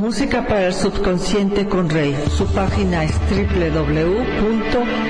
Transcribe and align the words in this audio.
Música 0.00 0.46
para 0.46 0.66
el 0.66 0.74
subconsciente 0.74 1.66
con 1.66 1.88
Rey. 1.88 2.14
Su 2.30 2.46
página 2.52 3.04
es 3.04 3.12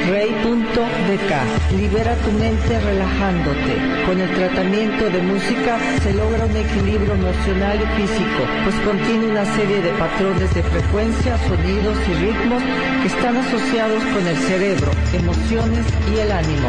www.rey.dk. 0.07 1.77
Libera 1.77 2.15
tu 2.17 2.31
mente 2.33 2.81
relajándote. 2.81 4.07
Con 4.07 4.21
el 4.21 4.33
tratamiento 4.35 5.11
de 5.11 5.21
música 5.23 5.79
se 6.03 6.15
logra 6.15 6.45
un 6.47 6.57
equilibrio 6.57 7.15
emocional 7.15 7.79
y 7.83 8.01
físico, 8.01 8.43
pues 8.65 8.77
contiene 8.85 9.27
una 9.27 9.45
serie 9.57 9.81
de 9.83 9.91
patrones 9.91 10.55
de 10.55 10.63
frecuencia, 10.63 11.37
sonidos 11.49 11.99
y 12.09 12.15
ritmos 12.15 12.63
que 13.03 13.09
están 13.09 13.37
asociados 13.37 14.03
con 14.05 14.27
el 14.27 14.37
cerebro, 14.37 14.91
emociones 15.13 15.87
y 16.15 16.19
el 16.21 16.31
ánimo. 16.31 16.69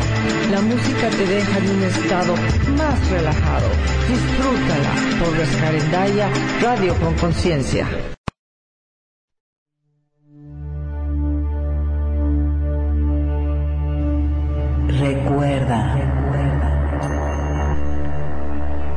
La 0.51 0.61
música 0.61 1.09
te 1.09 1.25
deja 1.25 1.57
en 1.59 1.69
un 1.69 1.83
estado 1.83 2.35
más 2.75 3.09
relajado. 3.11 3.69
Disfrútala 4.09 5.19
por 5.19 5.37
Rescarendaya 5.37 6.29
Radio 6.61 6.95
con 6.95 7.13
Conciencia. 7.15 8.16
Recuerda. 15.07 15.95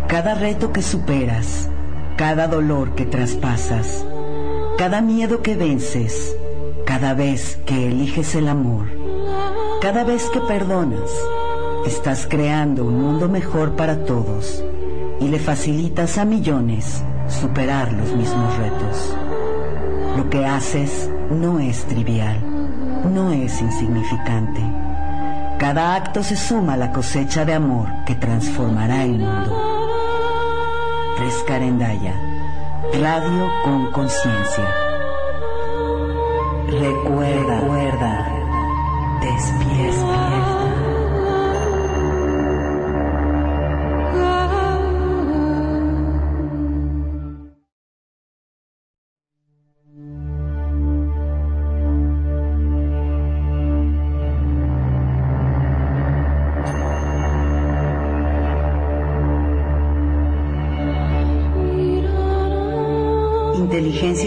Cada 0.09 0.35
reto 0.35 0.73
que 0.73 0.83
superas, 0.83 1.71
cada 2.17 2.49
dolor 2.49 2.97
que 2.97 3.07
traspasas, 3.07 4.05
cada 4.77 5.03
miedo 5.03 5.41
que 5.41 5.55
vences, 5.55 6.37
cada 6.85 7.15
vez 7.15 7.61
que 7.65 7.87
eliges 7.87 8.35
el 8.35 8.49
amor, 8.49 8.87
cada 9.81 10.03
vez 10.03 10.29
que 10.31 10.41
perdonas, 10.41 11.13
estás 11.87 12.27
creando 12.29 12.87
un 12.87 13.01
mundo 13.01 13.29
mejor 13.29 13.77
para 13.77 14.05
todos 14.05 14.65
y 15.21 15.29
le 15.29 15.39
facilitas 15.39 16.19
a 16.19 16.25
millones 16.25 17.05
superar 17.29 17.93
los 17.93 18.13
mismos 18.17 18.59
retos. 18.59 19.17
Lo 20.17 20.29
que 20.29 20.45
haces 20.45 21.09
no 21.31 21.61
es 21.61 21.85
trivial, 21.85 22.41
no 23.05 23.31
es 23.31 23.63
insignificante 23.63 24.80
cada 25.61 25.95
acto 25.95 26.23
se 26.23 26.37
suma 26.37 26.75
la 26.75 26.91
cosecha 26.91 27.45
de 27.45 27.53
amor 27.53 27.87
que 28.07 28.15
transformará 28.15 29.05
el 29.05 29.19
mundo. 29.19 29.55
Rescarendaya, 31.19 32.15
radio 32.99 33.51
con 33.63 33.93
conciencia. 33.93 34.75
Recuerda, 36.67 37.61
recuerda, 37.61 38.27
despierta. 39.21 40.10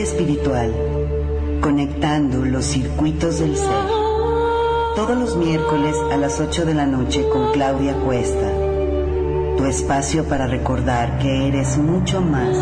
Espiritual, 0.01 0.73
conectando 1.61 2.43
los 2.45 2.65
circuitos 2.65 3.39
del 3.39 3.55
ser. 3.55 3.67
Todos 4.95 5.17
los 5.17 5.37
miércoles 5.37 5.95
a 6.11 6.17
las 6.17 6.39
8 6.39 6.65
de 6.65 6.73
la 6.73 6.85
noche 6.85 7.27
con 7.29 7.51
Claudia 7.51 7.93
Cuesta. 7.93 8.51
Tu 9.57 9.65
espacio 9.65 10.23
para 10.25 10.47
recordar 10.47 11.19
que 11.19 11.47
eres 11.47 11.77
mucho 11.77 12.21
más 12.21 12.57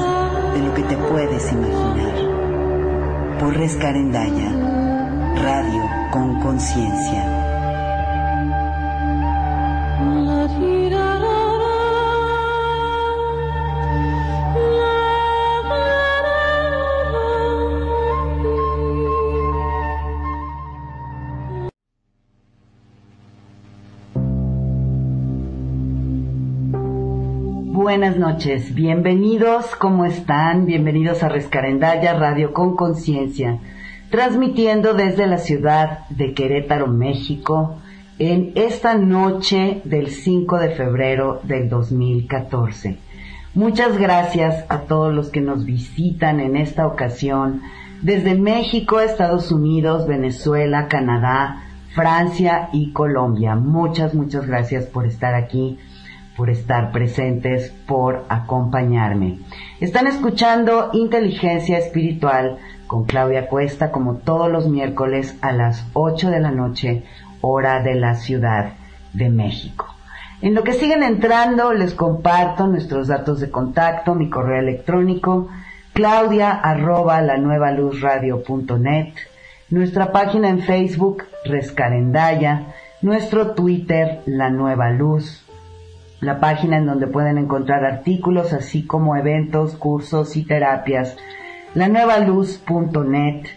de 0.54 0.60
lo 0.62 0.74
que 0.74 0.84
te 0.84 0.98
puedes 0.98 1.52
imaginar. 1.52 3.38
Por 3.40 3.56
Rescarendaya, 3.56 4.52
radio 5.42 5.84
con 6.12 6.40
conciencia. 6.42 7.31
Buenas 28.02 28.18
noches, 28.18 28.74
bienvenidos, 28.74 29.76
¿cómo 29.76 30.06
están? 30.06 30.66
Bienvenidos 30.66 31.22
a 31.22 31.30
Rescarendaya 31.30 32.16
Radio 32.16 32.52
con 32.52 32.76
Conciencia, 32.76 33.60
transmitiendo 34.10 34.96
desde 34.96 35.28
la 35.28 35.38
ciudad 35.38 36.10
de 36.10 36.34
Querétaro, 36.34 36.88
México, 36.88 37.76
en 38.18 38.54
esta 38.56 38.96
noche 38.96 39.84
del 39.86 40.08
5 40.08 40.58
de 40.58 40.70
febrero 40.72 41.42
del 41.44 41.70
2014. 41.70 42.98
Muchas 43.54 43.96
gracias 44.00 44.66
a 44.70 44.80
todos 44.80 45.14
los 45.14 45.30
que 45.30 45.42
nos 45.42 45.64
visitan 45.64 46.40
en 46.40 46.58
esta 46.58 46.88
ocasión 46.88 47.62
desde 48.02 48.34
México, 48.34 49.00
Estados 49.00 49.52
Unidos, 49.52 50.08
Venezuela, 50.08 50.88
Canadá, 50.88 51.66
Francia 51.94 52.70
y 52.74 52.94
Colombia. 52.94 53.54
Muchas, 53.54 54.16
muchas 54.16 54.48
gracias 54.48 54.86
por 54.86 55.06
estar 55.06 55.36
aquí 55.36 55.78
por 56.36 56.50
estar 56.50 56.92
presentes, 56.92 57.72
por 57.86 58.26
acompañarme. 58.30 59.40
Están 59.80 60.08
escuchando 60.08 60.90
Inteligencia 60.94 61.78
Espiritual 61.78 62.58
con 62.88 63.06
Claudia 63.06 63.48
Cuesta 63.48 63.92
como 63.92 64.16
todos 64.16 64.52
los 64.52 64.68
miércoles 64.68 65.38
a 65.42 65.52
las 65.52 65.86
8 65.94 66.30
de 66.30 66.40
la 66.40 66.52
noche, 66.52 67.04
hora 67.42 67.82
de 67.82 67.96
la 67.96 68.16
Ciudad 68.16 68.74
de 69.14 69.30
México. 69.30 69.88
En 70.42 70.56
lo 70.56 70.64
que 70.64 70.74
siguen 70.74 71.04
entrando, 71.04 71.74
les 71.74 71.94
comparto 71.94 72.66
nuestros 72.68 73.08
datos 73.08 73.40
de 73.40 73.52
contacto, 73.52 74.16
mi 74.16 74.30
correo 74.30 74.60
electrónico, 74.60 75.50
claudia 75.94 76.52
arroba 76.52 77.22
la 77.22 77.38
nuestra 79.70 80.12
página 80.12 80.50
en 80.50 80.62
Facebook, 80.62 81.24
Rescarendaya, 81.46 82.74
nuestro 83.02 83.52
Twitter, 83.52 84.22
La 84.26 84.50
Nueva 84.50 84.90
Luz, 84.90 85.46
la 86.22 86.40
página 86.40 86.78
en 86.78 86.86
donde 86.86 87.08
pueden 87.08 87.38
encontrar 87.40 87.84
artículos 87.84 88.54
así 88.54 88.86
como 88.86 89.18
eventos, 89.18 89.76
cursos 89.76 90.38
y 90.38 90.44
terapias, 90.44 91.18
lanuevaluz.net, 91.74 93.48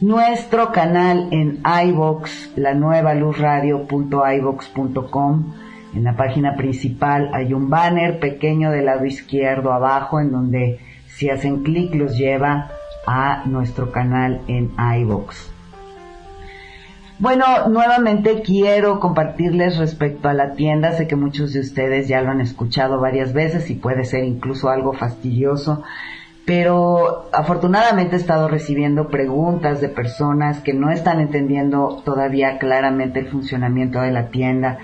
nuestro 0.00 0.72
canal 0.72 1.28
en 1.30 1.62
iVox, 1.86 2.50
lanuevaluzradio.ivox.com. 2.56 5.54
En 5.94 6.04
la 6.04 6.16
página 6.16 6.56
principal 6.56 7.30
hay 7.32 7.54
un 7.54 7.70
banner 7.70 8.18
pequeño 8.18 8.70
del 8.70 8.86
lado 8.86 9.04
izquierdo 9.04 9.72
abajo 9.72 10.18
en 10.20 10.32
donde 10.32 10.80
si 11.06 11.30
hacen 11.30 11.62
clic 11.62 11.94
los 11.94 12.16
lleva 12.16 12.70
a 13.06 13.44
nuestro 13.46 13.90
canal 13.90 14.40
en 14.48 14.72
iVox. 14.98 15.51
Bueno, 17.22 17.68
nuevamente 17.68 18.42
quiero 18.42 18.98
compartirles 18.98 19.78
respecto 19.78 20.28
a 20.28 20.34
la 20.34 20.54
tienda. 20.54 20.90
Sé 20.90 21.06
que 21.06 21.14
muchos 21.14 21.52
de 21.52 21.60
ustedes 21.60 22.08
ya 22.08 22.20
lo 22.20 22.32
han 22.32 22.40
escuchado 22.40 22.98
varias 22.98 23.32
veces 23.32 23.70
y 23.70 23.76
puede 23.76 24.04
ser 24.04 24.24
incluso 24.24 24.70
algo 24.70 24.92
fastidioso, 24.92 25.84
pero 26.44 27.30
afortunadamente 27.32 28.16
he 28.16 28.18
estado 28.18 28.48
recibiendo 28.48 29.06
preguntas 29.06 29.80
de 29.80 29.88
personas 29.88 30.58
que 30.62 30.74
no 30.74 30.90
están 30.90 31.20
entendiendo 31.20 32.02
todavía 32.04 32.58
claramente 32.58 33.20
el 33.20 33.28
funcionamiento 33.28 34.00
de 34.00 34.10
la 34.10 34.30
tienda. 34.30 34.78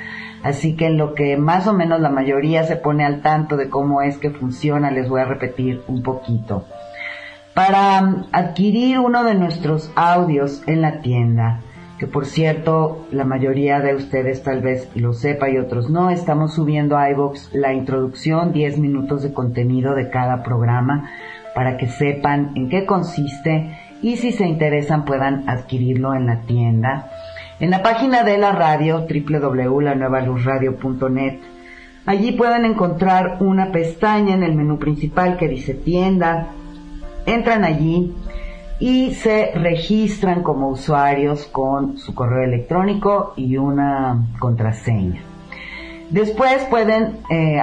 Así 0.44 0.76
que 0.76 0.86
en 0.86 0.96
lo 0.96 1.14
que 1.14 1.36
más 1.36 1.66
o 1.66 1.72
menos 1.72 2.00
la 2.00 2.08
mayoría 2.08 2.62
se 2.62 2.76
pone 2.76 3.04
al 3.04 3.20
tanto 3.20 3.56
de 3.56 3.68
cómo 3.68 4.00
es 4.00 4.16
que 4.16 4.30
funciona, 4.30 4.92
les 4.92 5.08
voy 5.08 5.22
a 5.22 5.24
repetir 5.24 5.82
un 5.88 6.04
poquito. 6.04 6.66
Para 7.52 8.26
adquirir 8.30 9.00
uno 9.00 9.24
de 9.24 9.34
nuestros 9.34 9.90
audios 9.96 10.62
en 10.68 10.82
la 10.82 11.00
tienda, 11.00 11.62
que 11.98 12.06
por 12.06 12.26
cierto 12.26 13.06
la 13.10 13.24
mayoría 13.24 13.80
de 13.80 13.94
ustedes 13.94 14.42
tal 14.42 14.60
vez 14.60 14.88
lo 14.94 15.12
sepa 15.12 15.50
y 15.50 15.58
otros 15.58 15.90
no, 15.90 16.10
estamos 16.10 16.54
subiendo 16.54 16.96
a 16.96 17.10
iVox 17.10 17.52
la 17.52 17.74
introducción, 17.74 18.52
10 18.52 18.78
minutos 18.78 19.22
de 19.22 19.32
contenido 19.32 19.94
de 19.94 20.10
cada 20.10 20.42
programa 20.42 21.10
para 21.54 21.76
que 21.76 21.88
sepan 21.88 22.52
en 22.54 22.68
qué 22.68 22.86
consiste 22.86 23.76
y 24.00 24.16
si 24.16 24.30
se 24.30 24.46
interesan 24.46 25.04
puedan 25.04 25.48
adquirirlo 25.48 26.14
en 26.14 26.26
la 26.26 26.42
tienda. 26.42 27.10
En 27.58 27.70
la 27.70 27.82
página 27.82 28.22
de 28.22 28.38
la 28.38 28.52
radio 28.52 29.04
www.lanuevaluzradio.net 29.08 31.38
allí 32.06 32.30
pueden 32.32 32.64
encontrar 32.64 33.38
una 33.40 33.72
pestaña 33.72 34.34
en 34.34 34.44
el 34.44 34.54
menú 34.54 34.78
principal 34.78 35.36
que 35.36 35.48
dice 35.48 35.74
tienda. 35.74 36.50
Entran 37.26 37.64
allí 37.64 38.14
y 38.80 39.12
se 39.14 39.52
registran 39.54 40.42
como 40.42 40.68
usuarios 40.68 41.46
con 41.46 41.98
su 41.98 42.14
correo 42.14 42.44
electrónico 42.44 43.32
y 43.36 43.56
una 43.56 44.26
contraseña. 44.38 45.22
Después 46.10 46.64
pueden 46.70 47.18
eh, 47.30 47.60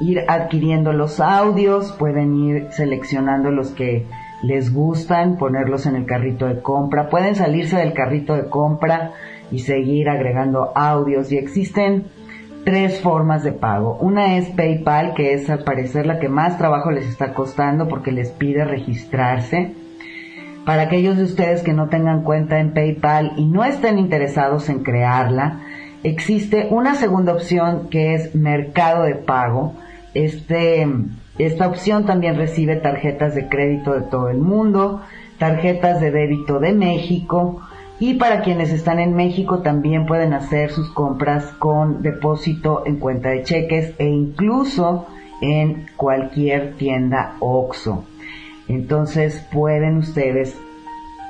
ir 0.00 0.20
adquiriendo 0.28 0.92
los 0.92 1.18
audios, 1.20 1.92
pueden 1.92 2.34
ir 2.36 2.68
seleccionando 2.70 3.50
los 3.50 3.70
que 3.70 4.06
les 4.42 4.72
gustan, 4.72 5.38
ponerlos 5.38 5.86
en 5.86 5.96
el 5.96 6.04
carrito 6.04 6.46
de 6.46 6.60
compra, 6.60 7.08
pueden 7.08 7.34
salirse 7.34 7.76
del 7.76 7.94
carrito 7.94 8.34
de 8.34 8.48
compra 8.48 9.12
y 9.50 9.60
seguir 9.60 10.08
agregando 10.08 10.72
audios 10.74 11.30
y 11.32 11.38
existen 11.38 12.06
tres 12.64 13.00
formas 13.00 13.44
de 13.44 13.52
pago. 13.52 13.96
Una 14.00 14.36
es 14.36 14.48
PayPal, 14.50 15.14
que 15.14 15.34
es 15.34 15.48
al 15.50 15.64
parecer 15.64 16.06
la 16.06 16.18
que 16.18 16.28
más 16.28 16.58
trabajo 16.58 16.90
les 16.90 17.06
está 17.06 17.34
costando 17.34 17.88
porque 17.88 18.12
les 18.12 18.30
pide 18.30 18.64
registrarse. 18.64 19.74
Para 20.64 20.82
aquellos 20.82 21.16
de 21.16 21.24
ustedes 21.24 21.62
que 21.62 21.72
no 21.72 21.88
tengan 21.88 22.22
cuenta 22.22 22.60
en 22.60 22.72
PayPal 22.72 23.32
y 23.36 23.46
no 23.46 23.64
estén 23.64 23.98
interesados 23.98 24.68
en 24.68 24.84
crearla, 24.84 25.60
existe 26.04 26.68
una 26.70 26.94
segunda 26.94 27.32
opción 27.32 27.88
que 27.90 28.14
es 28.14 28.34
Mercado 28.36 29.02
de 29.02 29.16
Pago. 29.16 29.74
Este 30.14 30.86
esta 31.38 31.66
opción 31.66 32.04
también 32.04 32.36
recibe 32.36 32.76
tarjetas 32.76 33.34
de 33.34 33.48
crédito 33.48 33.94
de 33.94 34.02
todo 34.02 34.28
el 34.28 34.38
mundo, 34.38 35.00
tarjetas 35.38 36.00
de 36.00 36.10
débito 36.10 36.60
de 36.60 36.72
México 36.72 37.62
y 37.98 38.14
para 38.14 38.42
quienes 38.42 38.70
están 38.70 39.00
en 39.00 39.14
México 39.14 39.60
también 39.60 40.06
pueden 40.06 40.34
hacer 40.34 40.70
sus 40.70 40.90
compras 40.92 41.46
con 41.58 42.02
depósito 42.02 42.82
en 42.86 42.96
cuenta 42.96 43.30
de 43.30 43.42
cheques 43.42 43.94
e 43.98 44.06
incluso 44.06 45.06
en 45.40 45.86
cualquier 45.96 46.74
tienda 46.74 47.36
OXO. 47.40 48.04
Entonces 48.74 49.46
pueden 49.52 49.98
ustedes 49.98 50.56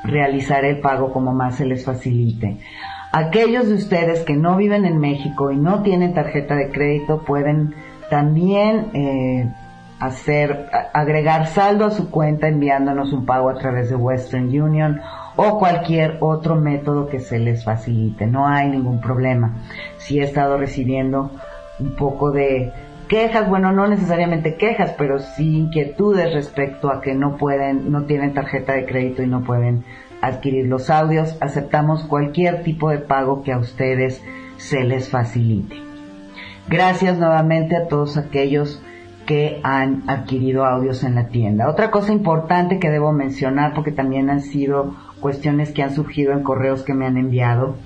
realizar 0.04 0.64
el 0.64 0.80
pago 0.80 1.12
como 1.12 1.32
más 1.32 1.56
se 1.56 1.66
les 1.66 1.84
facilite. 1.84 2.58
Aquellos 3.12 3.68
de 3.68 3.74
ustedes 3.74 4.20
que 4.20 4.36
no 4.36 4.56
viven 4.56 4.84
en 4.84 4.98
México 4.98 5.50
y 5.50 5.56
no 5.56 5.82
tienen 5.82 6.14
tarjeta 6.14 6.54
de 6.54 6.70
crédito 6.70 7.22
pueden 7.24 7.74
también 8.08 8.90
eh, 8.94 9.52
hacer, 10.00 10.68
agregar 10.92 11.46
saldo 11.46 11.84
a 11.86 11.90
su 11.90 12.10
cuenta 12.10 12.48
enviándonos 12.48 13.12
un 13.12 13.26
pago 13.26 13.50
a 13.50 13.54
través 13.54 13.90
de 13.90 13.96
Western 13.96 14.48
Union 14.48 15.00
o 15.36 15.58
cualquier 15.58 16.18
otro 16.20 16.56
método 16.56 17.06
que 17.06 17.20
se 17.20 17.38
les 17.38 17.64
facilite. 17.64 18.26
No 18.26 18.46
hay 18.46 18.68
ningún 18.68 19.00
problema. 19.00 19.56
Si 19.98 20.18
he 20.18 20.24
estado 20.24 20.56
recibiendo 20.56 21.30
un 21.78 21.94
poco 21.96 22.30
de 22.30 22.72
quejas, 23.12 23.46
bueno, 23.46 23.72
no 23.72 23.86
necesariamente 23.86 24.54
quejas, 24.54 24.94
pero 24.96 25.18
sí 25.18 25.58
inquietudes 25.58 26.32
respecto 26.32 26.90
a 26.90 27.02
que 27.02 27.14
no 27.14 27.36
pueden, 27.36 27.92
no 27.92 28.04
tienen 28.04 28.32
tarjeta 28.32 28.72
de 28.72 28.86
crédito 28.86 29.22
y 29.22 29.26
no 29.26 29.42
pueden 29.42 29.84
adquirir 30.22 30.66
los 30.66 30.88
audios. 30.88 31.36
Aceptamos 31.42 32.04
cualquier 32.04 32.62
tipo 32.62 32.88
de 32.88 32.96
pago 32.96 33.42
que 33.42 33.52
a 33.52 33.58
ustedes 33.58 34.22
se 34.56 34.84
les 34.84 35.10
facilite. 35.10 35.76
Gracias 36.70 37.18
nuevamente 37.18 37.76
a 37.76 37.86
todos 37.86 38.16
aquellos 38.16 38.82
que 39.26 39.60
han 39.62 40.04
adquirido 40.06 40.64
audios 40.64 41.04
en 41.04 41.16
la 41.16 41.26
tienda. 41.26 41.68
Otra 41.68 41.90
cosa 41.90 42.14
importante 42.14 42.78
que 42.78 42.88
debo 42.88 43.12
mencionar, 43.12 43.74
porque 43.74 43.92
también 43.92 44.30
han 44.30 44.40
sido 44.40 44.96
cuestiones 45.20 45.72
que 45.72 45.82
han 45.82 45.94
surgido 45.94 46.32
en 46.32 46.42
correos 46.42 46.82
que 46.82 46.94
me 46.94 47.04
han 47.04 47.18
enviado, 47.18 47.76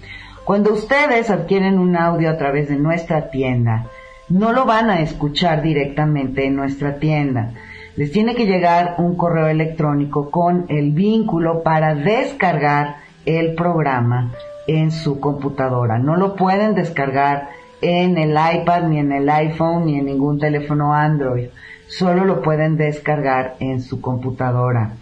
cuando 0.44 0.72
ustedes 0.72 1.30
adquieren 1.30 1.80
un 1.80 1.96
audio 1.96 2.30
a 2.30 2.36
través 2.36 2.68
de 2.68 2.76
nuestra 2.76 3.30
tienda, 3.30 3.86
no 4.28 4.52
lo 4.52 4.64
van 4.64 4.90
a 4.90 5.00
escuchar 5.00 5.62
directamente 5.62 6.46
en 6.46 6.56
nuestra 6.56 6.98
tienda. 6.98 7.52
Les 7.96 8.12
tiene 8.12 8.34
que 8.34 8.46
llegar 8.46 8.96
un 8.98 9.16
correo 9.16 9.46
electrónico 9.46 10.30
con 10.30 10.66
el 10.68 10.92
vínculo 10.92 11.62
para 11.62 11.94
descargar 11.94 12.96
el 13.24 13.54
programa 13.54 14.32
en 14.66 14.90
su 14.90 15.20
computadora. 15.20 15.98
No 15.98 16.16
lo 16.16 16.36
pueden 16.36 16.74
descargar 16.74 17.48
en 17.80 18.18
el 18.18 18.30
iPad, 18.30 18.84
ni 18.84 18.98
en 18.98 19.12
el 19.12 19.28
iPhone, 19.28 19.86
ni 19.86 19.98
en 19.98 20.06
ningún 20.06 20.38
teléfono 20.38 20.94
Android. 20.94 21.48
Solo 21.88 22.24
lo 22.24 22.42
pueden 22.42 22.76
descargar 22.76 23.54
en 23.60 23.80
su 23.80 24.00
computadora. 24.00 24.92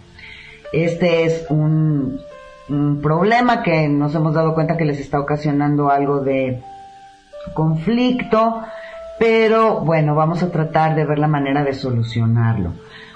Este 0.71 1.25
es 1.25 1.45
un, 1.49 2.19
problema 3.01 3.61
que 3.61 3.87
nos 3.87 4.15
hemos 4.15 4.33
dado 4.33 4.55
cuenta 4.55 4.75
que 4.75 4.85
les 4.85 4.99
está 4.99 5.19
ocasionando 5.19 5.91
algo 5.91 6.21
de 6.21 6.63
conflicto, 7.53 8.61
pero 9.19 9.81
bueno, 9.81 10.15
vamos 10.15 10.43
a 10.43 10.51
tratar 10.51 10.95
de 10.95 11.05
ver 11.05 11.19
la 11.19 11.27
manera 11.27 11.63
de 11.63 11.73
solucionarlo. 11.73 12.73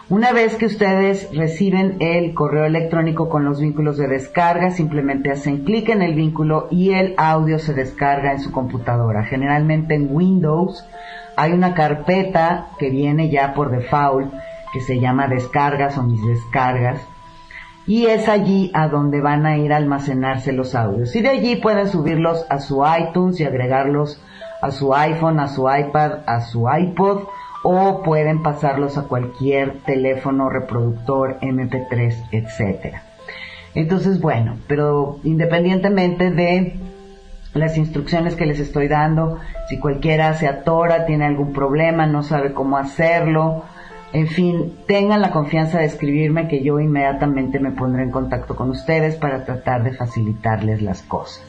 Una 0.10 0.32
vez 0.32 0.56
que 0.56 0.66
ustedes 0.66 1.30
reciben 1.36 1.98
el 2.00 2.34
correo 2.34 2.66
electrónico 2.66 3.30
con 3.30 3.46
los 3.46 3.62
vínculos 3.62 3.98
de 3.98 4.08
descarga, 4.08 4.72
simplemente 4.72 5.30
hacen 5.30 5.64
clic 5.64 5.90
en 5.90 6.02
el 6.02 6.16
vínculo 6.16 6.68
y 6.72 6.94
el 6.94 7.14
audio 7.18 7.60
se 7.60 7.76
descarga 7.76 8.32
en 8.32 8.40
su 8.40 8.52
computadora. 8.52 9.24
Generalmente 9.26 9.94
en 9.94 10.08
Windows 10.10 10.84
hay 11.36 11.52
una 11.52 11.76
carpeta 11.76 12.70
que 12.80 12.90
viene 12.90 13.30
ya 13.30 13.54
por 13.54 13.70
default 13.70 14.34
que 14.74 14.82
se 14.82 15.00
llama 15.00 15.28
descargas 15.28 15.98
o 15.98 16.04
mis 16.04 16.26
descargas 16.26 17.02
y 17.86 18.06
es 18.06 18.30
allí 18.30 18.72
a 18.74 18.88
donde 18.88 19.22
van 19.22 19.46
a 19.46 19.58
ir 19.58 19.74
a 19.74 19.78
almacenarse 19.78 20.54
los 20.54 20.76
audios. 20.76 21.16
Y 21.16 21.22
de 21.22 21.30
allí 21.30 21.56
pueden 21.56 21.88
subirlos 21.88 22.46
a 22.50 22.60
su 22.60 22.84
iTunes 23.00 23.40
y 23.40 23.46
agregarlos 23.46 24.22
a 24.62 24.72
su 24.72 24.94
iPhone, 24.94 25.40
a 25.40 25.48
su 25.48 25.70
iPad, 25.70 26.20
a 26.26 26.42
su 26.42 26.68
iPod 26.70 27.24
o 27.64 28.04
pueden 28.04 28.42
pasarlos 28.42 28.98
a 28.98 29.04
cualquier 29.04 29.80
teléfono 29.80 30.50
reproductor 30.50 31.40
MP3, 31.42 32.30
etcétera. 32.32 33.04
Entonces, 33.76 34.20
bueno, 34.20 34.58
pero 34.68 35.20
independientemente 35.24 36.32
de 36.32 36.80
las 37.54 37.78
instrucciones 37.78 38.36
que 38.36 38.46
les 38.46 38.60
estoy 38.60 38.88
dando, 38.88 39.40
si 39.68 39.80
cualquiera 39.80 40.34
se 40.36 40.48
atora, 40.48 41.06
tiene 41.06 41.26
algún 41.26 41.54
problema, 41.54 42.06
no 42.06 42.24
sabe 42.24 42.54
cómo 42.54 42.78
hacerlo, 42.78 43.64
en 44.12 44.28
fin, 44.28 44.76
tengan 44.88 45.22
la 45.22 45.32
confianza 45.32 45.80
de 45.80 45.86
escribirme 45.86 46.48
que 46.48 46.64
yo 46.64 46.80
inmediatamente 46.80 47.60
me 47.60 47.72
pondré 47.72 48.04
en 48.04 48.12
contacto 48.12 48.56
con 48.56 48.72
ustedes 48.72 49.16
para 49.16 49.46
tratar 49.46 49.84
de 49.84 49.94
facilitarles 49.94 50.82
las 50.82 51.04
cosas. 51.04 51.44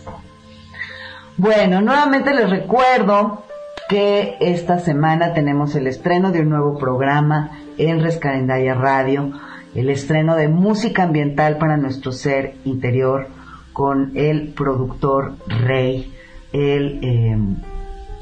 Bueno, 1.43 1.81
nuevamente 1.81 2.35
les 2.35 2.51
recuerdo 2.51 3.45
que 3.89 4.37
esta 4.41 4.79
semana 4.79 5.33
tenemos 5.33 5.75
el 5.75 5.87
estreno 5.87 6.33
de 6.33 6.43
un 6.43 6.51
nuevo 6.51 6.77
programa 6.77 7.53
en 7.79 8.03
Rescarendaya 8.03 8.75
Radio, 8.75 9.33
el 9.75 9.89
estreno 9.89 10.37
de 10.37 10.49
música 10.49 11.05
ambiental 11.05 11.57
para 11.57 11.79
nuestro 11.79 12.13
ser 12.13 12.57
interior 12.67 13.29
con 13.73 14.13
el 14.17 14.49
productor 14.49 15.33
Rey. 15.47 16.15
Él 16.53 16.99
em, 17.01 17.57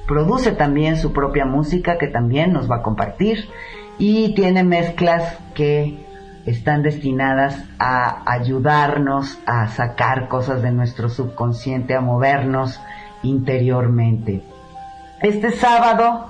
produce 0.07 0.53
también 0.53 0.97
su 0.97 1.13
propia 1.13 1.45
música 1.45 1.99
que 1.99 2.07
también 2.07 2.53
nos 2.53 2.71
va 2.71 2.77
a 2.77 2.83
compartir 2.83 3.49
y 3.99 4.33
tiene 4.37 4.63
mezclas 4.63 5.41
que 5.57 6.07
están 6.47 6.85
destinadas 6.85 7.65
a 7.81 8.23
ayudarnos 8.31 9.41
a 9.45 9.67
sacar 9.67 10.29
cosas 10.29 10.63
de 10.63 10.71
nuestro 10.71 11.09
subconsciente, 11.09 11.97
a 11.97 12.01
movernos 12.01 12.81
interiormente 13.23 14.43
este 15.21 15.51
sábado 15.51 16.29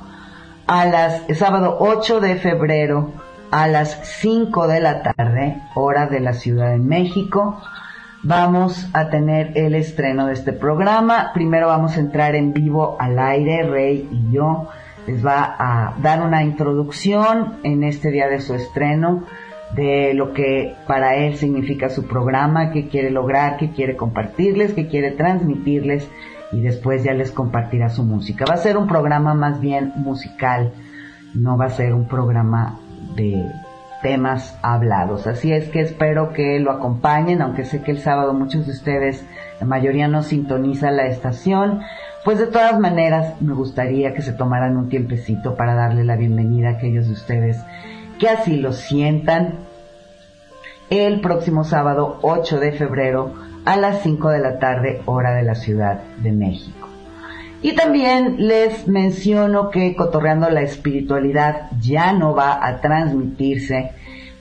a 0.66 0.87
las 0.87 1.25
sábado 1.37 1.76
8 1.80 2.21
de 2.21 2.37
febrero 2.37 3.12
a 3.50 3.66
las 3.66 4.00
5 4.21 4.66
de 4.66 4.80
la 4.80 5.02
tarde, 5.02 5.61
hora 5.75 6.07
de 6.07 6.21
la 6.21 6.33
Ciudad 6.33 6.71
de 6.71 6.78
México, 6.78 7.61
vamos 8.23 8.88
a 8.95 9.09
tener 9.11 9.52
el 9.57 9.75
estreno 9.75 10.26
de 10.26 10.35
este 10.35 10.52
programa. 10.52 11.33
Primero 11.35 11.68
vamos 11.68 11.97
a 11.97 12.00
entrar 12.00 12.35
en 12.35 12.52
vivo 12.52 12.97
al 12.99 13.18
aire, 13.18 13.62
Rey 13.64 14.09
y 14.11 14.33
yo. 14.33 14.68
Les 15.07 15.25
va 15.25 15.57
a 15.59 15.95
dar 16.00 16.23
una 16.23 16.42
introducción 16.42 17.57
en 17.62 17.85
este 17.85 18.11
día 18.11 18.28
de 18.28 18.40
su 18.40 18.54
estreno 18.54 19.25
de 19.75 20.14
lo 20.14 20.33
que 20.33 20.75
para 20.87 21.16
él 21.16 21.37
significa 21.37 21.90
su 21.90 22.07
programa, 22.07 22.71
qué 22.71 22.88
quiere 22.88 23.11
lograr, 23.11 23.59
qué 23.59 23.71
quiere 23.71 23.97
compartirles, 23.97 24.73
qué 24.73 24.88
quiere 24.88 25.11
transmitirles 25.11 26.09
y 26.52 26.61
después 26.61 27.05
ya 27.05 27.12
les 27.12 27.31
compartirá 27.31 27.88
su 27.88 28.02
música. 28.02 28.45
Va 28.49 28.55
a 28.55 28.59
ser 28.59 28.76
un 28.76 28.87
programa 28.87 29.35
más 29.35 29.61
bien 29.61 29.93
musical, 29.97 30.73
no 31.35 31.57
va 31.57 31.67
a 31.67 31.71
ser 31.71 31.95
un 31.95 32.07
programa 32.07 32.78
de 33.14 33.45
temas 34.02 34.57
hablados. 34.62 35.26
Así 35.26 35.52
es 35.52 35.69
que 35.69 35.81
espero 35.81 36.33
que 36.33 36.61
lo 36.61 36.71
acompañen, 36.71 37.43
aunque 37.43 37.64
sé 37.64 37.83
que 37.83 37.90
el 37.90 37.99
sábado 37.99 38.33
muchos 38.33 38.67
de 38.67 38.73
ustedes, 38.73 39.25
la 39.61 39.67
mayoría 39.67 40.09
no 40.09 40.23
sintoniza 40.23 40.90
la 40.90 41.07
estación, 41.07 41.81
pues 42.25 42.38
de 42.38 42.47
todas 42.47 42.78
maneras 42.78 43.40
me 43.40 43.55
gustaría 43.55 44.14
que 44.14 44.23
se 44.23 44.33
tomaran 44.33 44.76
un 44.76 44.88
tiempecito 44.88 45.57
para 45.57 45.75
darle 45.75 46.05
la 46.05 46.17
bienvenida 46.17 46.69
a 46.69 46.73
aquellos 46.73 47.07
de 47.07 47.12
ustedes 47.12 47.59
que 48.19 48.28
así 48.28 48.57
lo 48.57 48.73
sientan 48.73 49.55
el 50.90 51.21
próximo 51.21 51.64
sábado 51.64 52.19
8 52.23 52.59
de 52.59 52.73
febrero 52.73 53.35
a 53.68 53.76
las 53.76 54.00
5 54.00 54.30
de 54.30 54.38
la 54.38 54.58
tarde 54.58 55.02
hora 55.04 55.34
de 55.34 55.42
la 55.42 55.54
Ciudad 55.54 56.00
de 56.22 56.32
México. 56.32 56.88
Y 57.60 57.75
también 57.75 58.37
les 58.48 58.88
menciono 58.88 59.68
que 59.68 59.94
Cotorreando 59.94 60.48
la 60.48 60.62
Espiritualidad 60.62 61.68
ya 61.78 62.14
no 62.14 62.34
va 62.34 62.66
a 62.66 62.80
transmitirse, 62.80 63.90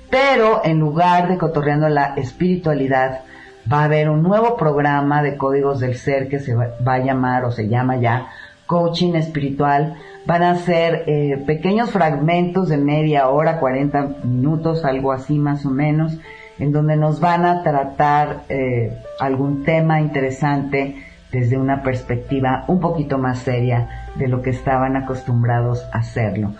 pero 0.09 0.61
en 0.63 0.79
lugar 0.79 1.27
de 1.27 1.37
Cotorreando 1.37 1.89
la 1.89 2.13
Espiritualidad 2.15 3.23
va 3.69 3.81
a 3.81 3.83
haber 3.83 4.09
un 4.09 4.23
nuevo 4.23 4.55
programa 4.55 5.21
de 5.21 5.35
códigos 5.35 5.81
del 5.81 5.95
ser 5.95 6.29
que 6.29 6.39
se 6.39 6.55
va, 6.55 6.69
a 6.85 6.99
llamar 6.99 7.43
o 7.43 7.51
se 7.51 7.67
llama 7.67 7.97
ya 7.97 8.27
Coaching 8.65 9.15
Espiritual. 9.15 9.95
Van 10.25 10.43
a 10.43 10.55
ser 10.55 11.03
eh, 11.05 11.43
pequeños 11.45 11.91
fragmentos 11.91 12.69
de 12.69 12.77
media 12.77 13.27
hora, 13.27 13.59
40 13.59 14.19
minutos, 14.23 14.85
algo 14.85 15.11
así 15.11 15.37
más 15.37 15.65
o 15.65 15.69
menos, 15.69 16.17
en 16.59 16.71
donde 16.71 16.95
nos 16.97 17.19
van 17.19 17.45
a 17.45 17.63
tratar 17.63 18.43
eh, 18.49 18.97
algún 19.19 19.63
tema 19.63 20.01
interesante 20.01 21.03
desde 21.31 21.57
una 21.57 21.83
perspectiva 21.83 22.63
un 22.67 22.79
poquito 22.79 23.17
más 23.17 23.39
seria 23.39 24.11
de 24.15 24.27
lo 24.27 24.41
que 24.41 24.49
estaban 24.49 24.95
acostumbrados 24.95 25.83
a 25.93 25.99
hacerlo. 25.99 26.53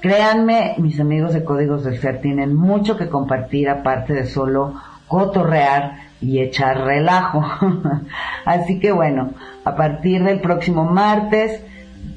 Créanme, 0.00 0.74
mis 0.78 0.98
amigos 0.98 1.32
de 1.32 1.44
Códigos 1.44 1.84
del 1.84 1.98
Ser 1.98 2.20
tienen 2.20 2.54
mucho 2.54 2.96
que 2.96 3.08
compartir 3.08 3.68
aparte 3.68 4.14
de 4.14 4.26
solo 4.26 4.74
cotorrear 5.06 5.98
y 6.20 6.40
echar 6.40 6.84
relajo. 6.84 7.44
Así 8.44 8.80
que 8.80 8.92
bueno, 8.92 9.30
a 9.64 9.76
partir 9.76 10.24
del 10.24 10.40
próximo 10.40 10.84
martes 10.84 11.64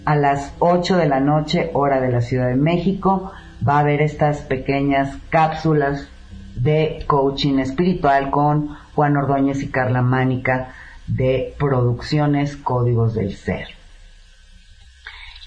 a 0.05 0.15
las 0.15 0.53
8 0.59 0.97
de 0.97 1.07
la 1.07 1.19
noche, 1.19 1.71
hora 1.73 1.99
de 1.99 2.11
la 2.11 2.21
Ciudad 2.21 2.47
de 2.47 2.55
México, 2.55 3.31
va 3.67 3.77
a 3.77 3.79
haber 3.79 4.01
estas 4.01 4.39
pequeñas 4.41 5.17
cápsulas 5.29 6.09
de 6.55 7.03
coaching 7.07 7.59
espiritual 7.59 8.31
con 8.31 8.75
Juan 8.95 9.17
Ordóñez 9.17 9.61
y 9.61 9.69
Carla 9.69 10.01
Mánica 10.01 10.73
de 11.07 11.53
Producciones 11.59 12.55
Códigos 12.57 13.13
del 13.13 13.35
Ser. 13.35 13.67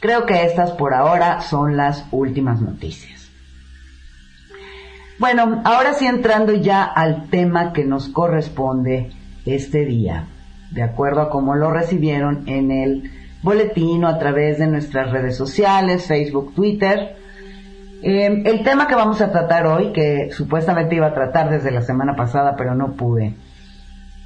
Creo 0.01 0.27
que 0.27 0.45
estas 0.45 0.73
por 0.73 0.95
ahora 0.95 1.41
son 1.41 1.77
las 1.77 2.07
últimas 2.13 2.61
noticias. 2.61 3.31
Bueno, 5.19 5.63
ahora 5.65 5.95
sí 5.95 6.07
entrando 6.07 6.53
ya 6.53 6.85
al 6.85 7.29
tema 7.29 7.73
que 7.73 7.85
nos 7.85 8.09
corresponde 8.09 9.11
este 9.45 9.85
día, 9.85 10.29
de 10.71 10.83
acuerdo 10.83 11.23
a 11.23 11.31
cómo 11.31 11.57
lo 11.57 11.73
recibieron 11.73 12.45
en 12.47 12.71
el 12.71 13.11
boletín 13.43 14.05
o 14.05 14.09
a 14.09 14.19
través 14.19 14.59
de 14.59 14.69
nuestras 14.69 15.11
redes 15.11 15.37
sociales, 15.37 16.07
Facebook, 16.07 16.55
Twitter. 16.55 17.17
Eh, 18.03 18.43
el 18.45 18.63
tema 18.63 18.87
que 18.87 18.95
vamos 18.95 19.21
a 19.21 19.33
tratar 19.33 19.67
hoy, 19.67 19.93
que 19.93 20.31
supuestamente 20.31 20.95
iba 20.95 21.09
a 21.09 21.15
tratar 21.15 21.51
desde 21.51 21.71
la 21.71 21.83
semana 21.83 22.15
pasada, 22.15 22.55
pero 22.57 22.75
no 22.75 22.93
pude, 22.93 23.35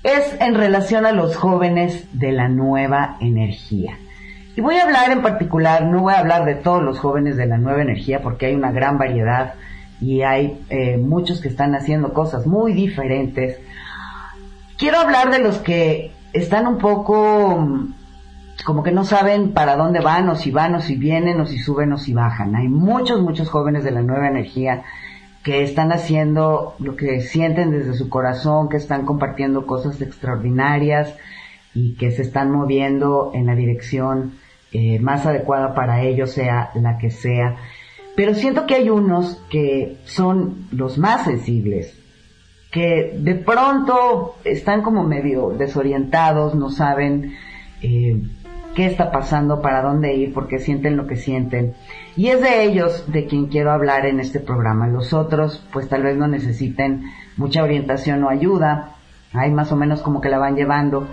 es 0.02 0.36
en 0.40 0.54
relación 0.54 1.06
a 1.06 1.12
los 1.12 1.36
jóvenes 1.36 2.06
de 2.12 2.32
la 2.32 2.48
nueva 2.48 3.16
energía. 3.20 3.98
Y 4.54 4.60
voy 4.60 4.76
a 4.76 4.84
hablar 4.84 5.10
en 5.10 5.22
particular, 5.22 5.84
no 5.86 6.02
voy 6.02 6.12
a 6.12 6.18
hablar 6.18 6.44
de 6.44 6.56
todos 6.56 6.82
los 6.82 6.98
jóvenes 6.98 7.36
de 7.36 7.46
la 7.46 7.56
nueva 7.56 7.80
energía 7.80 8.20
porque 8.20 8.46
hay 8.46 8.54
una 8.54 8.72
gran 8.72 8.98
variedad 8.98 9.54
y 10.00 10.22
hay 10.22 10.60
eh, 10.68 10.98
muchos 10.98 11.40
que 11.40 11.48
están 11.48 11.74
haciendo 11.74 12.12
cosas 12.12 12.46
muy 12.46 12.74
diferentes. 12.74 13.58
Quiero 14.76 14.98
hablar 14.98 15.30
de 15.30 15.38
los 15.38 15.58
que 15.58 16.12
están 16.34 16.66
un 16.66 16.78
poco 16.78 17.66
como 18.64 18.82
que 18.82 18.92
no 18.92 19.04
saben 19.04 19.52
para 19.52 19.76
dónde 19.76 20.00
van 20.00 20.28
o 20.28 20.37
si 20.37 20.50
van 20.50 20.75
o 20.75 20.80
si 20.80 20.97
vienen 20.97 21.40
o 21.40 21.47
si 21.47 21.59
suben 21.59 21.92
o 21.92 21.99
si 21.99 22.12
bajan. 22.12 22.54
Hay 22.54 22.68
muchos, 22.68 23.21
muchos 23.21 23.49
jóvenes 23.49 23.85
de 23.85 23.90
la 23.90 24.02
nueva 24.02 24.28
energía 24.28 24.85
que 25.42 25.64
están 25.64 25.90
haciendo 25.92 26.75
lo 26.78 26.94
que 26.94 27.21
sienten 27.21 27.73
desde 27.73 27.94
su 27.94 28.09
corazón, 28.09 28.68
que 28.68 28.76
están 28.76 29.04
compartiendo 29.04 29.66
cosas 29.66 30.00
extraordinarias 30.00 31.16
y 31.75 31.94
que 31.94 32.12
se 32.12 32.23
están 32.23 32.52
moviendo 32.52 33.32
en 33.35 33.47
la 33.47 33.54
dirección 33.54 34.35
eh, 34.73 35.00
más 35.00 35.26
adecuada 35.26 35.75
para 35.75 36.02
ellos, 36.02 36.30
sea 36.30 36.71
la 36.75 36.99
que 36.99 37.11
sea. 37.11 37.56
Pero 38.14 38.35
siento 38.35 38.66
que 38.66 38.75
hay 38.75 38.90
unos 38.90 39.42
que 39.50 39.97
son 40.04 40.66
los 40.71 40.99
más 40.99 41.25
sensibles, 41.25 41.99
que 42.71 43.16
de 43.18 43.35
pronto 43.35 44.37
están 44.44 44.82
como 44.82 45.02
medio 45.02 45.50
desorientados, 45.50 46.54
no 46.54 46.71
saben 46.71 47.35
eh, 47.82 48.23
qué 48.74 48.86
está 48.86 49.10
pasando, 49.10 49.60
para 49.60 49.82
dónde 49.82 50.14
ir, 50.14 50.32
porque 50.32 50.58
sienten 50.58 50.96
lo 50.96 51.06
que 51.06 51.16
sienten. 51.16 51.74
Y 52.16 52.28
es 52.28 52.40
de 52.40 52.64
ellos 52.64 53.04
de 53.10 53.26
quien 53.26 53.46
quiero 53.46 53.72
hablar 53.72 54.06
en 54.06 54.20
este 54.20 54.40
programa. 54.40 54.86
Los 54.86 55.12
otros, 55.12 55.64
pues 55.72 55.88
tal 55.88 56.02
vez 56.02 56.16
no 56.16 56.28
necesiten 56.28 57.04
mucha 57.36 57.62
orientación 57.62 58.24
o 58.24 58.28
ayuda. 58.28 58.96
Hay 59.32 59.50
más 59.50 59.72
o 59.72 59.76
menos 59.76 60.02
como 60.02 60.20
que 60.20 60.28
la 60.28 60.38
van 60.38 60.56
llevando. 60.56 61.08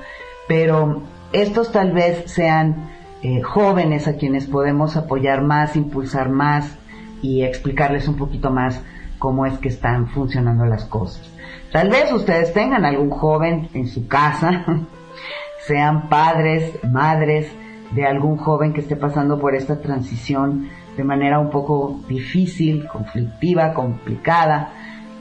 Pero 0.47 1.03
estos 1.31 1.71
tal 1.71 1.91
vez 1.91 2.23
sean 2.25 2.89
eh, 3.21 3.41
jóvenes 3.41 4.07
a 4.07 4.15
quienes 4.15 4.45
podemos 4.45 4.95
apoyar 4.95 5.41
más, 5.41 5.75
impulsar 5.75 6.29
más 6.29 6.77
y 7.21 7.43
explicarles 7.43 8.07
un 8.07 8.15
poquito 8.15 8.49
más 8.49 8.81
cómo 9.19 9.45
es 9.45 9.57
que 9.57 9.67
están 9.67 10.07
funcionando 10.07 10.65
las 10.65 10.85
cosas. 10.85 11.29
Tal 11.71 11.89
vez 11.89 12.11
ustedes 12.11 12.53
tengan 12.53 12.85
algún 12.85 13.09
joven 13.09 13.69
en 13.73 13.87
su 13.87 14.07
casa 14.07 14.65
sean 15.69 16.09
padres, 16.09 16.73
madres 16.83 17.47
de 17.91 18.07
algún 18.07 18.37
joven 18.37 18.73
que 18.73 18.81
esté 18.81 18.95
pasando 18.95 19.39
por 19.39 19.53
esta 19.53 19.81
transición 19.81 20.67
de 20.97 21.03
manera 21.03 21.37
un 21.37 21.51
poco 21.51 22.01
difícil, 22.09 22.87
conflictiva, 22.87 23.75
complicada. 23.75 24.71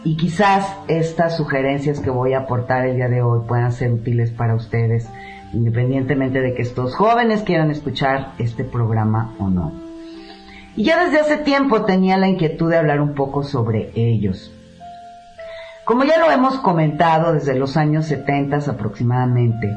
Y 0.05 0.17
quizás 0.17 0.75
estas 0.89 1.37
sugerencias 1.37 2.01
que 2.01 2.09
voy 2.09 2.33
a 2.33 2.41
aportar 2.41 2.87
el 2.87 2.97
día 2.97 3.09
de 3.09 3.21
hoy 3.21 3.41
puedan 3.47 3.73
ser 3.73 3.93
útiles 3.93 4.31
para 4.31 4.55
ustedes, 4.55 5.07
independientemente 5.53 6.41
de 6.41 6.55
que 6.55 6.63
estos 6.63 6.95
jóvenes 6.95 7.43
quieran 7.43 7.71
escuchar 7.71 8.33
este 8.39 8.65
programa 8.65 9.35
o 9.39 9.51
no. 9.51 9.73
Y 10.77 10.85
ya 10.85 11.05
desde 11.05 11.21
hace 11.21 11.37
tiempo 11.37 11.85
tenía 11.85 12.17
la 12.17 12.29
inquietud 12.29 12.71
de 12.71 12.79
hablar 12.79 13.03
un 13.03 13.15
poco 13.15 13.43
sobre 13.43 13.91
ellos. 13.95 14.51
Como 15.85 16.05
ya 16.05 16.19
lo 16.19 16.31
hemos 16.31 16.59
comentado 16.59 17.35
desde 17.35 17.55
los 17.55 17.77
años 17.77 18.07
70 18.07 18.71
aproximadamente, 18.71 19.77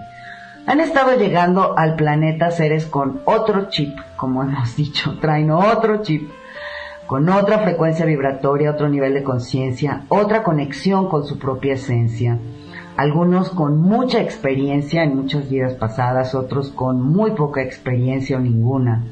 han 0.65 0.79
estado 0.79 1.17
llegando 1.17 1.77
al 1.77 1.95
planeta 1.95 2.51
seres 2.51 2.85
con 2.85 3.21
otro 3.25 3.69
chip, 3.69 3.97
como 4.15 4.43
hemos 4.43 4.75
dicho, 4.75 5.17
traen 5.19 5.51
otro 5.51 6.01
chip, 6.01 6.29
con 7.07 7.27
otra 7.29 7.59
frecuencia 7.59 8.05
vibratoria, 8.05 8.71
otro 8.71 8.87
nivel 8.87 9.13
de 9.13 9.23
conciencia, 9.23 10.03
otra 10.07 10.43
conexión 10.43 11.09
con 11.09 11.25
su 11.25 11.37
propia 11.37 11.73
esencia. 11.73 12.39
Algunos 12.95 13.49
con 13.49 13.81
mucha 13.81 14.21
experiencia 14.21 15.03
en 15.03 15.15
muchas 15.15 15.49
vidas 15.49 15.73
pasadas, 15.73 16.35
otros 16.35 16.69
con 16.69 17.01
muy 17.01 17.31
poca 17.31 17.61
experiencia 17.61 18.37
o 18.37 18.39
ninguna. 18.39 19.03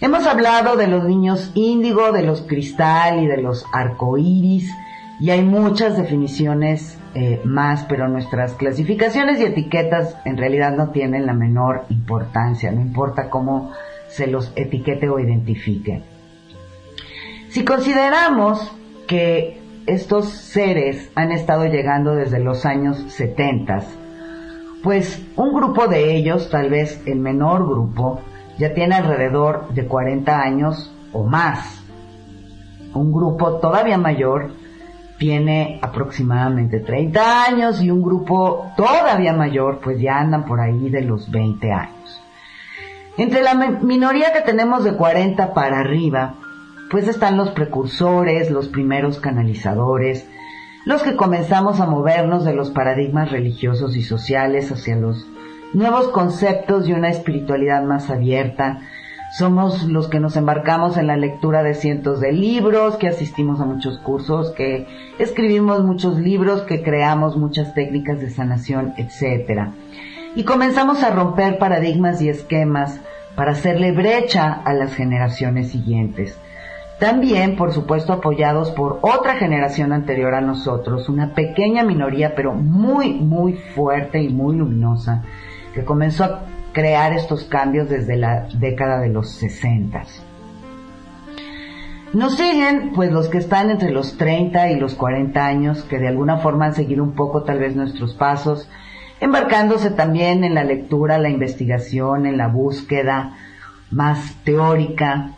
Hemos 0.00 0.26
hablado 0.26 0.76
de 0.76 0.88
los 0.88 1.04
niños 1.04 1.52
índigo, 1.54 2.12
de 2.12 2.22
los 2.22 2.42
cristal 2.42 3.22
y 3.22 3.26
de 3.26 3.38
los 3.38 3.64
arcoíris, 3.72 4.70
y 5.20 5.30
hay 5.30 5.42
muchas 5.42 5.96
definiciones 5.96 6.98
eh, 7.14 7.40
más, 7.44 7.84
pero 7.84 8.08
nuestras 8.08 8.54
clasificaciones 8.54 9.40
y 9.40 9.44
etiquetas 9.44 10.16
en 10.24 10.36
realidad 10.36 10.76
no 10.76 10.90
tienen 10.90 11.26
la 11.26 11.34
menor 11.34 11.84
importancia, 11.88 12.70
no 12.70 12.80
importa 12.80 13.30
cómo 13.30 13.72
se 14.08 14.26
los 14.26 14.52
etiquete 14.56 15.08
o 15.08 15.18
identifique. 15.18 16.02
Si 17.48 17.64
consideramos 17.64 18.72
que 19.06 19.60
estos 19.86 20.28
seres 20.28 21.10
han 21.14 21.32
estado 21.32 21.64
llegando 21.66 22.14
desde 22.14 22.40
los 22.40 22.66
años 22.66 22.98
70, 23.08 23.82
pues 24.82 25.24
un 25.36 25.54
grupo 25.54 25.88
de 25.88 26.14
ellos, 26.14 26.50
tal 26.50 26.70
vez 26.70 27.02
el 27.06 27.18
menor 27.18 27.66
grupo, 27.66 28.20
ya 28.58 28.74
tiene 28.74 28.94
alrededor 28.94 29.68
de 29.74 29.86
40 29.86 30.40
años 30.40 30.92
o 31.12 31.24
más. 31.24 31.82
Un 32.94 33.12
grupo 33.12 33.58
todavía 33.58 33.98
mayor 33.98 34.52
tiene 35.18 35.78
aproximadamente 35.82 36.80
30 36.80 37.44
años 37.44 37.82
y 37.82 37.90
un 37.90 38.02
grupo 38.02 38.72
todavía 38.76 39.32
mayor 39.32 39.80
pues 39.82 40.00
ya 40.00 40.18
andan 40.18 40.44
por 40.44 40.60
ahí 40.60 40.90
de 40.90 41.02
los 41.02 41.30
20 41.30 41.72
años. 41.72 42.22
Entre 43.18 43.42
la 43.42 43.54
minoría 43.54 44.32
que 44.32 44.42
tenemos 44.42 44.84
de 44.84 44.94
40 44.94 45.54
para 45.54 45.80
arriba, 45.80 46.34
pues 46.90 47.08
están 47.08 47.36
los 47.36 47.50
precursores, 47.50 48.50
los 48.50 48.68
primeros 48.68 49.18
canalizadores, 49.18 50.28
los 50.84 51.02
que 51.02 51.16
comenzamos 51.16 51.80
a 51.80 51.86
movernos 51.86 52.44
de 52.44 52.54
los 52.54 52.70
paradigmas 52.70 53.32
religiosos 53.32 53.96
y 53.96 54.02
sociales 54.02 54.70
hacia 54.70 54.96
los 54.96 55.26
nuevos 55.72 56.08
conceptos 56.08 56.88
y 56.88 56.92
una 56.92 57.08
espiritualidad 57.08 57.82
más 57.82 58.10
abierta, 58.10 58.80
somos 59.32 59.84
los 59.84 60.08
que 60.08 60.20
nos 60.20 60.36
embarcamos 60.36 60.96
en 60.96 61.06
la 61.06 61.16
lectura 61.16 61.62
de 61.62 61.74
cientos 61.74 62.20
de 62.20 62.32
libros, 62.32 62.96
que 62.96 63.08
asistimos 63.08 63.60
a 63.60 63.64
muchos 63.64 63.98
cursos, 63.98 64.52
que 64.52 64.86
escribimos 65.18 65.84
muchos 65.84 66.18
libros, 66.18 66.62
que 66.62 66.82
creamos 66.82 67.36
muchas 67.36 67.74
técnicas 67.74 68.20
de 68.20 68.30
sanación, 68.30 68.94
etc. 68.96 69.68
Y 70.34 70.44
comenzamos 70.44 71.02
a 71.02 71.10
romper 71.10 71.58
paradigmas 71.58 72.22
y 72.22 72.28
esquemas 72.28 73.00
para 73.34 73.52
hacerle 73.52 73.92
brecha 73.92 74.52
a 74.52 74.72
las 74.72 74.94
generaciones 74.94 75.70
siguientes. 75.70 76.38
También, 76.98 77.56
por 77.56 77.72
supuesto, 77.72 78.14
apoyados 78.14 78.70
por 78.70 79.00
otra 79.02 79.34
generación 79.34 79.92
anterior 79.92 80.34
a 80.34 80.40
nosotros, 80.40 81.10
una 81.10 81.34
pequeña 81.34 81.84
minoría, 81.84 82.34
pero 82.34 82.54
muy, 82.54 83.12
muy 83.12 83.52
fuerte 83.52 84.22
y 84.22 84.30
muy 84.30 84.56
luminosa, 84.56 85.22
que 85.74 85.84
comenzó 85.84 86.24
a 86.24 86.40
crear 86.76 87.14
estos 87.14 87.44
cambios 87.44 87.88
desde 87.88 88.16
la 88.16 88.48
década 88.52 89.00
de 89.00 89.08
los 89.08 89.30
60. 89.30 90.02
Nos 92.12 92.36
siguen, 92.36 92.92
pues, 92.94 93.10
los 93.10 93.30
que 93.30 93.38
están 93.38 93.70
entre 93.70 93.90
los 93.90 94.18
30 94.18 94.70
y 94.70 94.78
los 94.78 94.94
40 94.94 95.42
años, 95.42 95.84
que 95.84 95.98
de 95.98 96.08
alguna 96.08 96.36
forma 96.36 96.66
han 96.66 96.74
seguido 96.74 97.02
un 97.02 97.14
poco 97.14 97.44
tal 97.44 97.60
vez 97.60 97.74
nuestros 97.74 98.12
pasos, 98.12 98.68
embarcándose 99.20 99.88
también 99.88 100.44
en 100.44 100.54
la 100.54 100.64
lectura, 100.64 101.16
la 101.16 101.30
investigación, 101.30 102.26
en 102.26 102.36
la 102.36 102.48
búsqueda 102.48 103.38
más 103.90 104.34
teórica, 104.44 105.30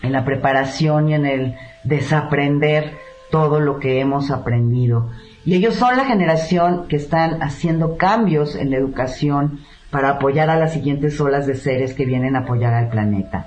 en 0.00 0.12
la 0.12 0.24
preparación 0.24 1.10
y 1.10 1.14
en 1.14 1.26
el 1.26 1.56
desaprender 1.84 2.96
todo 3.30 3.60
lo 3.60 3.80
que 3.80 4.00
hemos 4.00 4.30
aprendido. 4.30 5.10
Y 5.44 5.56
ellos 5.56 5.74
son 5.74 5.98
la 5.98 6.06
generación 6.06 6.86
que 6.88 6.96
están 6.96 7.42
haciendo 7.42 7.98
cambios 7.98 8.56
en 8.56 8.70
la 8.70 8.78
educación 8.78 9.60
para 9.94 10.08
apoyar 10.10 10.50
a 10.50 10.56
las 10.56 10.72
siguientes 10.72 11.20
olas 11.20 11.46
de 11.46 11.54
seres 11.54 11.94
que 11.94 12.04
vienen 12.04 12.34
a 12.34 12.40
apoyar 12.40 12.74
al 12.74 12.88
planeta. 12.88 13.46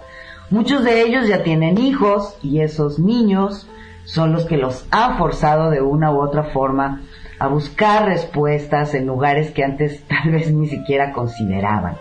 Muchos 0.50 0.86
de 0.86 1.02
ellos 1.02 1.28
ya 1.28 1.44
tienen 1.44 1.78
hijos 1.78 2.38
y 2.42 2.62
esos 2.62 3.00
niños 3.00 3.70
son 4.06 4.32
los 4.32 4.46
que 4.46 4.56
los 4.56 4.88
han 4.90 5.18
forzado 5.18 5.70
de 5.72 5.82
una 5.82 6.10
u 6.14 6.22
otra 6.22 6.46
forma 6.46 7.02
a 7.38 7.48
buscar 7.48 8.06
respuestas 8.06 8.94
en 8.94 9.08
lugares 9.08 9.52
que 9.52 9.66
antes 9.66 10.02
tal 10.08 10.32
vez 10.32 10.50
ni 10.54 10.68
siquiera 10.68 11.12
consideraban. 11.12 11.98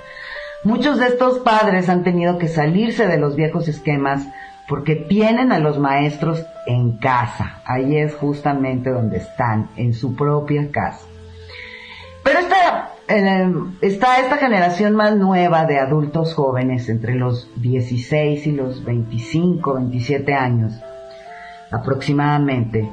Muchos 0.62 1.00
de 1.00 1.08
estos 1.08 1.40
padres 1.40 1.88
han 1.88 2.04
tenido 2.04 2.38
que 2.38 2.46
salirse 2.46 3.08
de 3.08 3.18
los 3.18 3.34
viejos 3.34 3.66
esquemas 3.66 4.28
porque 4.68 4.94
tienen 4.94 5.50
a 5.50 5.58
los 5.58 5.80
maestros 5.80 6.46
en 6.68 6.98
casa. 6.98 7.62
Ahí 7.64 7.96
es 7.96 8.14
justamente 8.14 8.90
donde 8.90 9.16
están, 9.16 9.70
en 9.76 9.92
su 9.92 10.14
propia 10.14 10.70
casa. 10.70 11.04
Pero 12.22 12.40
está, 13.08 14.18
esta 14.18 14.36
generación 14.38 14.94
más 14.94 15.16
nueva 15.16 15.64
de 15.64 15.78
adultos 15.78 16.34
jóvenes 16.34 16.88
entre 16.88 17.14
los 17.14 17.48
16 17.56 18.46
y 18.46 18.52
los 18.52 18.84
25, 18.84 19.74
27 19.74 20.34
años 20.34 20.72
aproximadamente, 21.70 22.90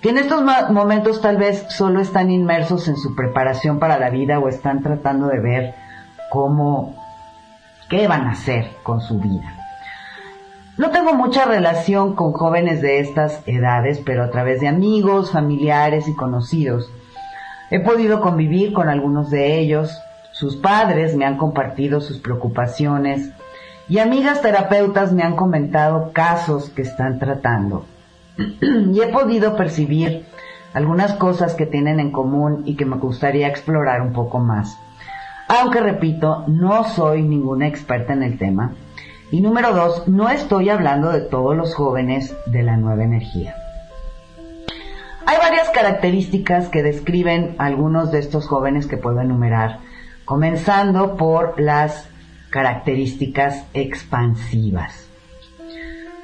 que 0.00 0.10
en 0.10 0.18
estos 0.18 0.42
momentos 0.70 1.20
tal 1.20 1.36
vez 1.36 1.66
solo 1.70 2.00
están 2.00 2.30
inmersos 2.30 2.88
en 2.88 2.96
su 2.96 3.14
preparación 3.14 3.78
para 3.78 3.98
la 3.98 4.10
vida 4.10 4.38
o 4.38 4.48
están 4.48 4.82
tratando 4.82 5.26
de 5.28 5.40
ver 5.40 5.74
cómo 6.30 6.96
qué 7.88 8.06
van 8.06 8.26
a 8.26 8.32
hacer 8.32 8.70
con 8.82 9.00
su 9.00 9.18
vida. 9.18 9.54
No 10.76 10.90
tengo 10.90 11.14
mucha 11.14 11.44
relación 11.44 12.14
con 12.14 12.32
jóvenes 12.32 12.80
de 12.80 13.00
estas 13.00 13.42
edades, 13.46 14.00
pero 14.04 14.22
a 14.22 14.30
través 14.30 14.60
de 14.60 14.68
amigos, 14.68 15.32
familiares 15.32 16.06
y 16.06 16.14
conocidos 16.14 16.92
he 17.70 17.80
podido 17.80 18.20
convivir 18.20 18.72
con 18.72 18.88
algunos 18.88 19.30
de 19.30 19.58
ellos. 19.58 19.98
Sus 20.32 20.56
padres 20.56 21.16
me 21.16 21.24
han 21.24 21.36
compartido 21.36 22.00
sus 22.00 22.18
preocupaciones 22.18 23.30
y 23.88 23.98
amigas 23.98 24.42
terapeutas 24.42 25.12
me 25.12 25.22
han 25.22 25.34
comentado 25.34 26.12
casos 26.12 26.70
que 26.70 26.82
están 26.82 27.18
tratando. 27.18 27.86
y 28.60 29.00
he 29.00 29.08
podido 29.08 29.56
percibir 29.56 30.26
algunas 30.74 31.14
cosas 31.14 31.54
que 31.54 31.66
tienen 31.66 31.98
en 31.98 32.12
común 32.12 32.62
y 32.66 32.76
que 32.76 32.84
me 32.84 32.96
gustaría 32.96 33.48
explorar 33.48 34.02
un 34.02 34.12
poco 34.12 34.38
más. 34.38 34.78
Aunque 35.48 35.80
repito, 35.80 36.44
no 36.46 36.84
soy 36.84 37.22
ninguna 37.22 37.66
experta 37.66 38.12
en 38.12 38.22
el 38.22 38.38
tema. 38.38 38.74
Y 39.30 39.40
número 39.40 39.74
dos, 39.74 40.06
no 40.06 40.28
estoy 40.28 40.68
hablando 40.68 41.10
de 41.10 41.22
todos 41.22 41.56
los 41.56 41.74
jóvenes 41.74 42.36
de 42.46 42.62
la 42.62 42.76
nueva 42.76 43.04
energía. 43.04 43.54
Hay 45.28 45.36
varias 45.36 45.68
características 45.68 46.70
que 46.70 46.82
describen 46.82 47.54
algunos 47.58 48.10
de 48.10 48.18
estos 48.18 48.48
jóvenes 48.48 48.86
que 48.86 48.96
puedo 48.96 49.20
enumerar, 49.20 49.80
comenzando 50.24 51.18
por 51.18 51.60
las 51.60 52.08
características 52.48 53.66
expansivas. 53.74 55.06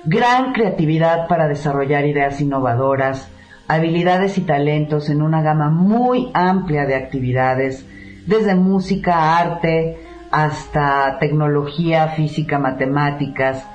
Gran 0.05 0.55
creatividad 0.55 1.29
para 1.29 1.49
desarrollar 1.49 2.07
ideas 2.07 2.41
innovadoras, 2.41 3.29
habilidades 3.69 4.39
y 4.39 4.41
talentos 4.41 5.11
en 5.11 5.21
una 5.21 5.43
gama 5.43 5.69
muy 5.69 6.31
amplia 6.33 6.87
de 6.87 6.95
actividades 6.95 7.85
desde 8.27 8.55
música, 8.55 9.37
arte, 9.37 9.99
hasta 10.31 11.19
tecnología, 11.19 12.09
física, 12.09 12.59
matemáticas. 12.59 13.69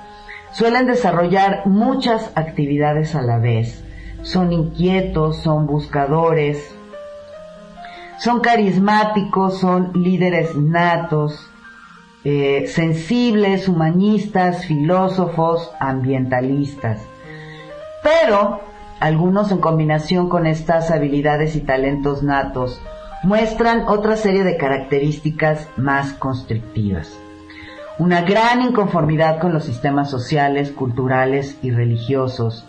Suelen 0.54 0.88
desarrollar 0.88 1.68
muchas 1.68 2.32
actividades 2.34 3.14
a 3.14 3.22
la 3.22 3.38
vez. 3.38 3.86
Son 4.22 4.52
inquietos, 4.52 5.38
son 5.38 5.66
buscadores, 5.66 6.76
son 8.20 8.42
carismáticos, 8.42 9.60
son 9.60 9.92
líderes 9.94 10.56
natos, 10.56 11.50
eh, 12.26 12.68
sensibles, 12.68 13.70
humanistas, 13.70 14.66
filósofos, 14.66 15.72
ambientalistas. 15.80 17.02
Pero 18.04 18.60
algunos 19.00 19.52
en 19.52 19.60
combinación 19.60 20.28
con 20.28 20.46
estas 20.46 20.92
habilidades 20.92 21.56
y 21.56 21.62
talentos 21.62 22.22
natos 22.22 22.82
muestran 23.24 23.84
otra 23.88 24.18
serie 24.18 24.44
de 24.44 24.58
características 24.58 25.68
más 25.78 26.12
constrictivas. 26.14 27.18
Una 27.98 28.22
gran 28.22 28.62
inconformidad 28.62 29.40
con 29.40 29.54
los 29.54 29.64
sistemas 29.66 30.10
sociales, 30.10 30.72
culturales 30.72 31.58
y 31.62 31.72
religiosos, 31.72 32.66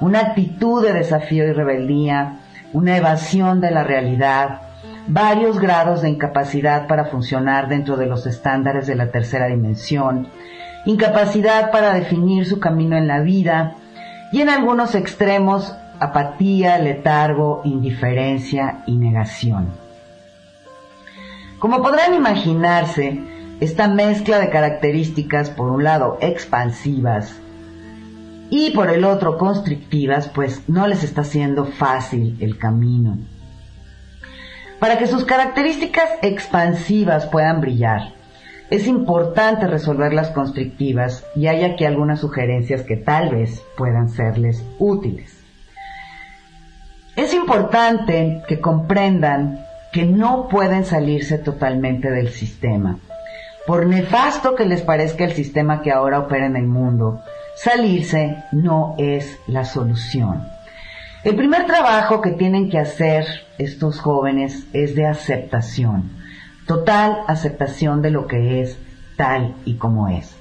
una 0.00 0.20
actitud 0.20 0.82
de 0.82 0.92
desafío 0.92 1.46
y 1.46 1.52
rebeldía, 1.52 2.40
una 2.72 2.96
evasión 2.96 3.60
de 3.60 3.70
la 3.70 3.84
realidad, 3.84 4.62
varios 5.06 5.58
grados 5.58 6.02
de 6.02 6.08
incapacidad 6.08 6.86
para 6.86 7.06
funcionar 7.06 7.68
dentro 7.68 7.96
de 7.96 8.06
los 8.06 8.26
estándares 8.26 8.86
de 8.86 8.94
la 8.94 9.10
tercera 9.10 9.46
dimensión, 9.46 10.28
incapacidad 10.86 11.70
para 11.70 11.92
definir 11.92 12.46
su 12.46 12.60
camino 12.60 12.96
en 12.96 13.06
la 13.06 13.20
vida 13.20 13.74
y 14.32 14.40
en 14.40 14.48
algunos 14.48 14.94
extremos 14.94 15.74
apatía, 15.98 16.78
letargo, 16.78 17.60
indiferencia 17.64 18.82
y 18.86 18.96
negación. 18.96 19.68
Como 21.58 21.82
podrán 21.82 22.14
imaginarse, 22.14 23.20
esta 23.60 23.86
mezcla 23.86 24.38
de 24.38 24.48
características, 24.48 25.50
por 25.50 25.68
un 25.68 25.84
lado 25.84 26.16
expansivas 26.22 27.36
y 28.50 28.70
por 28.70 28.90
el 28.90 29.04
otro 29.04 29.38
constrictivas, 29.38 30.28
pues 30.28 30.68
no 30.68 30.86
les 30.86 31.04
está 31.04 31.24
siendo 31.24 31.64
fácil 31.64 32.36
el 32.40 32.58
camino. 32.58 33.16
Para 34.80 34.98
que 34.98 35.06
sus 35.06 35.24
características 35.24 36.10
expansivas 36.22 37.26
puedan 37.26 37.60
brillar, 37.60 38.12
es 38.70 38.86
importante 38.86 39.66
resolver 39.66 40.12
las 40.12 40.30
constrictivas 40.30 41.24
y 41.34 41.46
hay 41.46 41.64
aquí 41.64 41.84
algunas 41.84 42.20
sugerencias 42.20 42.82
que 42.82 42.96
tal 42.96 43.30
vez 43.30 43.62
puedan 43.76 44.08
serles 44.08 44.64
útiles. 44.78 45.36
Es 47.16 47.34
importante 47.34 48.42
que 48.48 48.60
comprendan 48.60 49.64
que 49.92 50.06
no 50.06 50.48
pueden 50.48 50.84
salirse 50.84 51.38
totalmente 51.38 52.10
del 52.10 52.28
sistema. 52.28 52.98
Por 53.66 53.86
nefasto 53.86 54.54
que 54.54 54.64
les 54.64 54.82
parezca 54.82 55.24
el 55.24 55.32
sistema 55.32 55.82
que 55.82 55.90
ahora 55.90 56.20
opera 56.20 56.46
en 56.46 56.56
el 56.56 56.66
mundo, 56.66 57.20
salirse 57.62 58.42
no 58.52 58.94
es 58.96 59.38
la 59.46 59.64
solución. 59.64 60.48
El 61.24 61.36
primer 61.36 61.66
trabajo 61.66 62.22
que 62.22 62.30
tienen 62.30 62.70
que 62.70 62.78
hacer 62.78 63.26
estos 63.58 64.00
jóvenes 64.00 64.66
es 64.72 64.94
de 64.94 65.06
aceptación, 65.06 66.10
total 66.66 67.18
aceptación 67.26 68.00
de 68.00 68.10
lo 68.10 68.26
que 68.26 68.62
es 68.62 68.78
tal 69.16 69.54
y 69.66 69.74
como 69.74 70.08
es. 70.08 70.34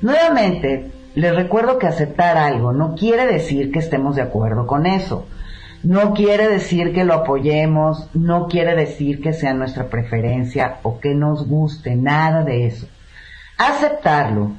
Nuevamente, 0.00 0.92
les 1.16 1.34
recuerdo 1.34 1.78
que 1.78 1.88
aceptar 1.88 2.38
algo 2.38 2.72
no 2.72 2.94
quiere 2.94 3.26
decir 3.26 3.72
que 3.72 3.80
estemos 3.80 4.14
de 4.14 4.22
acuerdo 4.22 4.66
con 4.68 4.86
eso. 4.86 5.26
No 5.82 6.14
quiere 6.14 6.46
decir 6.46 6.94
que 6.94 7.04
lo 7.04 7.14
apoyemos, 7.14 8.08
no 8.14 8.46
quiere 8.46 8.76
decir 8.76 9.20
que 9.20 9.32
sea 9.32 9.52
nuestra 9.52 9.88
preferencia 9.88 10.76
o 10.84 11.00
que 11.00 11.12
nos 11.12 11.48
guste, 11.48 11.96
nada 11.96 12.44
de 12.44 12.66
eso. 12.66 12.86
Aceptarlo 13.58 14.52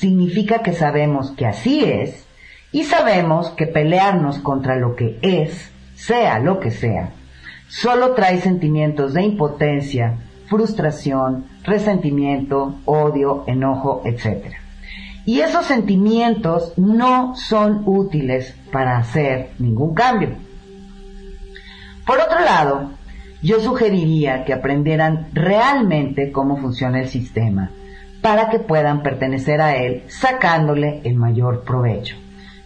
significa 0.00 0.62
que 0.62 0.72
sabemos 0.72 1.32
que 1.32 1.44
así 1.44 1.84
es 1.84 2.26
y 2.72 2.84
sabemos 2.84 3.50
que 3.50 3.66
pelearnos 3.66 4.38
contra 4.38 4.76
lo 4.76 4.96
que 4.96 5.18
es, 5.20 5.70
sea 5.94 6.38
lo 6.38 6.58
que 6.58 6.70
sea, 6.70 7.10
solo 7.68 8.14
trae 8.14 8.40
sentimientos 8.40 9.12
de 9.12 9.24
impotencia, 9.24 10.16
frustración, 10.46 11.44
resentimiento, 11.64 12.76
odio, 12.86 13.44
enojo, 13.46 14.00
etc. 14.06 14.54
Y 15.26 15.40
esos 15.40 15.66
sentimientos 15.66 16.72
no 16.78 17.36
son 17.36 17.82
útiles 17.84 18.56
para 18.72 18.96
hacer 18.96 19.50
ningún 19.58 19.92
cambio. 19.92 20.30
Por 22.06 22.18
otro 22.20 22.40
lado, 22.40 22.92
yo 23.42 23.60
sugeriría 23.60 24.46
que 24.46 24.54
aprendieran 24.54 25.28
realmente 25.34 26.32
cómo 26.32 26.56
funciona 26.56 27.00
el 27.00 27.08
sistema 27.08 27.70
para 28.22 28.50
que 28.50 28.58
puedan 28.58 29.02
pertenecer 29.02 29.60
a 29.60 29.76
él 29.76 30.04
sacándole 30.08 31.00
el 31.04 31.16
mayor 31.16 31.64
provecho. 31.64 32.16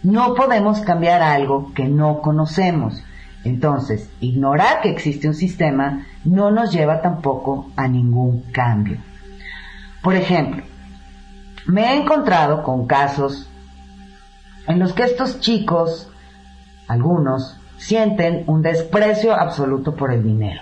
No 0.03 0.35
podemos 0.35 0.81
cambiar 0.81 1.21
algo 1.21 1.73
que 1.73 1.85
no 1.85 2.21
conocemos. 2.21 3.01
Entonces, 3.43 4.09
ignorar 4.19 4.81
que 4.81 4.89
existe 4.89 5.27
un 5.27 5.33
sistema 5.33 6.05
no 6.23 6.51
nos 6.51 6.71
lleva 6.71 7.01
tampoco 7.01 7.69
a 7.75 7.87
ningún 7.87 8.41
cambio. 8.51 8.97
Por 10.01 10.15
ejemplo, 10.15 10.63
me 11.67 11.85
he 11.85 12.01
encontrado 12.01 12.63
con 12.63 12.85
casos 12.85 13.49
en 14.67 14.79
los 14.79 14.93
que 14.93 15.03
estos 15.03 15.39
chicos, 15.39 16.09
algunos, 16.87 17.59
sienten 17.77 18.43
un 18.47 18.61
desprecio 18.61 19.33
absoluto 19.33 19.95
por 19.95 20.11
el 20.11 20.23
dinero. 20.23 20.61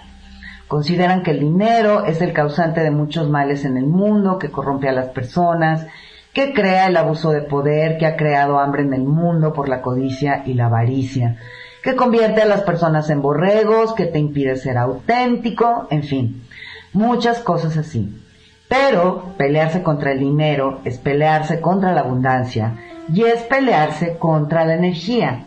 Consideran 0.74 1.22
que 1.22 1.30
el 1.30 1.40
dinero 1.40 2.04
es 2.04 2.20
el 2.20 2.34
causante 2.34 2.82
de 2.82 2.90
muchos 2.90 3.30
males 3.30 3.64
en 3.64 3.78
el 3.78 3.86
mundo, 3.86 4.40
que 4.40 4.50
corrompe 4.50 4.90
a 4.90 4.92
las 4.92 5.10
personas, 5.10 5.86
que 6.34 6.52
crea 6.52 6.88
el 6.88 6.98
abuso 6.98 7.30
de 7.30 7.44
poder, 7.44 8.00
que 8.00 8.08
ha 8.08 8.16
creado 8.16 8.58
hambre 8.58 8.82
en 8.82 8.96
el 8.96 9.04
mundo 9.04 9.54
por 9.54 9.70
la 9.70 9.84
codicia 9.84 10.42
y 10.48 10.56
la 10.56 10.66
avaricia, 10.66 11.38
que 11.84 11.96
convierte 11.96 12.42
a 12.42 12.48
las 12.48 12.64
personas 12.64 13.12
en 13.12 13.22
borregos, 13.22 13.94
que 13.94 14.08
te 14.08 14.18
impide 14.18 14.56
ser 14.56 14.80
auténtico, 14.80 15.86
en 15.92 16.02
fin, 16.02 16.44
muchas 16.92 17.38
cosas 17.38 17.78
así. 17.78 18.20
Pero 18.68 19.36
pelearse 19.38 19.84
contra 19.84 20.14
el 20.14 20.18
dinero 20.22 20.80
es 20.86 20.98
pelearse 20.98 21.62
contra 21.62 21.94
la 21.94 22.02
abundancia 22.02 22.80
y 23.14 23.26
es 23.26 23.44
pelearse 23.44 24.18
contra 24.18 24.66
la 24.66 24.74
energía. 24.74 25.46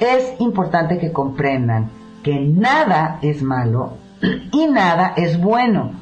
Es 0.00 0.32
importante 0.38 0.96
que 0.96 1.12
comprendan 1.12 1.90
que 2.22 2.40
nada 2.40 3.18
es 3.20 3.42
malo 3.42 4.00
y 4.22 4.66
nada 4.66 5.14
es 5.16 5.40
bueno. 5.40 5.92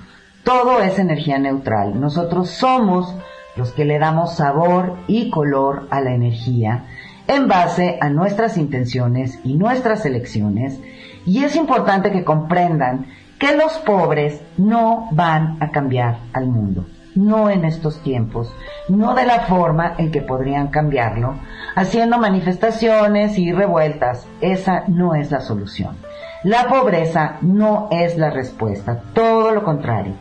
Todo 0.45 0.81
es 0.81 0.99
energía 0.99 1.39
neutral. 1.39 2.01
Nosotros 2.01 2.51
somos 2.51 3.15
los 3.57 3.73
que 3.73 3.85
le 3.85 3.99
damos 3.99 4.37
sabor 4.37 4.97
y 5.07 5.31
color 5.31 5.87
a 5.91 6.01
la 6.01 6.15
energía 6.15 6.85
en 7.27 7.47
base 7.47 7.99
a 8.01 8.09
nuestras 8.09 8.57
intenciones 8.57 9.39
y 9.45 9.55
nuestras 9.55 10.05
elecciones. 10.07 10.81
Y 11.27 11.45
es 11.45 11.57
importante 11.57 12.11
que 12.11 12.25
comprendan 12.25 13.07
que 13.39 13.57
los 13.57 13.79
pobres 13.79 14.43
no 14.57 15.09
van 15.13 15.57
a 15.61 15.71
cambiar 15.71 16.19
al 16.33 16.47
mundo, 16.47 16.87
no 17.15 17.49
en 17.49 17.65
estos 17.65 18.03
tiempos, 18.03 18.53
no 18.89 19.15
de 19.15 19.25
la 19.25 19.41
forma 19.41 19.95
en 19.97 20.11
que 20.11 20.21
podrían 20.21 20.69
cambiarlo, 20.69 21.35
haciendo 21.75 22.19
manifestaciones 22.19 23.39
y 23.39 23.53
revueltas. 23.53 24.27
Esa 24.41 24.85
no 24.89 25.15
es 25.15 25.31
la 25.31 25.41
solución. 25.41 25.97
La 26.45 26.69
pobreza 26.69 27.37
no 27.43 27.89
es 27.91 28.17
la 28.17 28.31
respuesta, 28.31 29.03
todo 29.13 29.53
lo 29.53 29.63
contrario. 29.63 30.15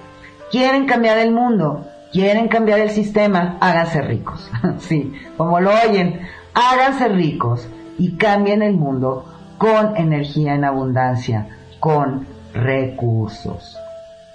¿Quieren 0.51 0.85
cambiar 0.85 1.17
el 1.19 1.31
mundo? 1.31 1.85
quieren 2.11 2.47
cambiar 2.47 2.79
el 2.79 2.89
sistema, 2.89 3.57
háganse 3.59 4.01
ricos. 4.01 4.49
sí, 4.79 5.13
como 5.37 5.59
lo 5.59 5.71
oyen, 5.85 6.21
háganse 6.53 7.07
ricos 7.09 7.67
y 7.97 8.15
cambien 8.17 8.61
el 8.61 8.75
mundo 8.75 9.25
con 9.57 9.97
energía 9.97 10.55
en 10.55 10.63
abundancia, 10.63 11.47
con 11.79 12.27
recursos. 12.53 13.77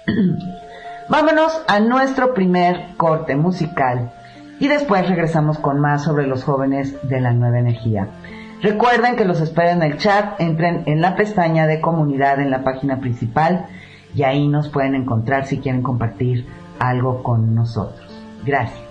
Vámonos 1.09 1.61
a 1.67 1.79
nuestro 1.79 2.33
primer 2.33 2.95
corte 2.97 3.35
musical 3.35 4.11
y 4.59 4.67
después 4.67 5.07
regresamos 5.07 5.59
con 5.59 5.79
más 5.79 6.03
sobre 6.03 6.25
los 6.25 6.43
jóvenes 6.43 6.95
de 7.07 7.21
la 7.21 7.31
nueva 7.33 7.59
energía. 7.59 8.07
Recuerden 8.65 9.15
que 9.15 9.25
los 9.25 9.41
espero 9.41 9.69
en 9.69 9.83
el 9.83 9.99
chat, 9.99 10.41
entren 10.41 10.81
en 10.87 10.99
la 10.99 11.15
pestaña 11.15 11.67
de 11.67 11.79
comunidad 11.79 12.39
en 12.39 12.49
la 12.49 12.63
página 12.63 12.99
principal 12.99 13.67
y 14.15 14.23
ahí 14.23 14.47
nos 14.47 14.69
pueden 14.69 14.95
encontrar 14.95 15.45
si 15.45 15.59
quieren 15.59 15.83
compartir 15.83 16.47
algo 16.79 17.21
con 17.21 17.53
nosotros. 17.53 18.11
Gracias. 18.43 18.84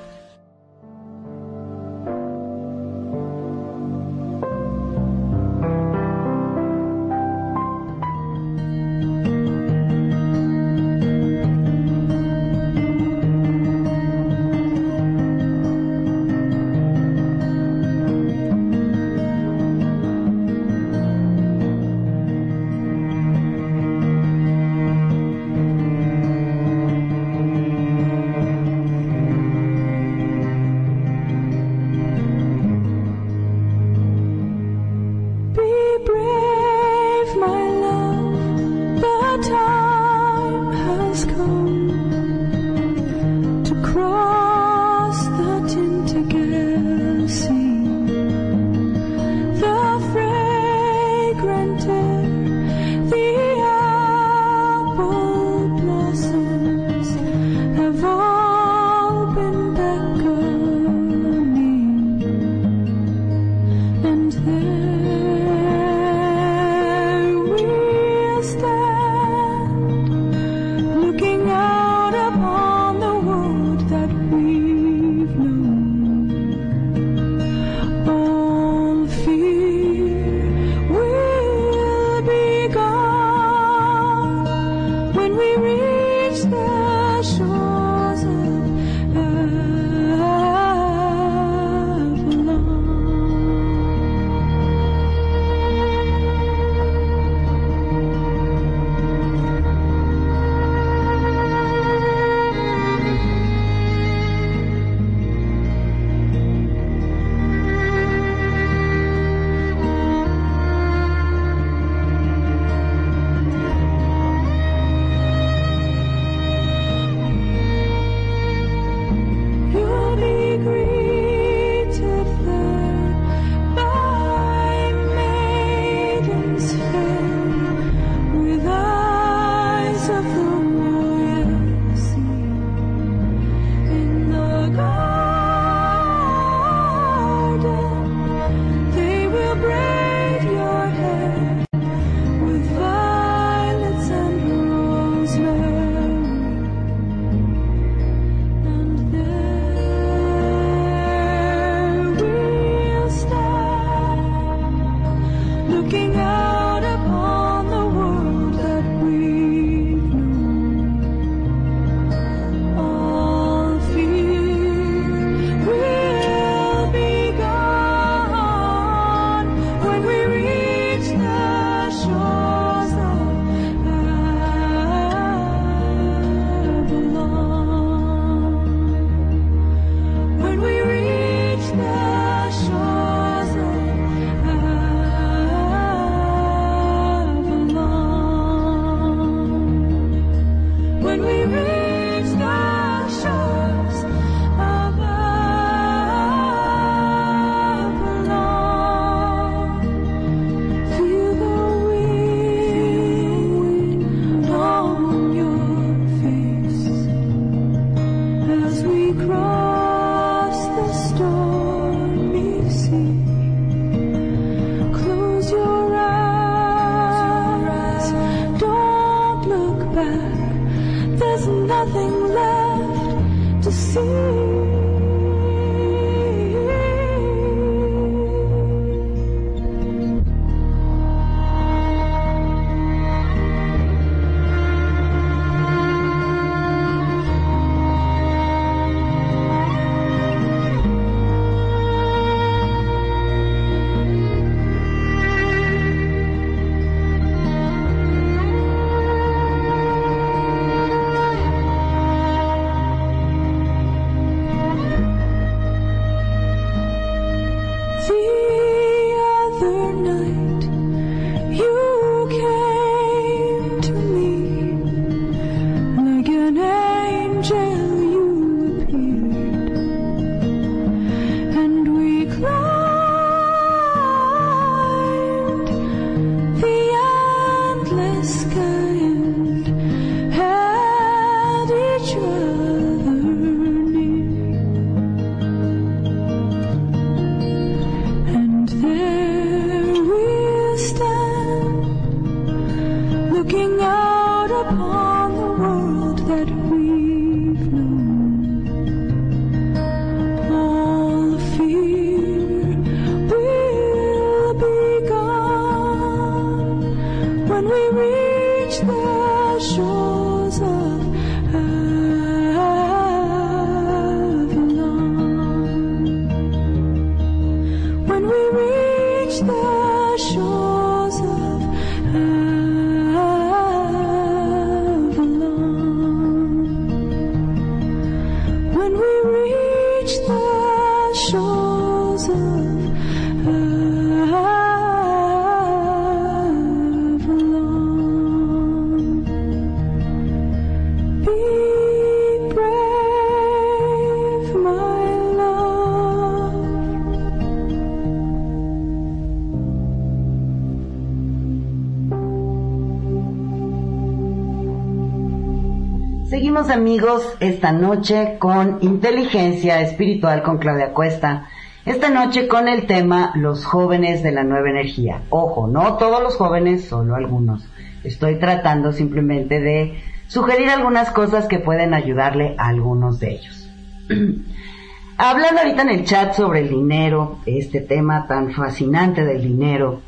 Amigos 356.75 357.23
esta 357.39 357.71
noche 357.71 358.37
con 358.41 358.79
Inteligencia 358.81 359.81
Espiritual 359.81 360.43
con 360.43 360.59
Claudia 360.59 360.93
Cuesta. 360.93 361.47
Esta 361.87 362.11
noche 362.11 362.49
con 362.49 362.67
el 362.67 362.87
tema 362.87 363.31
Los 363.37 363.65
jóvenes 363.65 364.25
de 364.25 364.33
la 364.33 364.43
nueva 364.43 364.71
energía. 364.71 365.23
Ojo, 365.31 365.69
no 365.69 365.97
todos 365.99 366.21
los 366.21 366.35
jóvenes, 366.35 366.87
solo 366.87 367.15
algunos. 367.15 367.65
Estoy 368.03 368.41
tratando 368.41 368.93
simplemente 368.93 369.61
de 369.61 370.01
sugerir 370.27 370.69
algunas 370.69 371.13
cosas 371.13 371.47
que 371.47 371.61
pueden 371.61 371.95
ayudarle 371.95 372.57
a 372.59 372.67
algunos 372.67 373.21
de 373.21 373.31
ellos. 373.31 373.71
Hablando 375.17 375.61
ahorita 375.61 375.83
en 375.83 375.91
el 375.91 376.05
chat 376.05 376.35
sobre 376.35 376.63
el 376.63 376.71
dinero, 376.71 377.39
este 377.47 377.83
tema 377.83 378.27
tan 378.27 378.51
fascinante 378.51 379.25
del 379.25 379.41
dinero, 379.41 380.01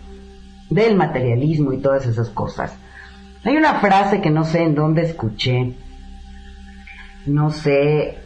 del 0.68 0.96
materialismo 0.96 1.72
y 1.72 1.78
todas 1.78 2.06
esas 2.06 2.28
cosas. 2.30 2.76
Hay 3.44 3.56
una 3.56 3.74
frase 3.74 4.20
que 4.20 4.30
no 4.30 4.44
sé 4.44 4.64
en 4.64 4.74
dónde 4.74 5.02
escuché, 5.02 5.76
no 7.26 7.50
sé 7.50 8.18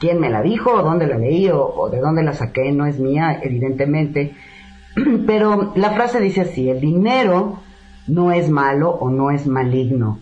quién 0.00 0.20
me 0.20 0.30
la 0.30 0.42
dijo 0.42 0.72
o 0.72 0.82
dónde 0.82 1.06
la 1.06 1.18
leí 1.18 1.48
o, 1.52 1.88
de 1.90 2.00
dónde 2.00 2.22
la 2.22 2.32
saqué, 2.32 2.72
no 2.72 2.86
es 2.86 2.98
mía, 2.98 3.40
evidentemente. 3.42 4.34
Pero 5.26 5.72
la 5.76 5.90
frase 5.90 6.20
dice 6.20 6.42
así, 6.42 6.68
el 6.68 6.80
dinero 6.80 7.60
no 8.06 8.32
es 8.32 8.48
malo 8.48 8.90
o 8.90 9.10
no 9.10 9.30
es 9.30 9.46
maligno, 9.46 10.18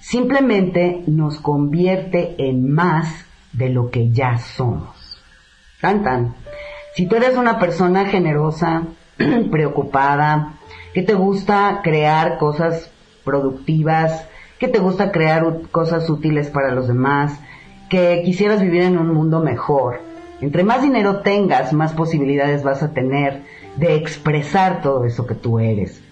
simplemente 0.00 1.02
nos 1.06 1.38
convierte 1.38 2.34
en 2.38 2.72
más 2.72 3.24
de 3.52 3.70
lo 3.70 3.90
que 3.90 4.10
ya 4.10 4.38
somos. 4.38 5.22
Cantan. 5.80 6.34
Si 6.94 7.06
tú 7.06 7.16
eres 7.16 7.36
una 7.36 7.58
persona 7.58 8.06
generosa, 8.06 8.82
preocupada, 9.50 10.54
que 10.92 11.02
te 11.02 11.14
gusta 11.14 11.80
crear 11.82 12.38
cosas 12.38 12.90
productivas, 13.24 14.28
que 14.58 14.68
te 14.68 14.78
gusta 14.78 15.10
crear 15.10 15.62
cosas 15.70 16.08
útiles 16.10 16.50
para 16.50 16.70
los 16.72 16.86
demás, 16.86 17.40
que 17.92 18.22
quisieras 18.24 18.62
vivir 18.62 18.84
en 18.84 18.96
un 18.96 19.12
mundo 19.12 19.40
mejor. 19.40 20.00
Entre 20.40 20.64
más 20.64 20.80
dinero 20.80 21.20
tengas, 21.20 21.74
más 21.74 21.92
posibilidades 21.92 22.62
vas 22.62 22.82
a 22.82 22.94
tener 22.94 23.42
de 23.76 23.96
expresar 23.96 24.80
todo 24.80 25.04
eso 25.04 25.26
que 25.26 25.34
tú 25.34 25.58
eres. 25.58 26.02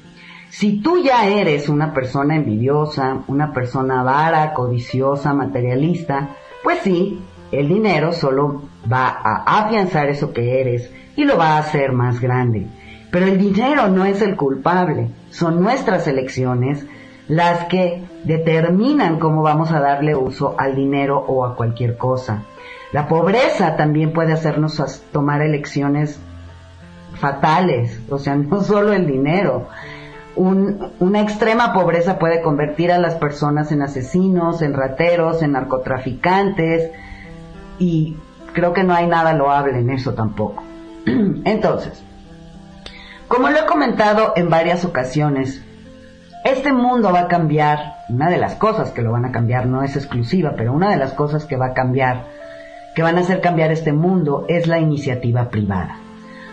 Si 0.50 0.82
tú 0.82 1.02
ya 1.02 1.26
eres 1.26 1.70
una 1.70 1.94
persona 1.94 2.36
envidiosa, 2.36 3.22
una 3.28 3.54
persona 3.54 4.02
vara, 4.02 4.52
codiciosa, 4.52 5.32
materialista, 5.32 6.36
pues 6.62 6.80
sí, 6.80 7.18
el 7.50 7.68
dinero 7.68 8.12
solo 8.12 8.64
va 8.92 9.08
a 9.08 9.64
afianzar 9.64 10.10
eso 10.10 10.34
que 10.34 10.60
eres 10.60 10.92
y 11.16 11.24
lo 11.24 11.38
va 11.38 11.56
a 11.56 11.60
hacer 11.60 11.92
más 11.92 12.20
grande. 12.20 12.66
Pero 13.10 13.24
el 13.24 13.38
dinero 13.38 13.88
no 13.88 14.04
es 14.04 14.20
el 14.20 14.36
culpable, 14.36 15.08
son 15.30 15.62
nuestras 15.62 16.06
elecciones 16.06 16.84
las 17.30 17.66
que 17.66 18.02
determinan 18.24 19.20
cómo 19.20 19.42
vamos 19.42 19.70
a 19.70 19.78
darle 19.78 20.16
uso 20.16 20.56
al 20.58 20.74
dinero 20.74 21.24
o 21.28 21.44
a 21.44 21.54
cualquier 21.54 21.96
cosa. 21.96 22.42
La 22.92 23.06
pobreza 23.06 23.76
también 23.76 24.12
puede 24.12 24.32
hacernos 24.32 24.82
tomar 25.12 25.40
elecciones 25.40 26.18
fatales, 27.20 28.00
o 28.10 28.18
sea, 28.18 28.34
no 28.36 28.62
solo 28.62 28.92
el 28.92 29.06
dinero. 29.06 29.68
una 30.34 31.20
extrema 31.20 31.72
pobreza 31.72 32.18
puede 32.18 32.42
convertir 32.42 32.90
a 32.90 32.98
las 32.98 33.14
personas 33.14 33.70
en 33.70 33.82
asesinos, 33.82 34.60
en 34.60 34.74
rateros, 34.74 35.40
en 35.42 35.52
narcotraficantes, 35.52 36.90
y 37.78 38.16
creo 38.52 38.72
que 38.72 38.82
no 38.82 38.92
hay 38.92 39.06
nada 39.06 39.34
loable 39.34 39.78
en 39.78 39.90
eso 39.90 40.14
tampoco. 40.14 40.64
Entonces, 41.06 42.02
como 43.28 43.50
lo 43.50 43.58
he 43.60 43.66
comentado 43.66 44.32
en 44.34 44.50
varias 44.50 44.84
ocasiones, 44.84 45.64
este 46.44 46.72
mundo 46.72 47.12
va 47.12 47.20
a 47.20 47.28
cambiar, 47.28 47.96
una 48.08 48.30
de 48.30 48.38
las 48.38 48.54
cosas 48.54 48.90
que 48.90 49.02
lo 49.02 49.12
van 49.12 49.26
a 49.26 49.32
cambiar, 49.32 49.66
no 49.66 49.82
es 49.82 49.96
exclusiva, 49.96 50.54
pero 50.56 50.72
una 50.72 50.90
de 50.90 50.96
las 50.96 51.12
cosas 51.12 51.44
que 51.44 51.56
va 51.56 51.66
a 51.66 51.74
cambiar, 51.74 52.24
que 52.94 53.02
van 53.02 53.18
a 53.18 53.20
hacer 53.20 53.40
cambiar 53.40 53.72
este 53.72 53.92
mundo, 53.92 54.46
es 54.48 54.66
la 54.66 54.78
iniciativa 54.78 55.50
privada. 55.50 55.96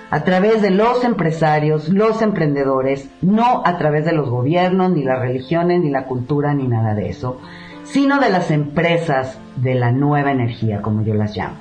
A 0.09 0.23
través 0.23 0.61
de 0.61 0.71
los 0.71 1.03
empresarios, 1.03 1.89
los 1.89 2.21
emprendedores, 2.21 3.09
no 3.21 3.61
a 3.65 3.77
través 3.77 4.05
de 4.05 4.13
los 4.13 4.29
gobiernos, 4.29 4.91
ni 4.91 5.03
las 5.03 5.19
religiones, 5.19 5.81
ni 5.81 5.89
la 5.89 6.05
cultura, 6.05 6.53
ni 6.53 6.67
nada 6.67 6.93
de 6.93 7.09
eso, 7.09 7.39
sino 7.83 8.19
de 8.19 8.29
las 8.29 8.51
empresas 8.51 9.37
de 9.55 9.75
la 9.75 9.91
nueva 9.91 10.31
energía, 10.31 10.81
como 10.81 11.03
yo 11.03 11.13
las 11.13 11.35
llamo. 11.35 11.57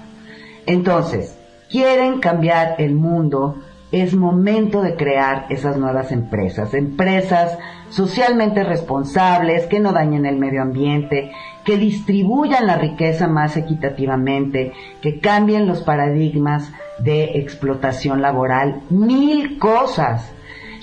Entonces, 0.67 1.39
quieren 1.71 2.19
cambiar 2.21 2.77
el 2.79 2.95
mundo, 2.95 3.57
es 3.93 4.15
momento 4.15 4.83
de 4.83 4.97
crear 4.97 5.47
esas 5.49 5.77
nuevas 5.77 6.11
empresas, 6.11 6.75
empresas 6.75 7.59
socialmente 7.89 8.65
responsables, 8.65 9.67
que 9.67 9.79
no 9.79 9.93
dañen 9.93 10.27
el 10.27 10.37
medio 10.37 10.63
ambiente, 10.63 11.33
que 11.65 11.77
distribuyan 11.77 12.67
la 12.67 12.77
riqueza 12.77 13.29
más 13.29 13.57
equitativamente, 13.57 14.73
que 15.01 15.21
cambien 15.21 15.67
los 15.67 15.83
paradigmas 15.83 16.73
de 16.99 17.39
explotación 17.39 18.23
laboral, 18.23 18.83
mil 18.91 19.59
cosas. 19.59 20.33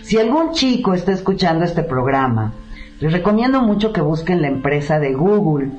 Si 0.01 0.17
algún 0.17 0.51
chico 0.51 0.93
está 0.93 1.11
escuchando 1.11 1.65
este 1.65 1.83
programa, 1.83 2.53
les 2.99 3.11
recomiendo 3.11 3.61
mucho 3.61 3.91
que 3.91 4.01
busquen 4.01 4.41
la 4.41 4.47
empresa 4.47 4.99
de 4.99 5.13
Google. 5.13 5.71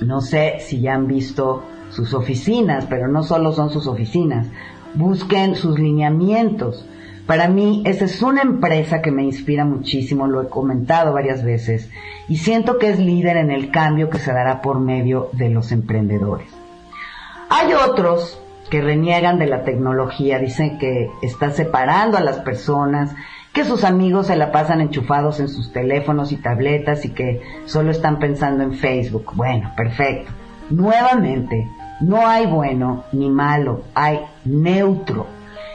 No 0.00 0.22
sé 0.22 0.56
si 0.60 0.80
ya 0.80 0.94
han 0.94 1.06
visto 1.06 1.62
sus 1.90 2.14
oficinas, 2.14 2.86
pero 2.88 3.08
no 3.08 3.22
solo 3.22 3.52
son 3.52 3.70
sus 3.70 3.86
oficinas. 3.86 4.46
Busquen 4.94 5.54
sus 5.54 5.78
lineamientos. 5.78 6.86
Para 7.26 7.48
mí, 7.48 7.82
esa 7.86 8.06
es 8.06 8.22
una 8.22 8.42
empresa 8.42 9.02
que 9.02 9.12
me 9.12 9.22
inspira 9.22 9.64
muchísimo, 9.64 10.26
lo 10.26 10.42
he 10.42 10.48
comentado 10.48 11.12
varias 11.12 11.44
veces, 11.44 11.88
y 12.28 12.38
siento 12.38 12.78
que 12.78 12.90
es 12.90 12.98
líder 12.98 13.36
en 13.36 13.50
el 13.52 13.70
cambio 13.70 14.10
que 14.10 14.18
se 14.18 14.32
dará 14.32 14.60
por 14.60 14.80
medio 14.80 15.30
de 15.32 15.48
los 15.48 15.70
emprendedores. 15.70 16.48
Hay 17.48 17.72
otros 17.72 18.40
que 18.70 18.80
reniegan 18.80 19.38
de 19.38 19.46
la 19.46 19.64
tecnología, 19.64 20.38
dicen 20.38 20.78
que 20.78 21.10
está 21.22 21.50
separando 21.50 22.16
a 22.16 22.20
las 22.20 22.38
personas, 22.38 23.14
que 23.52 23.64
sus 23.64 23.84
amigos 23.84 24.28
se 24.28 24.36
la 24.36 24.52
pasan 24.52 24.80
enchufados 24.80 25.40
en 25.40 25.48
sus 25.48 25.72
teléfonos 25.72 26.30
y 26.32 26.36
tabletas 26.36 27.04
y 27.04 27.10
que 27.10 27.42
solo 27.64 27.90
están 27.90 28.18
pensando 28.18 28.62
en 28.62 28.74
Facebook. 28.74 29.32
Bueno, 29.34 29.72
perfecto. 29.76 30.32
Nuevamente, 30.70 31.68
no 32.00 32.26
hay 32.26 32.46
bueno 32.46 33.04
ni 33.12 33.28
malo, 33.28 33.82
hay 33.94 34.20
neutro. 34.44 35.26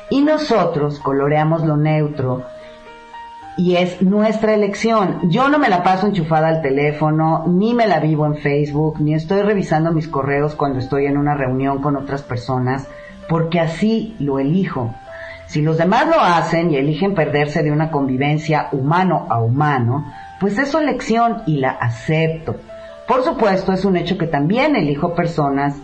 Y 0.10 0.22
nosotros 0.22 1.00
coloreamos 1.00 1.64
lo 1.66 1.78
neutro 1.78 2.44
y 3.58 3.78
es 3.78 4.02
nuestra 4.02 4.54
elección. 4.54 5.30
Yo 5.30 5.50
no 5.50 5.60
me 5.60 5.70
la 5.70 5.84
paso 5.84 6.08
enchufada 6.08 6.48
al 6.48 6.62
teléfono, 6.62 7.46
ni 7.48 7.74
me 7.74 7.88
la 7.88 8.00
vivo 8.00 8.26
en 8.26 8.36
Facebook, 8.36 9.00
ni 9.00 9.14
estoy 9.14 9.42
revisando 9.42 9.92
mis 9.92 10.08
correos 10.08 10.56
cuando 10.56 10.80
estoy 10.80 11.06
en 11.06 11.18
una 11.18 11.36
reunión 11.36 11.82
con 11.82 11.96
otras 11.96 12.22
personas, 12.22 12.88
porque 13.30 13.60
así 13.60 14.16
lo 14.20 14.40
elijo. 14.40 14.94
Si 15.48 15.62
los 15.62 15.78
demás 15.78 16.08
lo 16.08 16.20
hacen 16.20 16.72
y 16.72 16.78
eligen 16.78 17.14
perderse 17.14 17.64
de 17.64 17.72
una 17.72 17.92
convivencia 17.92 18.68
humano 18.72 19.28
a 19.30 19.40
humano, 19.40 20.06
pues 20.40 20.58
es 20.58 20.70
su 20.70 20.80
elección 20.80 21.44
y 21.46 21.58
la 21.58 21.70
acepto. 21.70 22.56
Por 23.08 23.24
supuesto, 23.24 23.72
es 23.72 23.86
un 23.86 23.96
hecho 23.96 24.18
que 24.18 24.28
también 24.28 24.76
elijo 24.76 25.14
personas 25.14 25.76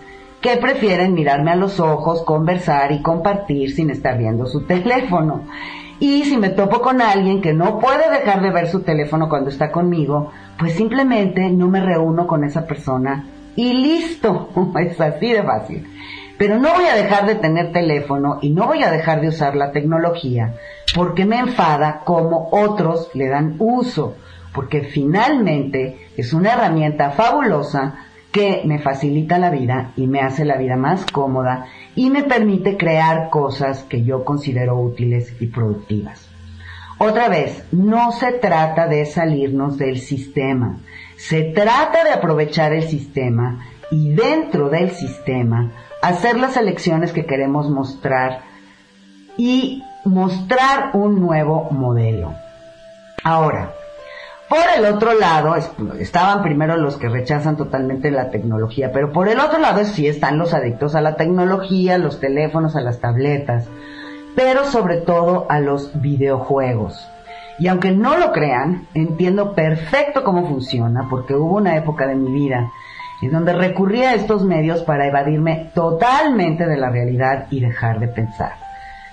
que 0.42 0.58
prefieren 0.58 1.14
mirarme 1.14 1.52
a 1.52 1.56
los 1.56 1.80
ojos, 1.80 2.24
conversar 2.24 2.92
y 2.92 3.02
compartir 3.02 3.72
sin 3.72 3.90
estar 3.90 4.18
viendo 4.18 4.48
su 4.48 4.66
teléfono. 4.66 5.44
Y 6.00 6.24
si 6.26 6.36
me 6.38 6.50
topo 6.50 6.82
con 6.82 7.00
alguien 7.00 7.42
que 7.42 7.54
no 7.54 7.80
puede 7.80 8.10
dejar 8.10 8.42
de 8.42 8.50
ver 8.50 8.68
su 8.68 8.82
teléfono 8.82 9.30
cuando 9.30 9.52
está 9.52 9.72
conmigo, 9.72 10.32
pues 10.58 10.74
simplemente 10.74 11.48
no 11.52 11.68
me 11.68 11.80
reúno 11.80 12.26
con 12.26 12.44
esa 12.44 12.66
persona 12.66 13.28
y 13.56 13.74
listo. 13.74 14.50
Es 14.80 15.00
así 15.00 15.32
de 15.32 15.44
fácil. 15.44 15.88
Pero 16.40 16.58
no 16.58 16.74
voy 16.74 16.86
a 16.86 16.96
dejar 16.96 17.28
de 17.28 17.36
tener 17.36 17.72
teléfono 17.72 18.40
y 18.42 18.50
no 18.50 18.66
voy 18.66 18.82
a 18.82 18.90
dejar 18.90 19.22
de 19.22 19.28
usar 19.28 19.56
la 19.56 19.72
tecnología 19.72 20.56
porque 20.96 21.26
me 21.26 21.38
enfada 21.38 22.02
como 22.04 22.50
otros 22.52 23.10
le 23.14 23.28
dan 23.30 23.56
uso, 23.60 24.16
porque 24.54 24.82
finalmente 24.82 26.10
es 26.18 26.34
una 26.34 26.54
herramienta 26.54 27.12
fabulosa 27.12 28.08
que 28.32 28.62
me 28.66 28.80
facilita 28.80 29.38
la 29.38 29.50
vida 29.50 29.92
y 29.98 30.08
me 30.08 30.22
hace 30.22 30.46
la 30.46 30.58
vida 30.58 30.78
más 30.78 31.06
cómoda 31.12 31.66
y 31.96 32.10
me 32.10 32.24
permite 32.24 32.78
crear 32.78 33.30
cosas 33.30 33.84
que 33.84 34.04
yo 34.04 34.24
considero 34.24 34.80
útiles 34.80 35.36
y 35.42 35.48
productivas. 35.48 36.30
Otra 36.98 37.30
vez, 37.30 37.66
no 37.72 38.12
se 38.12 38.32
trata 38.34 38.88
de 38.88 39.06
salirnos 39.06 39.78
del 39.78 40.00
sistema, 40.00 40.78
se 41.18 41.42
trata 41.42 42.04
de 42.04 42.12
aprovechar 42.12 42.74
el 42.74 42.84
sistema 42.84 43.66
y 43.90 44.14
dentro 44.14 44.70
del 44.70 44.92
sistema 44.92 45.72
hacer 46.02 46.40
las 46.40 46.58
elecciones 46.58 47.12
que 47.12 47.26
queremos 47.26 47.70
mostrar 47.70 48.42
y 49.38 49.84
mostrar 50.06 50.92
un 50.94 51.20
nuevo 51.20 51.70
modelo. 51.72 52.34
Ahora, 53.24 53.74
por 54.52 54.60
el 54.78 54.84
otro 54.94 55.14
lado, 55.14 55.56
estaban 55.98 56.44
primero 56.44 56.76
los 56.76 56.98
que 56.98 57.08
rechazan 57.08 57.56
totalmente 57.56 58.12
la 58.12 58.32
tecnología, 58.32 58.92
pero 58.92 59.14
por 59.14 59.30
el 59.30 59.40
otro 59.40 59.60
lado 59.60 59.86
sí 59.86 60.08
están 60.08 60.38
los 60.38 60.54
adictos 60.54 60.94
a 60.94 61.00
la 61.00 61.16
tecnología, 61.16 61.98
los 61.98 62.20
teléfonos, 62.20 62.76
a 62.76 62.82
las 62.82 63.00
tabletas, 63.00 63.70
pero 64.36 64.66
sobre 64.66 64.98
todo 64.98 65.46
a 65.50 65.62
los 65.62 66.02
videojuegos. 66.02 67.10
Y 67.60 67.70
aunque 67.70 67.92
no 67.92 68.18
lo 68.18 68.34
crean, 68.34 68.90
entiendo 68.94 69.56
perfecto 69.56 70.26
cómo 70.26 70.46
funciona, 70.46 71.08
porque 71.10 71.34
hubo 71.34 71.56
una 71.56 71.78
época 71.78 72.06
de 72.06 72.16
mi 72.16 72.34
vida 72.34 72.70
en 73.22 73.32
donde 73.32 73.54
recurría 73.54 74.10
a 74.10 74.16
estos 74.16 74.44
medios 74.44 74.84
para 74.84 75.08
evadirme 75.08 75.72
totalmente 75.74 76.66
de 76.66 76.76
la 76.76 76.90
realidad 76.90 77.48
y 77.52 77.62
dejar 77.62 78.02
de 78.02 78.10
pensar. 78.10 78.71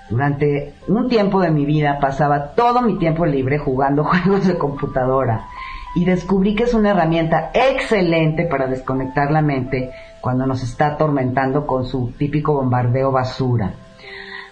Durante 0.09 0.73
un 0.87 1.07
tiempo 1.07 1.39
de 1.39 1.51
mi 1.51 1.65
vida 1.65 1.99
pasaba 1.99 2.51
todo 2.53 2.81
mi 2.81 2.97
tiempo 2.97 3.25
libre 3.25 3.59
jugando 3.59 4.03
juegos 4.05 4.47
de 4.47 4.57
computadora 4.57 5.47
y 5.95 6.05
descubrí 6.05 6.55
que 6.55 6.63
es 6.63 6.73
una 6.73 6.91
herramienta 6.91 7.51
excelente 7.53 8.45
para 8.45 8.67
desconectar 8.67 9.31
la 9.31 9.41
mente 9.41 9.91
cuando 10.21 10.45
nos 10.45 10.63
está 10.63 10.87
atormentando 10.87 11.65
con 11.65 11.85
su 11.85 12.11
típico 12.17 12.53
bombardeo 12.53 13.11
basura. 13.11 13.73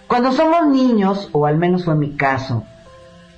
Cuando 0.06 0.32
somos 0.32 0.66
niños, 0.68 1.28
o 1.32 1.46
al 1.46 1.58
menos 1.58 1.84
fue 1.84 1.94
mi 1.94 2.16
caso, 2.16 2.64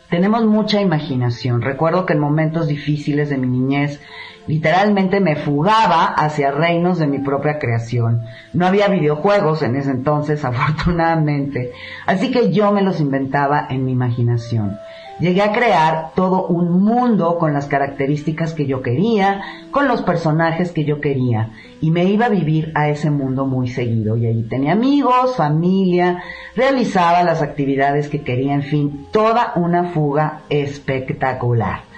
tenemos 0.09 0.45
mucha 0.45 0.81
imaginación. 0.81 1.63
Recuerdo 1.63 2.07
que 2.07 2.13
en 2.13 2.21
momentos 2.21 2.69
difíciles 2.69 3.31
de 3.31 3.39
mi 3.39 3.49
niñez 3.49 4.01
Literalmente 4.47 5.21
me 5.21 5.37
fugaba 5.37 6.07
hacia 6.07 6.51
reinos 6.51 6.99
de 6.99 7.07
mi 7.07 7.19
propia 7.19 7.59
creación. 7.59 8.23
No 8.53 8.67
había 8.67 8.89
videojuegos 8.89 9.63
en 9.63 9.77
ese 9.77 9.91
entonces, 9.91 10.45
afortunadamente, 10.45 11.73
así 12.07 12.31
que 12.31 12.53
yo 12.53 12.73
me 12.73 12.83
los 12.83 13.01
inventaba 13.01 13.67
en 13.69 13.85
mi 13.85 13.93
imaginación. 13.93 14.79
Llegué 15.21 15.43
a 15.43 15.53
crear 15.53 16.13
todo 16.15 16.47
un 16.47 16.83
mundo 16.83 17.37
con 17.39 17.53
las 17.53 17.67
características 17.67 18.55
que 18.55 18.65
yo 18.65 18.81
quería, 18.81 19.43
con 19.71 19.87
los 19.87 20.01
personajes 20.01 20.73
que 20.73 20.85
yo 20.85 21.03
quería, 21.03 21.51
y 21.83 21.91
me 21.91 22.05
iba 22.05 22.27
a 22.27 22.31
vivir 22.31 22.73
a 22.75 22.89
ese 22.89 23.11
mundo 23.11 23.45
muy 23.45 23.69
seguido. 23.69 24.17
Y 24.17 24.27
allí 24.27 24.45
tenía 24.45 24.73
amigos, 24.73 25.37
familia, 25.37 26.23
realizaba 26.57 27.23
las 27.23 27.43
actividades 27.43 28.09
que 28.09 28.23
quería, 28.23 28.55
en 28.55 28.63
fin, 28.63 29.09
toda 29.13 29.53
una 29.57 29.91
fuga 29.91 30.41
espectacular. 30.49 31.90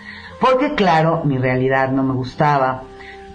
Porque 0.42 0.74
claro, 0.74 1.22
mi 1.24 1.38
realidad 1.38 1.92
no 1.92 2.02
me 2.02 2.14
gustaba, 2.14 2.83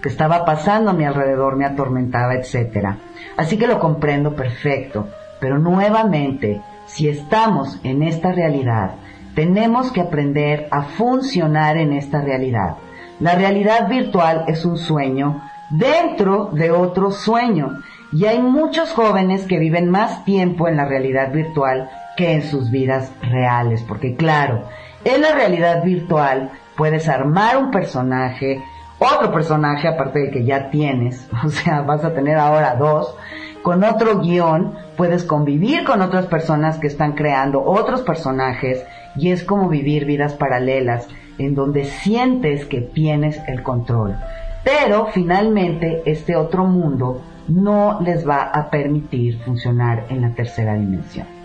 que 0.02 0.10
estaba 0.10 0.44
pasando 0.44 0.90
a 0.90 0.92
mi 0.92 1.06
alrededor 1.06 1.56
me 1.56 1.64
atormentaba, 1.64 2.34
etc. 2.34 2.96
Así 3.38 3.56
que 3.56 3.66
lo 3.66 3.80
comprendo 3.80 4.36
perfecto. 4.36 5.08
Pero 5.40 5.58
nuevamente, 5.58 6.60
si 6.84 7.08
estamos 7.08 7.80
en 7.82 8.02
esta 8.02 8.32
realidad, 8.32 8.96
tenemos 9.34 9.90
que 9.90 10.02
aprender 10.02 10.68
a 10.70 10.82
funcionar 10.82 11.78
en 11.78 11.94
esta 11.94 12.20
realidad. 12.20 12.76
La 13.20 13.36
realidad 13.36 13.88
virtual 13.88 14.44
es 14.46 14.66
un 14.66 14.76
sueño 14.76 15.40
dentro 15.70 16.50
de 16.52 16.72
otro 16.72 17.10
sueño. 17.10 17.78
Y 18.12 18.26
hay 18.26 18.38
muchos 18.38 18.92
jóvenes 18.92 19.46
que 19.46 19.58
viven 19.58 19.88
más 19.88 20.26
tiempo 20.26 20.68
en 20.68 20.76
la 20.76 20.84
realidad 20.84 21.32
virtual 21.32 21.88
que 22.18 22.32
en 22.32 22.42
sus 22.42 22.70
vidas 22.70 23.10
reales. 23.22 23.82
Porque 23.82 24.14
claro, 24.14 24.64
en 25.04 25.22
la 25.22 25.32
realidad 25.32 25.82
virtual 25.82 26.50
puedes 26.78 27.08
armar 27.08 27.58
un 27.58 27.72
personaje, 27.72 28.62
otro 29.00 29.32
personaje 29.32 29.88
aparte 29.88 30.20
del 30.20 30.30
que 30.30 30.44
ya 30.44 30.70
tienes, 30.70 31.28
o 31.44 31.50
sea, 31.50 31.82
vas 31.82 32.04
a 32.04 32.14
tener 32.14 32.38
ahora 32.38 32.76
dos, 32.76 33.14
con 33.62 33.82
otro 33.82 34.20
guion, 34.20 34.74
puedes 34.96 35.24
convivir 35.24 35.84
con 35.84 36.00
otras 36.00 36.26
personas 36.26 36.78
que 36.78 36.86
están 36.86 37.12
creando 37.12 37.62
otros 37.62 38.02
personajes 38.02 38.86
y 39.16 39.32
es 39.32 39.42
como 39.42 39.68
vivir 39.68 40.06
vidas 40.06 40.34
paralelas 40.34 41.08
en 41.38 41.54
donde 41.54 41.84
sientes 41.84 42.64
que 42.64 42.80
tienes 42.80 43.40
el 43.48 43.62
control. 43.64 44.16
Pero 44.62 45.06
finalmente 45.06 46.02
este 46.06 46.36
otro 46.36 46.64
mundo 46.64 47.20
no 47.48 48.00
les 48.00 48.26
va 48.26 48.42
a 48.42 48.70
permitir 48.70 49.40
funcionar 49.40 50.06
en 50.08 50.22
la 50.22 50.34
tercera 50.34 50.74
dimensión. 50.74 51.37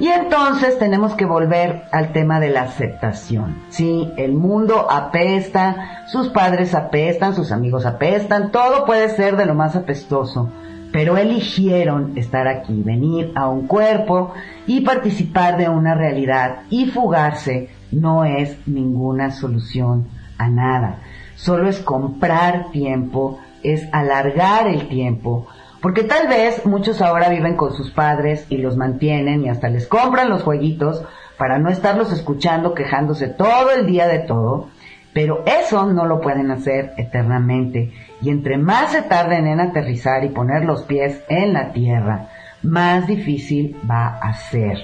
Y 0.00 0.06
entonces 0.08 0.78
tenemos 0.78 1.14
que 1.14 1.24
volver 1.24 1.84
al 1.90 2.12
tema 2.12 2.38
de 2.38 2.50
la 2.50 2.62
aceptación. 2.62 3.56
Sí, 3.68 4.08
el 4.16 4.32
mundo 4.32 4.88
apesta, 4.90 6.04
sus 6.06 6.28
padres 6.28 6.74
apestan, 6.74 7.34
sus 7.34 7.50
amigos 7.50 7.84
apestan, 7.84 8.52
todo 8.52 8.84
puede 8.84 9.08
ser 9.08 9.36
de 9.36 9.46
lo 9.46 9.54
más 9.54 9.74
apestoso, 9.74 10.52
pero 10.92 11.16
eligieron 11.16 12.16
estar 12.16 12.46
aquí, 12.46 12.80
venir 12.82 13.32
a 13.34 13.48
un 13.48 13.66
cuerpo 13.66 14.32
y 14.68 14.82
participar 14.82 15.56
de 15.56 15.68
una 15.68 15.94
realidad 15.94 16.60
y 16.70 16.86
fugarse 16.86 17.68
no 17.90 18.24
es 18.24 18.56
ninguna 18.66 19.32
solución 19.32 20.06
a 20.38 20.48
nada. 20.48 21.00
Solo 21.34 21.68
es 21.68 21.80
comprar 21.80 22.70
tiempo, 22.70 23.40
es 23.64 23.88
alargar 23.92 24.68
el 24.68 24.88
tiempo, 24.88 25.48
porque 25.80 26.02
tal 26.02 26.28
vez 26.28 26.66
muchos 26.66 27.00
ahora 27.00 27.28
viven 27.28 27.56
con 27.56 27.72
sus 27.72 27.90
padres 27.90 28.46
y 28.48 28.58
los 28.58 28.76
mantienen 28.76 29.44
y 29.44 29.48
hasta 29.48 29.68
les 29.68 29.86
compran 29.86 30.28
los 30.28 30.42
jueguitos 30.42 31.04
para 31.36 31.58
no 31.58 31.70
estarlos 31.70 32.12
escuchando 32.12 32.74
quejándose 32.74 33.28
todo 33.28 33.70
el 33.70 33.86
día 33.86 34.08
de 34.08 34.18
todo, 34.20 34.68
pero 35.12 35.44
eso 35.46 35.86
no 35.86 36.04
lo 36.06 36.20
pueden 36.20 36.50
hacer 36.50 36.92
eternamente. 36.96 37.92
Y 38.20 38.30
entre 38.30 38.58
más 38.58 38.92
se 38.92 39.02
tarden 39.02 39.46
en 39.46 39.60
aterrizar 39.60 40.24
y 40.24 40.30
poner 40.30 40.64
los 40.64 40.82
pies 40.82 41.22
en 41.28 41.52
la 41.52 41.72
tierra, 41.72 42.28
más 42.62 43.06
difícil 43.06 43.76
va 43.88 44.18
a 44.20 44.34
ser. 44.34 44.78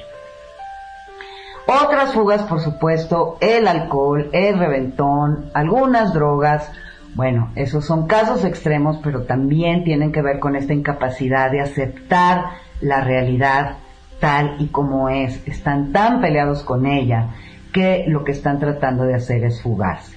Otras 1.67 2.13
fugas, 2.13 2.43
por 2.43 2.61
supuesto, 2.61 3.39
el 3.41 3.67
alcohol, 3.67 4.29
el 4.33 4.59
reventón, 4.59 5.51
algunas 5.55 6.13
drogas, 6.13 6.71
Bueno, 7.15 7.51
esos 7.55 7.85
son 7.85 8.07
casos 8.07 8.45
extremos, 8.45 8.99
pero 9.03 9.23
también 9.23 9.85
tienen 9.85 10.11
que 10.11 10.23
ver 10.23 10.41
con 10.41 10.57
esta 10.57 10.75
incapacidad 10.75 11.51
de 11.51 11.61
aceptar 11.61 12.47
la 12.81 13.01
realidad 13.03 13.77
tal 14.19 14.57
y 14.59 14.67
como 14.67 15.09
es. 15.09 15.47
Están 15.47 15.93
tan 15.93 16.21
peleados 16.21 16.65
con 16.65 16.87
ella 16.87 17.29
que 17.73 18.05
lo 18.09 18.25
que 18.25 18.33
están 18.33 18.59
tratando 18.59 19.05
de 19.05 19.15
hacer 19.15 19.45
es 19.45 19.63
fugarse. 19.63 20.17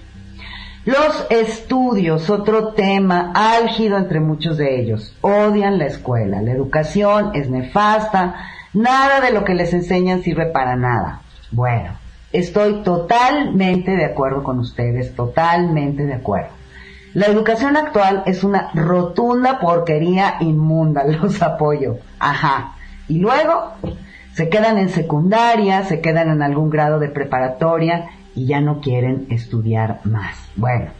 Los 0.85 1.27
estudios, 1.29 2.29
otro 2.29 2.69
tema 2.69 3.33
álgido 3.35 3.97
entre 3.97 4.21
muchos 4.21 4.57
de 4.57 4.79
ellos, 4.79 5.15
odian 5.21 5.77
la 5.77 5.85
escuela, 5.85 6.41
la 6.41 6.51
educación 6.51 7.31
es 7.33 7.49
nefasta, 7.49 8.35
nada 8.73 9.19
de 9.19 9.33
lo 9.33 9.43
que 9.43 9.53
les 9.53 9.73
enseñan 9.73 10.23
sirve 10.23 10.45
para 10.45 10.77
nada. 10.77 11.21
Bueno, 11.51 11.91
estoy 12.31 12.83
totalmente 12.83 13.91
de 13.91 14.05
acuerdo 14.05 14.43
con 14.43 14.59
ustedes, 14.59 15.13
totalmente 15.13 16.05
de 16.05 16.13
acuerdo. 16.13 16.56
La 17.17 17.25
educación 17.25 17.75
actual 17.77 18.21
es 18.27 18.43
una 18.43 18.69
rotunda 18.75 19.57
porquería 19.59 20.35
inmunda, 20.39 21.03
los 21.07 21.41
apoyo. 21.41 21.97
Ajá. 22.19 22.75
Y 23.07 23.17
luego 23.17 23.73
se 24.33 24.49
quedan 24.49 24.77
en 24.77 24.89
secundaria, 24.89 25.81
se 25.85 25.99
quedan 25.99 26.29
en 26.29 26.43
algún 26.43 26.69
grado 26.69 26.99
de 26.99 27.09
preparatoria 27.09 28.11
y 28.35 28.45
ya 28.45 28.61
no 28.61 28.81
quieren 28.81 29.25
estudiar 29.31 30.01
más. 30.03 30.37
Bueno, 30.57 30.91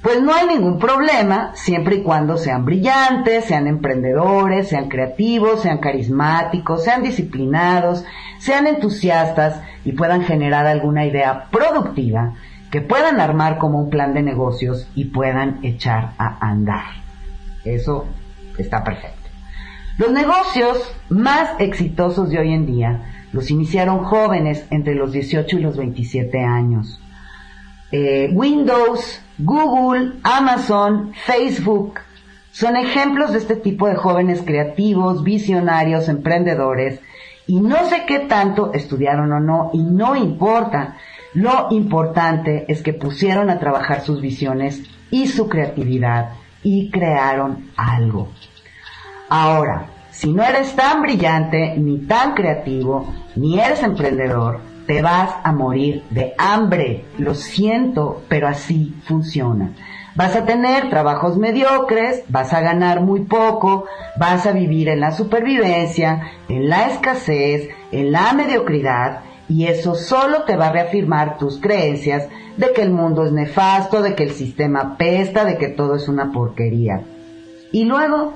pues 0.00 0.22
no 0.22 0.32
hay 0.32 0.46
ningún 0.46 0.78
problema 0.78 1.50
siempre 1.56 1.96
y 1.96 2.02
cuando 2.04 2.36
sean 2.36 2.64
brillantes, 2.64 3.46
sean 3.46 3.66
emprendedores, 3.66 4.68
sean 4.68 4.88
creativos, 4.88 5.62
sean 5.62 5.78
carismáticos, 5.78 6.84
sean 6.84 7.02
disciplinados, 7.02 8.04
sean 8.38 8.68
entusiastas 8.68 9.60
y 9.84 9.90
puedan 9.90 10.22
generar 10.22 10.68
alguna 10.68 11.04
idea 11.04 11.48
productiva 11.50 12.34
que 12.72 12.80
puedan 12.80 13.20
armar 13.20 13.58
como 13.58 13.78
un 13.78 13.90
plan 13.90 14.14
de 14.14 14.22
negocios 14.22 14.88
y 14.94 15.04
puedan 15.04 15.60
echar 15.62 16.14
a 16.16 16.38
andar. 16.40 16.86
Eso 17.66 18.06
está 18.56 18.82
perfecto. 18.82 19.28
Los 19.98 20.10
negocios 20.10 20.90
más 21.10 21.50
exitosos 21.58 22.30
de 22.30 22.38
hoy 22.38 22.54
en 22.54 22.64
día 22.64 23.26
los 23.32 23.50
iniciaron 23.50 24.04
jóvenes 24.04 24.64
entre 24.70 24.94
los 24.94 25.12
18 25.12 25.58
y 25.58 25.60
los 25.60 25.76
27 25.76 26.38
años. 26.42 26.98
Eh, 27.90 28.30
Windows, 28.32 29.20
Google, 29.36 30.14
Amazon, 30.22 31.12
Facebook 31.26 32.00
son 32.52 32.76
ejemplos 32.76 33.32
de 33.32 33.38
este 33.38 33.56
tipo 33.56 33.86
de 33.86 33.96
jóvenes 33.96 34.40
creativos, 34.46 35.22
visionarios, 35.24 36.08
emprendedores 36.08 37.00
y 37.46 37.60
no 37.60 37.88
sé 37.88 38.04
qué 38.06 38.20
tanto 38.20 38.72
estudiaron 38.72 39.32
o 39.32 39.40
no 39.40 39.70
y 39.72 39.78
no 39.78 40.16
importa. 40.16 40.96
Lo 41.34 41.68
importante 41.70 42.66
es 42.68 42.82
que 42.82 42.92
pusieron 42.92 43.50
a 43.50 43.58
trabajar 43.58 44.02
sus 44.02 44.20
visiones 44.20 44.82
y 45.10 45.26
su 45.26 45.48
creatividad 45.48 46.30
y 46.62 46.90
crearon 46.90 47.70
algo. 47.76 48.28
Ahora, 49.28 49.86
si 50.10 50.32
no 50.32 50.42
eres 50.42 50.76
tan 50.76 51.02
brillante, 51.02 51.74
ni 51.78 51.98
tan 51.98 52.34
creativo, 52.34 53.12
ni 53.34 53.58
eres 53.58 53.82
emprendedor, 53.82 54.60
te 54.86 55.00
vas 55.00 55.30
a 55.42 55.52
morir 55.52 56.04
de 56.10 56.34
hambre. 56.36 57.06
Lo 57.18 57.34
siento, 57.34 58.22
pero 58.28 58.46
así 58.46 58.94
funciona. 59.04 59.72
Vas 60.14 60.36
a 60.36 60.44
tener 60.44 60.90
trabajos 60.90 61.38
mediocres, 61.38 62.24
vas 62.28 62.52
a 62.52 62.60
ganar 62.60 63.00
muy 63.00 63.20
poco, 63.20 63.86
vas 64.18 64.46
a 64.46 64.52
vivir 64.52 64.90
en 64.90 65.00
la 65.00 65.12
supervivencia, 65.12 66.32
en 66.48 66.68
la 66.68 66.88
escasez, 66.88 67.70
en 67.92 68.12
la 68.12 68.34
mediocridad, 68.34 69.20
y 69.48 69.66
eso 69.66 69.94
solo 69.94 70.42
te 70.42 70.56
va 70.56 70.66
a 70.66 70.72
reafirmar 70.72 71.38
tus 71.38 71.58
creencias 71.58 72.28
de 72.56 72.72
que 72.72 72.82
el 72.82 72.90
mundo 72.90 73.24
es 73.24 73.32
nefasto, 73.32 74.02
de 74.02 74.14
que 74.14 74.24
el 74.24 74.32
sistema 74.32 74.96
pesta, 74.98 75.44
de 75.44 75.56
que 75.56 75.68
todo 75.68 75.96
es 75.96 76.08
una 76.08 76.30
porquería. 76.30 77.00
Y 77.70 77.84
luego, 77.84 78.34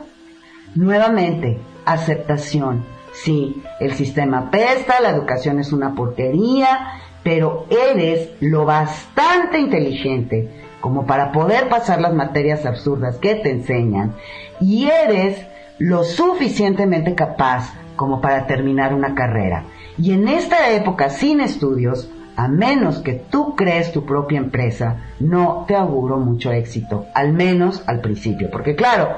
nuevamente, 0.75 1.59
aceptación. 1.85 2.85
Sí, 3.13 3.63
el 3.81 3.95
sistema 3.95 4.51
pesta, 4.51 5.01
la 5.01 5.11
educación 5.11 5.59
es 5.59 5.73
una 5.73 5.95
porquería, 5.95 7.01
pero 7.23 7.67
eres 7.71 8.31
lo 8.41 8.65
bastante 8.65 9.59
inteligente 9.59 10.66
como 10.87 11.05
para 11.05 11.33
poder 11.33 11.69
pasar 11.69 12.01
las 12.01 12.15
materias 12.15 12.65
absurdas 12.65 13.17
que 13.17 13.35
te 13.35 13.51
enseñan 13.51 14.15
y 14.61 14.87
eres 14.87 15.45
lo 15.81 16.05
suficientemente 16.05 17.17
capaz 17.17 17.75
como 17.97 18.21
para 18.21 18.47
terminar 18.47 18.95
una 18.95 19.17
carrera. 19.17 19.65
Y 19.99 20.13
en 20.13 20.29
esta 20.29 20.71
época 20.71 21.11
sin 21.11 21.41
estudios, 21.41 22.09
a 22.37 22.47
menos 22.47 23.01
que 23.01 23.15
tú 23.15 23.57
crees 23.57 23.91
tu 23.91 24.07
propia 24.07 24.39
empresa, 24.39 24.99
no 25.19 25.65
te 25.67 25.75
auguro 25.75 26.19
mucho 26.19 26.53
éxito, 26.53 27.07
al 27.15 27.33
menos 27.33 27.83
al 27.89 27.99
principio, 28.01 28.49
porque 28.49 28.77
claro, 28.77 29.09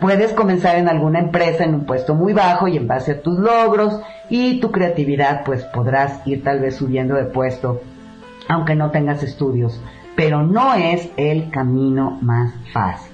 Puedes 0.00 0.32
comenzar 0.32 0.78
en 0.78 0.88
alguna 0.88 1.20
empresa 1.20 1.62
en 1.62 1.74
un 1.76 1.84
puesto 1.84 2.16
muy 2.16 2.32
bajo 2.32 2.66
y 2.66 2.76
en 2.76 2.88
base 2.88 3.12
a 3.12 3.20
tus 3.20 3.38
logros 3.38 4.00
y 4.28 4.58
tu 4.58 4.72
creatividad 4.72 5.44
pues 5.44 5.62
podrás 5.62 6.26
ir 6.26 6.42
tal 6.42 6.58
vez 6.58 6.74
subiendo 6.74 7.14
de 7.14 7.26
puesto 7.26 7.82
aunque 8.48 8.74
no 8.74 8.90
tengas 8.90 9.22
estudios, 9.22 9.80
pero 10.16 10.42
no 10.42 10.74
es 10.74 11.10
el 11.16 11.50
camino 11.50 12.18
más 12.20 12.52
fácil. 12.72 13.12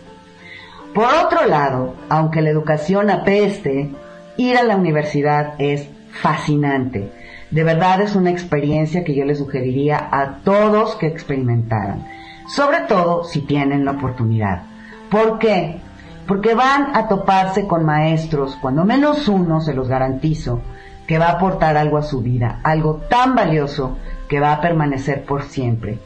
Por 0.94 1.06
otro 1.06 1.46
lado, 1.46 1.94
aunque 2.08 2.42
la 2.42 2.50
educación 2.50 3.10
apeste, 3.10 3.90
ir 4.36 4.56
a 4.56 4.64
la 4.64 4.76
universidad 4.76 5.54
es 5.58 5.88
fascinante. 6.10 7.12
De 7.50 7.64
verdad 7.64 8.00
es 8.00 8.16
una 8.16 8.30
experiencia 8.30 9.04
que 9.04 9.14
yo 9.14 9.24
les 9.24 9.38
sugeriría 9.38 10.08
a 10.10 10.38
todos 10.44 10.96
que 10.96 11.06
experimentaran, 11.06 12.06
sobre 12.48 12.80
todo 12.80 13.24
si 13.24 13.42
tienen 13.42 13.84
la 13.84 13.92
oportunidad. 13.92 14.62
¿Por 15.10 15.38
qué? 15.38 15.80
porque 16.28 16.54
van 16.54 16.94
a 16.94 17.08
toparse 17.08 17.66
con 17.66 17.86
maestros, 17.86 18.56
cuando 18.60 18.84
menos 18.84 19.28
uno, 19.28 19.62
se 19.62 19.72
los 19.72 19.88
garantizo, 19.88 20.60
que 21.06 21.18
va 21.18 21.28
a 21.28 21.32
aportar 21.32 21.78
algo 21.78 21.96
a 21.96 22.02
su 22.02 22.20
vida, 22.20 22.60
algo 22.62 23.00
tan 23.08 23.34
valioso 23.34 23.96
que 24.28 24.38
va 24.38 24.52
a 24.52 24.60
permanecer 24.60 25.24
por 25.24 25.44
siempre. 25.44 25.98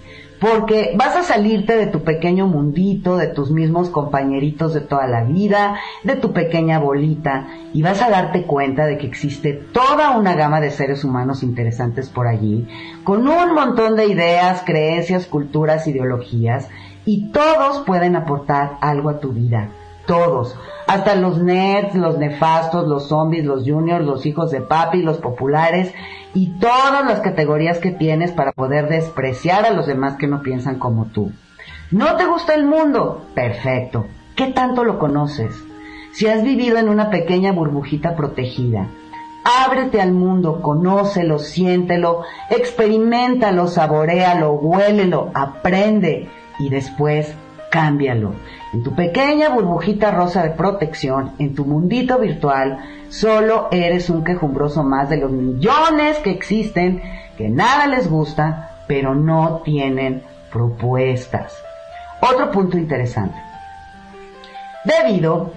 Porque 0.43 0.95
vas 0.97 1.15
a 1.15 1.23
salirte 1.23 1.77
de 1.77 1.87
tu 1.87 2.03
pequeño 2.03 2.49
mundito, 2.49 3.17
de 3.17 3.29
tus 3.29 3.53
mismos 3.53 3.91
compañeritos 3.91 4.75
de 4.75 4.81
toda 4.81 5.07
la 5.07 5.23
vida, 5.23 5.77
de 6.03 6.17
tu 6.17 6.33
pequeña 6.33 6.81
bolita, 6.81 7.47
y 7.73 7.81
vas 7.83 8.03
a 8.03 8.11
darte 8.11 8.43
cuenta 8.43 8.87
de 8.87 8.99
que 8.99 9.07
existe 9.07 9.53
toda 9.53 10.19
una 10.19 10.35
gama 10.35 10.61
de 10.61 10.73
seres 10.73 11.05
humanos 11.05 11.45
interesantes 11.45 12.09
por 12.09 12.27
allí, 12.27 12.67
con 13.05 13.29
un 13.29 13.55
montón 13.55 13.95
de 13.95 14.07
ideas, 14.07 14.65
creencias, 14.67 15.27
culturas, 15.27 15.87
ideologías, 15.87 16.69
y 17.05 17.31
todos 17.31 17.85
pueden 17.87 18.17
aportar 18.17 18.79
algo 18.81 19.11
a 19.11 19.21
tu 19.21 19.29
vida 19.33 19.71
todos, 20.07 20.57
hasta 20.87 21.15
los 21.15 21.39
nerds, 21.39 21.95
los 21.95 22.19
nefastos, 22.19 22.89
los 22.89 23.09
zombies, 23.09 23.45
los 23.45 23.65
juniors, 23.65 24.05
los 24.05 24.27
hijos 24.27 24.51
de 24.51 24.61
papi, 24.61 25.03
los 25.03 25.19
populares 25.19 25.95
y 26.35 26.59
todas 26.59 27.05
las 27.07 27.21
categorías 27.21 27.79
que 27.79 27.91
tienes 27.91 28.33
para 28.33 28.53
poder 28.53 28.89
despreciar 28.89 29.65
a 29.65 29.71
los 29.71 29.87
demás 29.87 30.17
que 30.17 30.27
no 30.27 30.43
piensan 30.43 30.79
como 30.79 31.07
tú. 31.07 31.33
¿No 31.91 32.17
te 32.17 32.27
gusta 32.27 32.55
el 32.55 32.65
mundo? 32.65 33.27
Perfecto. 33.35 34.07
¿Qué 34.35 34.47
tanto 34.47 34.85
lo 34.85 34.99
conoces? 34.99 35.55
Si 36.13 36.27
has 36.27 36.43
vivido 36.43 36.79
en 36.79 36.89
una 36.89 37.11
pequeña 37.11 37.53
burbujita 37.53 38.17
protegida, 38.17 38.89
ábrete 39.45 40.01
al 40.01 40.13
mundo, 40.13 40.63
conócelo, 40.63 41.39
siéntelo, 41.39 42.23
experimentalo, 42.51 43.67
saborealo, 43.67 44.53
huélelo, 44.53 45.31
aprende 45.35 46.29
y 46.59 46.69
después 46.69 47.35
cámbialo. 47.71 48.35
En 48.73 48.83
tu 48.83 48.95
pequeña 48.95 49.51
burbujita 49.51 50.11
rosa 50.11 50.43
de 50.43 50.51
protección, 50.51 51.33
en 51.39 51.55
tu 51.55 51.67
mundito 51.67 52.19
virtual, 52.19 52.79
solo 53.11 53.69
eres 53.71 54.09
un 54.09 54.25
quejumbroso 54.25 54.83
más 54.83 55.11
de 55.11 55.19
los 55.19 55.31
millones 55.31 56.17
que 56.19 56.31
existen, 56.31 57.03
que 57.37 57.51
nada 57.51 57.87
les 57.87 58.09
gusta, 58.09 58.85
pero 58.87 59.15
no 59.15 59.61
tienen 59.63 60.23
propuestas. 60.51 61.55
Otro 62.23 62.51
punto 62.51 62.79
interesante. 62.79 63.37
Debido 64.85 65.53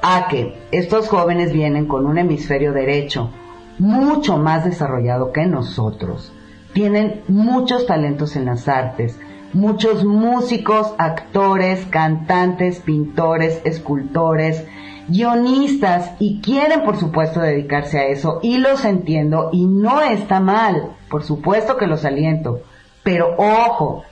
a 0.00 0.28
que 0.28 0.56
estos 0.70 1.08
jóvenes 1.08 1.52
vienen 1.52 1.86
con 1.86 2.06
un 2.06 2.18
hemisferio 2.18 2.72
derecho 2.72 3.30
mucho 3.78 4.38
más 4.38 4.64
desarrollado 4.64 5.32
que 5.32 5.46
nosotros, 5.46 6.32
tienen 6.72 7.22
muchos 7.26 7.86
talentos 7.86 8.36
en 8.36 8.44
las 8.44 8.68
artes, 8.68 9.18
muchos 9.52 10.04
músicos, 10.04 10.94
actores, 10.98 11.86
cantantes, 11.86 12.80
pintores, 12.80 13.60
escultores, 13.64 14.64
guionistas 15.08 16.12
y 16.18 16.40
quieren 16.40 16.84
por 16.84 16.96
supuesto 16.96 17.40
dedicarse 17.40 17.98
a 17.98 18.06
eso 18.06 18.40
y 18.42 18.58
los 18.58 18.84
entiendo 18.84 19.50
y 19.52 19.66
no 19.66 20.02
está 20.02 20.40
mal, 20.40 20.96
por 21.10 21.24
supuesto 21.24 21.76
que 21.76 21.86
los 21.86 22.04
aliento, 22.04 22.60
pero 23.02 23.34
ojo, 23.38 24.04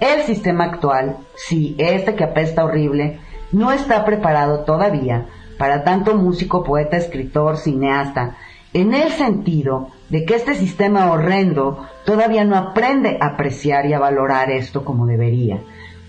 el 0.00 0.22
sistema 0.24 0.64
actual, 0.64 1.16
sí, 1.36 1.74
este 1.78 2.14
que 2.14 2.24
apesta 2.24 2.64
horrible, 2.64 3.18
no 3.50 3.72
está 3.72 4.04
preparado 4.04 4.60
todavía 4.60 5.26
para 5.58 5.84
tanto 5.84 6.14
músico, 6.16 6.64
poeta, 6.64 6.96
escritor, 6.96 7.56
cineasta, 7.56 8.36
en 8.74 8.94
el 8.94 9.10
sentido 9.12 9.88
de 10.12 10.26
que 10.26 10.34
este 10.34 10.54
sistema 10.54 11.10
horrendo 11.10 11.88
todavía 12.04 12.44
no 12.44 12.54
aprende 12.54 13.16
a 13.18 13.28
apreciar 13.28 13.86
y 13.86 13.94
a 13.94 13.98
valorar 13.98 14.50
esto 14.50 14.84
como 14.84 15.06
debería. 15.06 15.58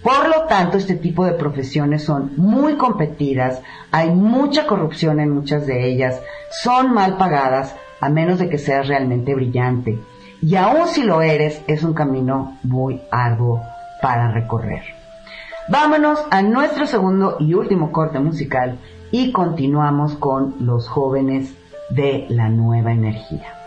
Por 0.03 0.27
lo 0.27 0.43
tanto, 0.43 0.77
este 0.77 0.95
tipo 0.95 1.23
de 1.23 1.31
profesiones 1.31 2.03
son 2.03 2.33
muy 2.35 2.75
competidas, 2.75 3.61
hay 3.91 4.09
mucha 4.11 4.67
corrupción 4.67 5.21
en 5.21 5.29
muchas 5.29 5.65
de 5.65 5.87
ellas, 5.87 6.21
son 6.61 6.93
mal 6.93 7.15
pagadas, 7.15 7.77
a 8.01 8.09
menos 8.09 8.39
de 8.39 8.49
que 8.49 8.57
seas 8.57 8.89
realmente 8.89 9.33
brillante. 9.33 9.97
Y 10.41 10.57
aun 10.57 10.89
si 10.89 11.03
lo 11.03 11.21
eres, 11.21 11.61
es 11.67 11.81
un 11.83 11.93
camino 11.93 12.57
muy 12.63 13.01
arduo 13.09 13.61
para 14.01 14.31
recorrer. 14.31 14.83
Vámonos 15.69 16.19
a 16.29 16.41
nuestro 16.41 16.87
segundo 16.87 17.37
y 17.39 17.53
último 17.53 17.93
corte 17.93 18.19
musical 18.19 18.79
y 19.11 19.31
continuamos 19.31 20.15
con 20.15 20.55
los 20.59 20.89
jóvenes 20.89 21.55
de 21.89 22.25
la 22.27 22.49
nueva 22.49 22.91
energía. 22.91 23.62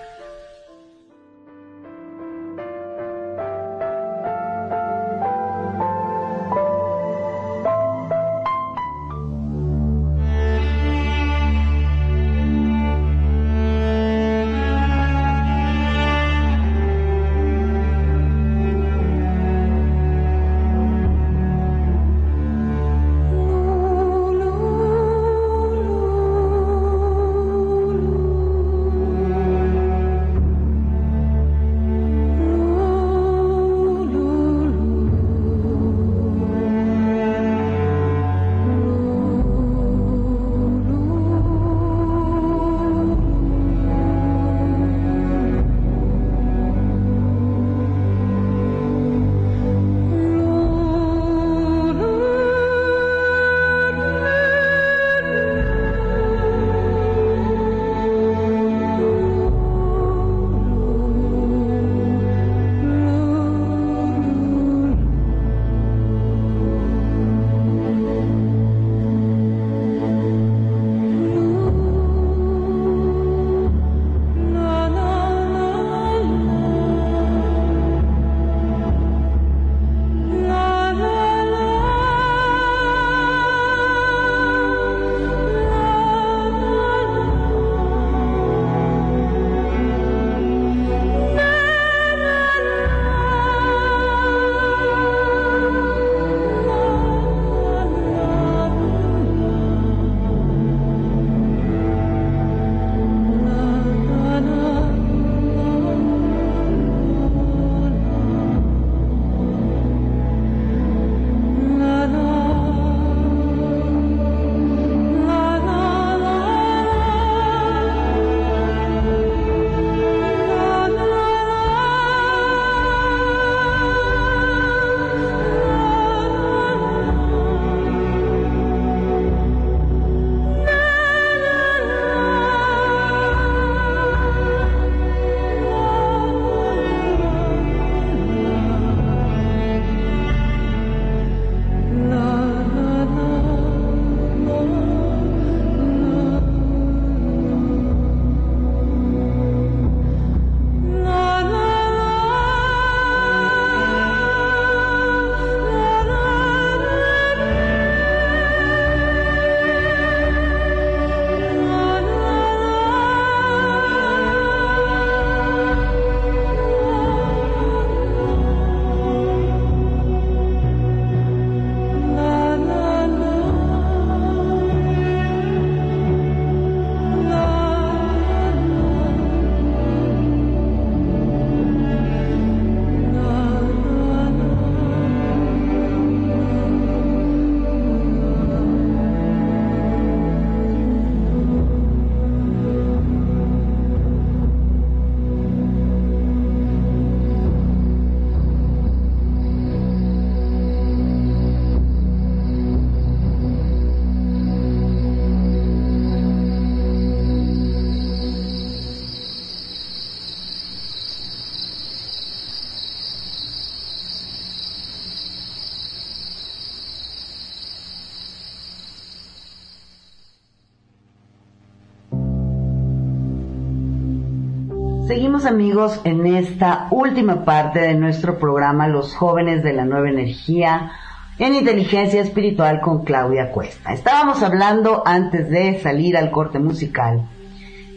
Amigos 225.47 226.01
en 226.05 226.27
esta 226.27 226.89
última 226.91 227.45
parte 227.45 227.79
de 227.79 227.95
nuestro 227.95 228.39
programa 228.39 228.89
Los 228.89 229.15
jóvenes 229.15 229.63
de 229.63 229.73
la 229.73 229.85
nueva 229.85 230.11
energía 230.11 230.93
en 231.39 231.55
inteligencia 231.55 232.21
espiritual 232.21 232.81
con 232.81 233.05
Claudia 233.05 233.53
Cuesta. 233.53 233.93
Estábamos 233.93 234.43
hablando 234.43 235.03
antes 235.07 235.49
de 235.49 235.79
salir 235.81 236.17
al 236.17 236.31
corte 236.31 236.59
musical 236.59 237.23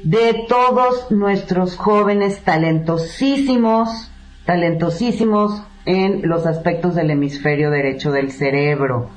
de 0.04 0.46
todos 0.48 1.12
nuestros 1.12 1.76
jóvenes 1.76 2.40
talentosísimos, 2.42 4.12
talentosísimos 4.46 5.64
en 5.86 6.28
los 6.30 6.46
aspectos 6.46 6.96
del 6.96 7.12
hemisferio 7.12 7.72
derecho 7.72 8.12
del 8.12 8.32
cerebro. 8.32 9.10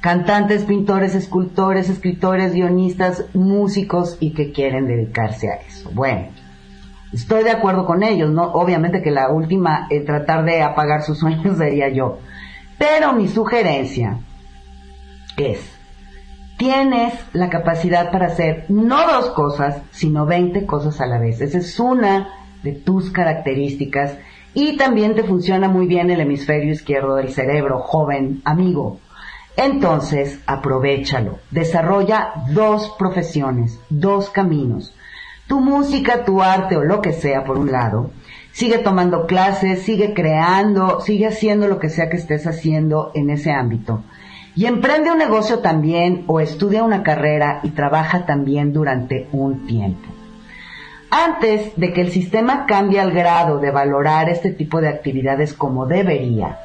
Cantantes, 0.00 0.64
pintores, 0.64 1.14
escultores, 1.14 1.88
escritores, 1.88 2.52
guionistas, 2.52 3.24
músicos 3.32 4.18
y 4.20 4.34
que 4.34 4.52
quieren 4.52 4.86
dedicarse 4.86 5.48
a 5.48 5.54
eso. 5.54 5.90
Bueno, 5.94 6.28
Estoy 7.14 7.44
de 7.44 7.52
acuerdo 7.52 7.86
con 7.86 8.02
ellos, 8.02 8.30
¿no? 8.30 8.52
Obviamente 8.52 9.00
que 9.00 9.12
la 9.12 9.30
última, 9.30 9.86
en 9.88 10.04
tratar 10.04 10.44
de 10.44 10.62
apagar 10.62 11.02
sus 11.02 11.18
sueños 11.18 11.56
sería 11.58 11.88
yo. 11.88 12.18
Pero 12.76 13.12
mi 13.12 13.28
sugerencia 13.28 14.18
es, 15.36 15.60
tienes 16.58 17.14
la 17.32 17.50
capacidad 17.50 18.10
para 18.10 18.26
hacer 18.26 18.66
no 18.68 19.06
dos 19.06 19.30
cosas, 19.30 19.80
sino 19.92 20.26
20 20.26 20.66
cosas 20.66 21.00
a 21.00 21.06
la 21.06 21.20
vez. 21.20 21.40
Esa 21.40 21.58
es 21.58 21.78
una 21.78 22.28
de 22.64 22.72
tus 22.72 23.10
características 23.10 24.18
y 24.52 24.76
también 24.76 25.14
te 25.14 25.22
funciona 25.22 25.68
muy 25.68 25.86
bien 25.86 26.10
el 26.10 26.20
hemisferio 26.20 26.72
izquierdo 26.72 27.14
del 27.14 27.30
cerebro, 27.30 27.78
joven 27.78 28.42
amigo. 28.44 28.98
Entonces, 29.56 30.40
aprovechalo. 30.46 31.38
Desarrolla 31.52 32.32
dos 32.50 32.92
profesiones, 32.98 33.78
dos 33.88 34.30
caminos. 34.30 34.94
Tu 35.46 35.60
música, 35.60 36.24
tu 36.24 36.42
arte 36.42 36.76
o 36.76 36.84
lo 36.84 37.00
que 37.02 37.12
sea, 37.12 37.44
por 37.44 37.58
un 37.58 37.70
lado. 37.70 38.10
Sigue 38.52 38.78
tomando 38.78 39.26
clases, 39.26 39.82
sigue 39.82 40.14
creando, 40.14 41.00
sigue 41.00 41.26
haciendo 41.26 41.68
lo 41.68 41.78
que 41.78 41.90
sea 41.90 42.08
que 42.08 42.16
estés 42.16 42.46
haciendo 42.46 43.10
en 43.14 43.30
ese 43.30 43.50
ámbito. 43.50 44.02
Y 44.56 44.66
emprende 44.66 45.10
un 45.10 45.18
negocio 45.18 45.58
también 45.58 46.24
o 46.28 46.38
estudia 46.38 46.84
una 46.84 47.02
carrera 47.02 47.60
y 47.64 47.70
trabaja 47.70 48.24
también 48.24 48.72
durante 48.72 49.28
un 49.32 49.66
tiempo. 49.66 50.08
Antes 51.10 51.72
de 51.76 51.92
que 51.92 52.00
el 52.00 52.10
sistema 52.10 52.66
cambie 52.66 53.00
al 53.00 53.12
grado 53.12 53.58
de 53.58 53.70
valorar 53.70 54.28
este 54.28 54.50
tipo 54.50 54.80
de 54.80 54.88
actividades 54.88 55.52
como 55.52 55.86
debería, 55.86 56.58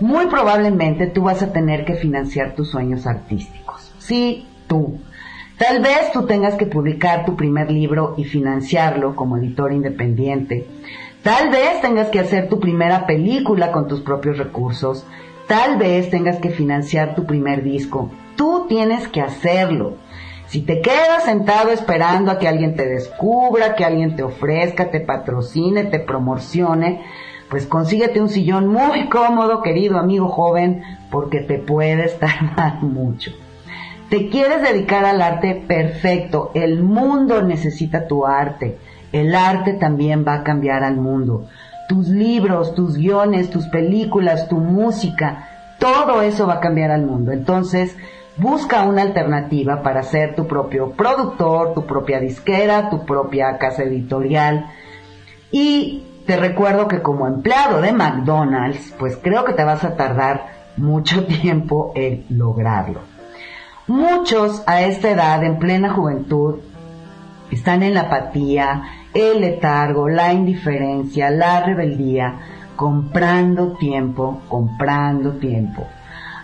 muy 0.00 0.26
probablemente 0.26 1.06
tú 1.06 1.22
vas 1.22 1.42
a 1.42 1.52
tener 1.52 1.84
que 1.84 1.94
financiar 1.94 2.54
tus 2.54 2.70
sueños 2.70 3.06
artísticos. 3.06 3.92
Sí, 3.98 4.46
tú. 4.66 5.00
Tal 5.58 5.80
vez 5.80 6.12
tú 6.12 6.26
tengas 6.26 6.54
que 6.56 6.66
publicar 6.66 7.24
tu 7.24 7.34
primer 7.34 7.70
libro 7.70 8.12
y 8.18 8.24
financiarlo 8.24 9.16
como 9.16 9.38
editor 9.38 9.72
independiente. 9.72 10.66
Tal 11.22 11.48
vez 11.48 11.80
tengas 11.80 12.08
que 12.08 12.20
hacer 12.20 12.50
tu 12.50 12.60
primera 12.60 13.06
película 13.06 13.72
con 13.72 13.88
tus 13.88 14.02
propios 14.02 14.36
recursos. 14.36 15.06
Tal 15.46 15.78
vez 15.78 16.10
tengas 16.10 16.36
que 16.36 16.50
financiar 16.50 17.14
tu 17.14 17.24
primer 17.24 17.62
disco. 17.62 18.10
Tú 18.36 18.66
tienes 18.68 19.08
que 19.08 19.22
hacerlo. 19.22 19.94
Si 20.46 20.60
te 20.60 20.82
quedas 20.82 21.24
sentado 21.24 21.70
esperando 21.70 22.30
a 22.30 22.38
que 22.38 22.48
alguien 22.48 22.76
te 22.76 22.86
descubra, 22.86 23.76
que 23.76 23.84
alguien 23.84 24.14
te 24.14 24.24
ofrezca, 24.24 24.90
te 24.90 25.00
patrocine, 25.00 25.84
te 25.84 26.00
promocione, 26.00 27.02
pues 27.48 27.66
consíguete 27.66 28.20
un 28.20 28.28
sillón 28.28 28.68
muy 28.68 29.08
cómodo, 29.08 29.62
querido 29.62 29.98
amigo 29.98 30.28
joven, 30.28 30.82
porque 31.10 31.40
te 31.40 31.58
puedes 31.58 32.18
tardar 32.18 32.74
mucho. 32.82 33.32
Te 34.10 34.28
quieres 34.28 34.62
dedicar 34.62 35.04
al 35.04 35.20
arte 35.20 35.64
perfecto, 35.66 36.52
el 36.54 36.80
mundo 36.82 37.42
necesita 37.42 38.06
tu 38.06 38.24
arte, 38.24 38.78
el 39.10 39.34
arte 39.34 39.72
también 39.72 40.24
va 40.26 40.34
a 40.34 40.44
cambiar 40.44 40.84
al 40.84 40.96
mundo. 40.96 41.48
Tus 41.88 42.08
libros, 42.08 42.74
tus 42.74 42.96
guiones, 42.96 43.50
tus 43.50 43.66
películas, 43.66 44.48
tu 44.48 44.58
música, 44.58 45.48
todo 45.80 46.22
eso 46.22 46.46
va 46.46 46.54
a 46.54 46.60
cambiar 46.60 46.92
al 46.92 47.04
mundo. 47.04 47.32
Entonces, 47.32 47.96
busca 48.36 48.84
una 48.84 49.02
alternativa 49.02 49.82
para 49.82 50.04
ser 50.04 50.36
tu 50.36 50.46
propio 50.46 50.92
productor, 50.92 51.74
tu 51.74 51.84
propia 51.84 52.20
disquera, 52.20 52.90
tu 52.90 53.04
propia 53.04 53.58
casa 53.58 53.82
editorial 53.82 54.66
y 55.50 56.04
te 56.26 56.36
recuerdo 56.36 56.86
que 56.86 57.02
como 57.02 57.26
empleado 57.26 57.80
de 57.80 57.92
McDonald's, 57.92 58.94
pues 58.98 59.16
creo 59.16 59.44
que 59.44 59.52
te 59.52 59.64
vas 59.64 59.84
a 59.84 59.96
tardar 59.96 60.46
mucho 60.76 61.24
tiempo 61.42 61.92
en 61.96 62.24
lograrlo. 62.28 63.15
Muchos 63.88 64.64
a 64.66 64.82
esta 64.82 65.10
edad, 65.10 65.44
en 65.44 65.60
plena 65.60 65.92
juventud, 65.92 66.56
están 67.52 67.84
en 67.84 67.94
la 67.94 68.02
apatía, 68.02 68.82
el 69.14 69.40
letargo, 69.40 70.08
la 70.08 70.32
indiferencia, 70.32 71.30
la 71.30 71.64
rebeldía, 71.64 72.40
comprando 72.74 73.74
tiempo, 73.74 74.40
comprando 74.48 75.34
tiempo. 75.34 75.86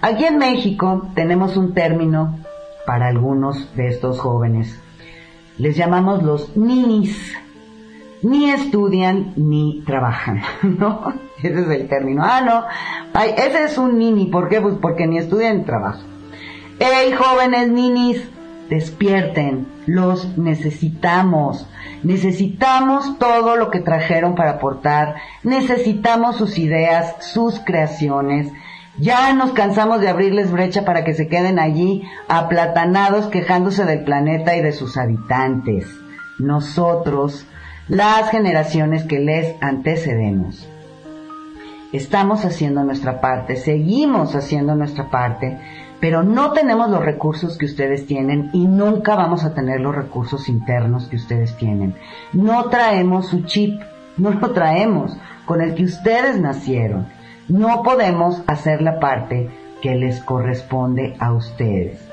Aquí 0.01 0.25
en 0.25 0.39
México 0.39 1.09
tenemos 1.15 1.57
un 1.57 1.75
término 1.75 2.39
para 2.87 3.09
algunos 3.09 3.75
de 3.75 3.89
estos 3.89 4.21
jóvenes. 4.21 4.81
Les 5.59 5.77
llamamos 5.77 6.23
los 6.23 6.57
ninis 6.57 7.37
ni 8.23 8.51
estudian 8.51 9.33
ni 9.37 9.83
trabajan, 9.85 10.43
¿no? 10.63 11.13
Ese 11.39 11.61
es 11.61 11.69
el 11.69 11.89
término. 11.89 12.23
Ah, 12.25 12.41
no, 12.41 12.63
Ay, 13.13 13.35
ese 13.37 13.65
es 13.65 13.79
un 13.79 13.99
nini, 13.99 14.27
¿por 14.27 14.49
qué? 14.49 14.61
Pues 14.61 14.77
porque 14.81 15.09
ni 15.09 15.19
estudian 15.19 15.59
ni 15.59 15.65
trabajan. 15.65 16.12
¡Ey, 16.83 17.13
jóvenes 17.13 17.69
ninis! 17.69 18.29
Despierten, 18.69 19.69
los 19.87 20.37
necesitamos. 20.37 21.69
Necesitamos 22.03 23.21
todo 23.21 23.55
lo 23.55 23.71
que 23.71 23.79
trajeron 23.79 24.35
para 24.35 24.55
aportar. 24.55 25.15
Necesitamos 25.45 26.39
sus 26.39 26.59
ideas, 26.59 27.15
sus 27.21 27.61
creaciones. 27.61 28.49
Ya 28.99 29.33
nos 29.33 29.53
cansamos 29.53 30.01
de 30.01 30.09
abrirles 30.09 30.51
brecha 30.51 30.85
para 30.85 31.05
que 31.05 31.15
se 31.15 31.29
queden 31.29 31.61
allí 31.61 32.03
aplatanados 32.27 33.27
quejándose 33.27 33.85
del 33.85 34.03
planeta 34.03 34.57
y 34.57 34.61
de 34.61 34.73
sus 34.73 34.97
habitantes. 34.97 35.87
Nosotros 36.41 37.47
las 37.87 38.29
generaciones 38.31 39.05
que 39.05 39.21
les 39.21 39.55
antecedemos. 39.61 40.69
Estamos 41.93 42.45
haciendo 42.45 42.83
nuestra 42.83 43.21
parte, 43.21 43.55
seguimos 43.55 44.35
haciendo 44.35 44.75
nuestra 44.75 45.11
parte, 45.11 45.61
pero 46.03 46.25
no 46.25 46.51
tenemos 46.51 46.91
los 46.91 47.05
recursos 47.05 47.57
que 47.57 47.67
ustedes 47.67 48.09
tienen 48.09 48.51
y 48.53 48.67
nunca 48.67 49.15
vamos 49.15 49.45
a 49.45 49.55
tener 49.55 49.79
los 49.79 49.95
recursos 49.95 50.49
internos 50.49 51.07
que 51.07 51.15
ustedes 51.15 51.57
tienen. 51.57 51.95
No 52.33 52.65
traemos 52.71 53.29
su 53.29 53.43
chip, 53.43 53.81
no 54.17 54.33
lo 54.33 54.51
traemos 54.51 55.17
con 55.47 55.61
el 55.61 55.77
que 55.77 55.85
ustedes 55.85 56.41
nacieron. 56.41 57.07
No 57.47 57.85
podemos 57.85 58.43
hacer 58.49 58.83
la 58.83 58.99
parte 58.99 59.49
que 59.81 59.95
les 59.95 60.21
corresponde 60.25 61.15
a 61.21 61.33
ustedes. 61.33 62.05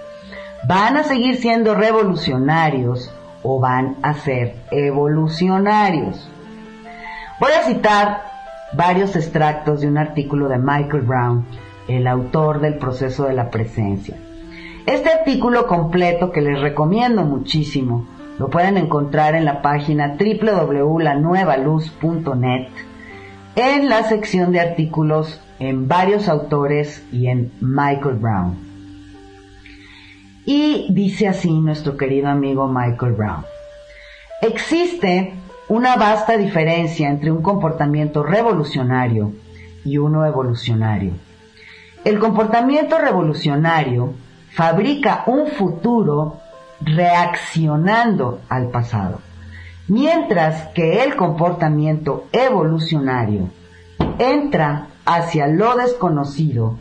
Van 0.67 0.95
a 0.95 1.03
seguir 1.03 1.37
siendo 1.37 1.73
revolucionarios 1.73 3.11
o 3.41 3.59
van 3.59 3.95
a 4.03 4.13
ser 4.13 4.55
evolucionarios. 4.69 6.29
Voy 7.39 7.53
a 7.53 7.63
citar 7.63 8.21
varios 8.71 9.15
extractos 9.15 9.81
de 9.81 9.87
un 9.87 9.97
artículo 9.97 10.47
de 10.47 10.59
Michael 10.59 11.01
Brown, 11.01 11.47
el 11.89 12.07
autor 12.07 12.61
del 12.61 12.77
proceso 12.77 13.25
de 13.25 13.33
la 13.33 13.49
presencia. 13.49 14.15
Este 14.85 15.09
artículo 15.09 15.67
completo 15.67 16.31
que 16.31 16.39
les 16.41 16.61
recomiendo 16.61 17.23
muchísimo 17.23 18.07
lo 18.37 18.49
pueden 18.49 18.77
encontrar 18.77 19.35
en 19.35 19.43
la 19.43 19.61
página 19.61 20.15
www.lanuevaluz.net 20.17 22.69
en 23.55 23.89
la 23.89 24.03
sección 24.03 24.53
de 24.53 24.61
artículos 24.61 25.41
en 25.59 25.89
varios 25.89 26.29
autores 26.29 27.03
y 27.11 27.27
en 27.27 27.51
Michael 27.59 28.15
Brown. 28.15 28.55
Y 30.45 30.87
dice 30.91 31.27
así 31.27 31.59
nuestro 31.59 31.97
querido 31.97 32.29
amigo 32.29 32.67
Michael 32.67 33.13
Brown. 33.13 33.43
Existe 34.41 35.33
una 35.67 35.97
vasta 35.97 36.37
diferencia 36.37 37.09
entre 37.09 37.31
un 37.31 37.41
comportamiento 37.41 38.23
revolucionario 38.23 39.33
y 39.83 39.97
uno 39.97 40.25
evolucionario. 40.25 41.11
El 42.05 42.19
comportamiento 42.19 42.97
revolucionario 42.97 44.13
fabrica 44.51 45.23
un 45.27 45.47
futuro 45.47 46.39
reaccionando 46.81 48.39
al 48.47 48.69
pasado, 48.69 49.19
mientras 49.87 50.67
que 50.67 51.03
el 51.03 51.15
comportamiento 51.15 52.25
evolucionario 52.31 53.49
entra 54.17 54.87
hacia 55.05 55.47
lo 55.47 55.75
desconocido 55.75 56.77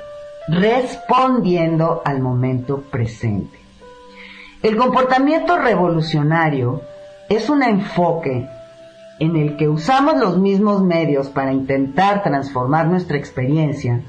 respondiendo 0.49 2.01
al 2.05 2.21
momento 2.21 2.83
presente. 2.83 3.59
El 4.63 4.77
comportamiento 4.77 5.57
revolucionario 5.59 6.83
es 7.29 7.51
un 7.51 7.63
enfoque 7.63 8.49
en 9.19 9.37
el 9.37 9.57
que 9.57 9.69
usamos 9.69 10.17
los 10.17 10.39
mismos 10.39 10.83
medios 10.83 11.29
para 11.29 11.53
intentar 11.53 12.23
transformar 12.23 12.87
nuestra 12.87 13.19
experiencia 13.19 14.01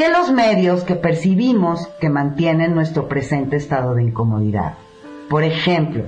que 0.00 0.08
los 0.08 0.32
medios 0.32 0.82
que 0.82 0.94
percibimos 0.94 1.86
que 2.00 2.08
mantienen 2.08 2.74
nuestro 2.74 3.06
presente 3.06 3.56
estado 3.56 3.94
de 3.94 4.04
incomodidad. 4.04 4.78
Por 5.28 5.44
ejemplo, 5.44 6.04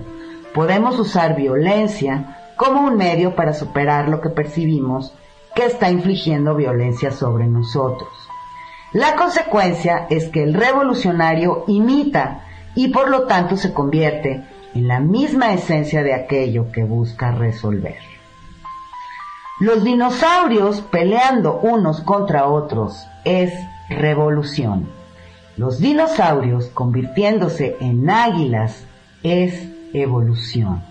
podemos 0.54 0.98
usar 0.98 1.36
violencia 1.36 2.54
como 2.56 2.86
un 2.86 2.96
medio 2.96 3.34
para 3.34 3.52
superar 3.52 4.08
lo 4.08 4.22
que 4.22 4.30
percibimos 4.30 5.12
que 5.54 5.66
está 5.66 5.90
infligiendo 5.90 6.54
violencia 6.54 7.10
sobre 7.10 7.46
nosotros. 7.46 8.08
La 8.94 9.14
consecuencia 9.14 10.06
es 10.08 10.30
que 10.30 10.42
el 10.42 10.54
revolucionario 10.54 11.64
imita 11.66 12.46
y 12.74 12.88
por 12.88 13.10
lo 13.10 13.26
tanto 13.26 13.58
se 13.58 13.74
convierte 13.74 14.42
en 14.74 14.88
la 14.88 15.00
misma 15.00 15.52
esencia 15.52 16.02
de 16.02 16.14
aquello 16.14 16.72
que 16.72 16.82
busca 16.82 17.32
resolver. 17.32 17.98
Los 19.60 19.84
dinosaurios 19.84 20.80
peleando 20.80 21.60
unos 21.60 22.00
contra 22.00 22.46
otros 22.46 23.06
es 23.24 23.52
revolución. 23.92 24.88
Los 25.56 25.78
dinosaurios 25.78 26.66
convirtiéndose 26.66 27.76
en 27.80 28.08
águilas 28.08 28.84
es 29.22 29.68
evolución. 29.92 30.82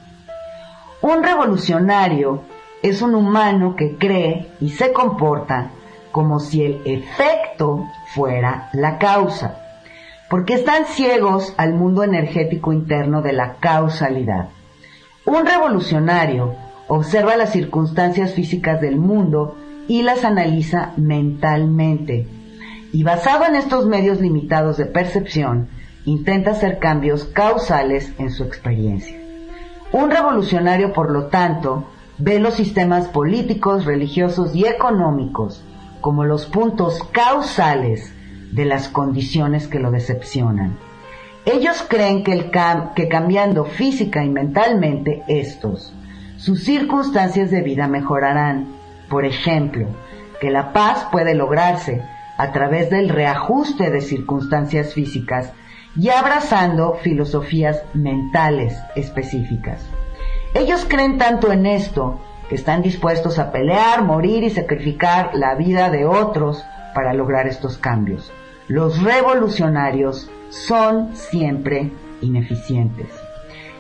Un 1.02 1.24
revolucionario 1.24 2.44
es 2.84 3.02
un 3.02 3.16
humano 3.16 3.76
que 3.76 3.98
cree 3.98 4.48
y 4.60 4.70
se 4.70 4.94
comporta 4.94 5.72
como 6.12 6.40
si 6.40 6.64
el 6.64 6.82
efecto 6.86 7.88
fuera 8.14 8.70
la 8.74 8.98
causa 8.98 9.62
porque 10.32 10.54
están 10.54 10.86
ciegos 10.86 11.54
al 11.58 11.74
mundo 11.74 12.06
energético 12.06 12.72
interno 12.72 13.22
de 13.22 13.34
la 13.34 13.56
causalidad. 13.56 14.48
Un 15.26 15.46
revolucionario 15.46 16.56
observa 16.88 17.36
las 17.36 17.52
circunstancias 17.52 18.34
físicas 18.34 18.80
del 18.80 18.96
mundo 18.96 19.58
y 19.90 20.04
las 20.04 20.24
analiza 20.24 20.94
mentalmente. 20.96 22.28
Y 22.94 23.04
basado 23.04 23.46
en 23.46 23.56
estos 23.56 23.86
medios 23.86 24.20
limitados 24.20 24.78
de 24.78 24.86
percepción, 24.86 25.70
intenta 26.06 26.52
hacer 26.52 26.80
cambios 26.80 27.26
causales 27.26 28.12
en 28.18 28.32
su 28.32 28.44
experiencia. 28.44 29.18
Un 29.92 30.10
revolucionario, 30.10 30.94
por 30.94 31.12
lo 31.12 31.26
tanto, 31.26 31.86
ve 32.18 32.40
los 32.40 32.56
sistemas 32.56 33.08
políticos, 33.08 33.86
religiosos 33.86 34.56
y 34.56 34.66
económicos 34.66 35.64
como 36.02 36.26
los 36.26 36.46
puntos 36.46 37.00
causales 37.12 38.14
de 38.52 38.66
las 38.66 38.90
condiciones 38.90 39.68
que 39.68 39.80
lo 39.80 39.92
decepcionan. 39.92 40.78
Ellos 41.46 41.86
creen 41.88 42.24
que, 42.24 42.34
el 42.34 42.52
que 42.96 43.08
cambiando 43.08 43.66
física 43.66 44.24
y 44.24 44.30
mentalmente 44.30 45.24
estos, 45.28 45.94
sus 46.38 46.64
circunstancias 46.64 47.52
de 47.52 47.62
vida 47.62 47.88
mejorarán. 47.88 48.68
Por 49.10 49.26
ejemplo, 49.26 49.88
que 50.40 50.52
la 50.52 50.74
paz 50.74 51.08
puede 51.12 51.36
lograrse 51.36 52.02
a 52.42 52.52
través 52.52 52.90
del 52.90 53.10
reajuste 53.10 53.92
de 53.92 54.02
circunstancias 54.02 54.96
físicas 54.96 55.54
y 55.96 56.10
abrazando 56.10 56.96
filosofías 56.96 57.84
mentales 57.94 58.76
específicas. 58.96 59.88
Ellos 60.56 60.84
creen 60.90 61.20
tanto 61.20 61.52
en 61.52 61.68
esto 61.68 62.20
que 62.50 62.56
están 62.56 62.82
dispuestos 62.82 63.38
a 63.38 63.52
pelear, 63.52 64.02
morir 64.02 64.44
y 64.44 64.50
sacrificar 64.50 65.36
la 65.36 65.54
vida 65.54 65.92
de 65.92 66.08
otros 66.08 66.66
para 66.96 67.14
lograr 67.14 67.46
estos 67.46 67.78
cambios. 67.78 68.34
Los 68.68 69.04
revolucionarios 69.04 70.32
son 70.50 71.16
siempre 71.16 71.92
ineficientes. 72.22 73.10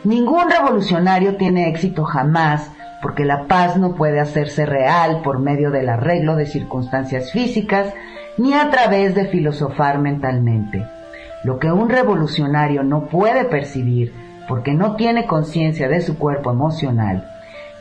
Ningún 0.03 0.51
revolucionario 0.51 1.36
tiene 1.36 1.68
éxito 1.68 2.03
jamás 2.03 2.70
porque 3.01 3.26
la 3.26 3.47
paz 3.47 3.76
no 3.78 3.95
puede 3.95 4.20
hacerse 4.20 4.68
real 4.68 5.24
por 5.24 5.39
medio 5.39 5.72
del 5.72 5.89
arreglo 5.89 6.36
de 6.36 6.45
circunstancias 6.45 7.32
físicas 7.32 7.91
ni 8.41 8.55
a 8.55 8.71
través 8.71 9.13
de 9.13 9.27
filosofar 9.27 9.99
mentalmente. 9.99 10.83
Lo 11.43 11.59
que 11.59 11.71
un 11.71 11.89
revolucionario 11.89 12.81
no 12.81 13.05
puede 13.05 13.45
percibir, 13.45 14.15
porque 14.47 14.73
no 14.73 14.95
tiene 14.95 15.27
conciencia 15.27 15.87
de 15.87 16.01
su 16.01 16.17
cuerpo 16.17 16.49
emocional, 16.49 17.31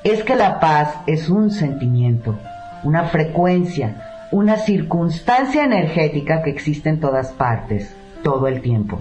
es 0.04 0.22
que 0.22 0.36
la 0.36 0.60
paz 0.60 0.96
es 1.06 1.30
un 1.30 1.50
sentimiento, 1.50 2.38
una 2.84 3.04
frecuencia, 3.04 4.28
una 4.32 4.58
circunstancia 4.58 5.64
energética 5.64 6.42
que 6.42 6.50
existe 6.50 6.90
en 6.90 7.00
todas 7.00 7.32
partes, 7.32 7.96
todo 8.22 8.46
el 8.46 8.60
tiempo. 8.60 8.98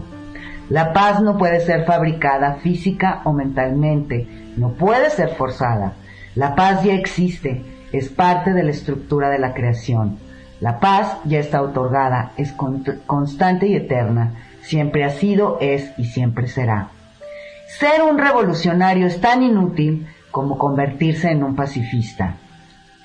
La 0.70 0.94
paz 0.94 1.22
no 1.22 1.38
puede 1.38 1.60
ser 1.60 1.84
fabricada 1.84 2.54
física 2.64 3.20
o 3.26 3.34
mentalmente, 3.34 4.30
no 4.56 4.76
puede 4.76 5.10
ser 5.10 5.36
forzada. 5.36 5.96
La 6.36 6.56
paz 6.56 6.84
ya 6.86 6.94
existe, 6.94 7.66
es 7.92 8.08
parte 8.08 8.54
de 8.54 8.64
la 8.64 8.72
estructura 8.72 9.30
de 9.30 9.40
la 9.40 9.54
creación. 9.54 10.29
La 10.60 10.80
paz 10.80 11.18
ya 11.24 11.40
está 11.40 11.62
otorgada, 11.62 12.32
es 12.36 12.54
constante 13.06 13.68
y 13.68 13.76
eterna, 13.76 14.34
siempre 14.62 15.06
ha 15.06 15.10
sido, 15.10 15.58
es 15.62 15.92
y 15.98 16.06
siempre 16.06 16.48
será. 16.48 16.90
Ser 17.80 18.02
un 18.04 18.18
revolucionario 18.18 19.08
es 19.08 19.22
tan 19.22 19.42
inútil 19.42 20.08
como 20.32 20.58
convertirse 20.58 21.32
en 21.32 21.44
un 21.44 21.56
pacifista. 21.56 22.36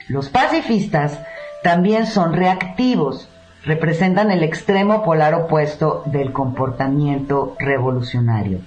Los 0.08 0.30
pacifistas 0.30 1.20
también 1.62 2.06
son 2.06 2.32
reactivos, 2.32 3.28
representan 3.64 4.30
el 4.30 4.42
extremo 4.42 5.04
polar 5.04 5.34
opuesto 5.34 6.02
del 6.06 6.32
comportamiento 6.32 7.56
revolucionario. 7.58 8.60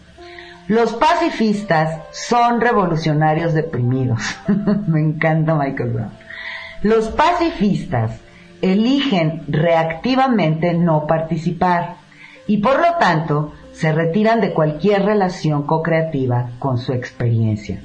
Los 0.68 0.94
pacifistas 0.94 2.02
son 2.12 2.60
revolucionarios 2.62 3.54
deprimidos. 3.54 4.22
Me 4.88 5.02
encanta 5.02 5.56
Michael 5.56 5.92
Brown. 5.92 6.12
Los 6.82 7.10
pacifistas 7.10 8.20
eligen 8.62 9.44
reactivamente 9.48 10.74
no 10.74 11.08
participar 11.08 11.98
y 12.48 12.58
por 12.58 12.80
lo 12.80 12.96
tanto 13.00 13.54
se 13.74 13.92
retiran 13.92 14.42
de 14.42 14.54
cualquier 14.54 15.04
relación 15.04 15.64
co-creativa 15.64 16.52
con 16.60 16.78
su 16.78 16.94
experiencia. 16.94 17.82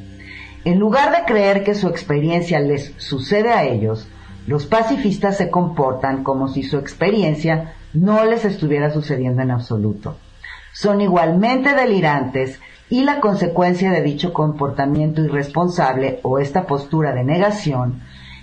En 0.64 0.78
lugar 0.78 1.10
de 1.10 1.24
creer 1.24 1.64
que 1.64 1.74
su 1.74 1.88
experiencia 1.88 2.60
les 2.60 2.94
sucede 2.96 3.52
a 3.52 3.64
ellos, 3.64 4.08
los 4.46 4.66
pacifistas 4.66 5.36
se 5.36 5.50
comportan 5.50 6.24
como 6.24 6.48
si 6.48 6.62
su 6.62 6.78
experiencia 6.78 7.74
no 7.92 8.24
les 8.24 8.44
estuviera 8.44 8.90
sucediendo 8.90 9.42
en 9.42 9.50
absoluto. 9.50 10.16
Son 10.72 11.00
igualmente 11.00 11.74
delirantes 11.74 12.58
y 12.88 13.04
la 13.04 13.20
consecuencia 13.20 13.90
de 13.90 14.02
dicho 14.02 14.32
comportamiento 14.32 15.22
irresponsable 15.22 16.20
o 16.22 16.38
esta 16.38 16.66
postura 16.66 17.12
de 17.12 17.24
negación 17.24 18.02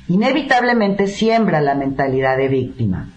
inevitablemente 0.10 1.08
siembra 1.08 1.62
la 1.62 1.76
mentalidad 1.76 2.36
de 2.36 2.50
víctima. 2.50 3.10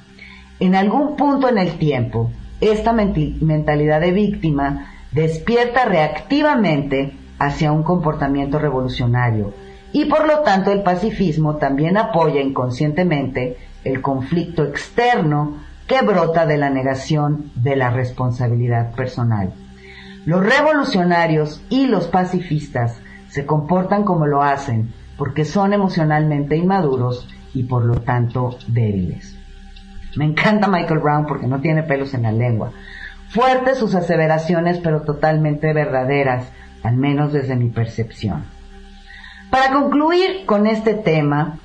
En 0.61 0.77
algún 0.77 1.17
punto 1.17 1.49
en 1.49 1.59
el 1.59 1.79
tiempo, 1.79 2.31
esta 2.61 2.93
mentalidad 2.93 4.01
de 4.01 4.13
víctima 4.13 4.93
despierta 5.11 5.87
reactivamente 5.87 7.13
hacia 7.39 7.73
un 7.73 7.83
comportamiento 7.83 8.59
revolucionario 8.59 9.53
y 9.93 10.05
por 10.05 10.27
lo 10.27 10.41
tanto 10.41 10.71
el 10.71 10.83
pacifismo 10.83 11.57
también 11.57 11.97
apoya 11.97 12.41
inconscientemente 12.41 13.57
el 13.85 14.01
conflicto 14.01 14.65
externo 14.65 15.57
que 15.87 16.03
brota 16.03 16.47
de 16.47 16.59
la 16.59 16.71
negación 16.71 17.51
de 17.57 17.75
la 17.75 17.91
responsabilidad 17.91 18.95
personal. 18.95 19.53
Los 20.25 20.45
revolucionarios 20.45 21.63
y 21.69 21.87
los 21.87 22.07
pacifistas 22.07 23.01
se 23.29 23.45
comportan 23.45 24.05
como 24.05 24.27
lo 24.27 24.43
hacen 24.43 24.93
porque 25.17 25.45
son 25.45 25.73
emocionalmente 25.73 26.57
inmaduros 26.57 27.29
y 27.55 27.65
por 27.65 27.85
lo 27.85 27.97
tanto 28.01 28.59
débiles. 28.69 29.37
Me 30.17 30.25
encanta 30.25 30.69
Michael 30.69 31.01
Brown 31.01 31.27
porque 31.27 31.47
no 31.47 31.61
tiene 31.61 31.83
pelos 31.83 32.15
en 32.15 32.23
la 32.23 32.33
lengua. 32.33 32.73
Fuertes 33.29 33.79
sus 33.79 33.95
aseveraciones 33.95 34.79
pero 34.79 35.03
totalmente 35.03 35.73
verdaderas, 35.73 36.53
al 36.83 36.97
menos 36.97 37.33
desde 37.33 37.57
mi 37.57 37.71
percepción. 37.71 38.45
Para 39.51 39.73
concluir 39.73 40.45
con 40.47 40.67
este 40.67 40.95
tema, 40.95 41.59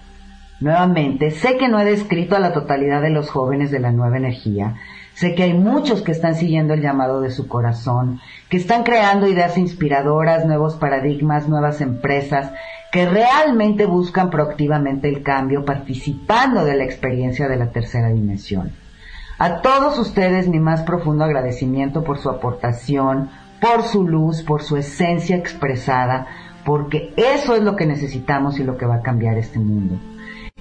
nuevamente, 0.60 1.32
sé 1.32 1.58
que 1.58 1.68
no 1.68 1.80
he 1.80 1.86
descrito 1.86 2.36
a 2.36 2.40
la 2.40 2.54
totalidad 2.54 3.02
de 3.02 3.10
los 3.10 3.30
jóvenes 3.30 3.72
de 3.72 3.80
la 3.80 3.92
nueva 3.92 4.18
energía, 4.18 4.76
sé 5.14 5.36
que 5.36 5.44
hay 5.44 5.54
muchos 5.54 6.02
que 6.02 6.12
están 6.12 6.36
siguiendo 6.36 6.74
el 6.74 6.82
llamado 6.82 7.22
de 7.22 7.32
su 7.32 7.48
corazón, 7.48 8.20
que 8.50 8.58
están 8.58 8.84
creando 8.84 9.28
ideas 9.28 9.58
inspiradoras, 9.58 10.46
nuevos 10.46 10.76
paradigmas, 10.76 11.48
nuevas 11.48 11.82
empresas, 11.82 12.52
que 12.92 13.08
realmente 13.08 13.86
buscan 13.86 14.30
proactivamente 14.30 15.10
el 15.10 15.24
cambio, 15.24 15.66
participando 15.66 16.64
de 16.64 16.76
la 16.76 16.84
experiencia 16.84 17.48
de 17.48 17.58
la 17.58 17.72
tercera 17.72 18.10
dimensión. 18.10 18.72
A 19.40 19.62
todos 19.62 20.00
ustedes 20.00 20.48
mi 20.48 20.60
más 20.60 20.82
profundo 20.82 21.24
agradecimiento 21.24 22.04
por 22.04 22.18
su 22.18 22.30
aportación, 22.30 23.30
por 23.62 23.84
su 23.84 24.08
luz, 24.08 24.42
por 24.42 24.64
su 24.64 24.78
esencia 24.78 25.36
expresada, 25.36 26.28
porque 26.66 27.14
eso 27.16 27.56
es 27.56 27.62
lo 27.62 27.76
que 27.76 27.86
necesitamos 27.86 28.60
y 28.60 28.64
lo 28.64 28.78
que 28.78 28.86
va 28.86 28.96
a 28.96 29.02
cambiar 29.02 29.38
este 29.38 29.60
mundo. 29.60 30.00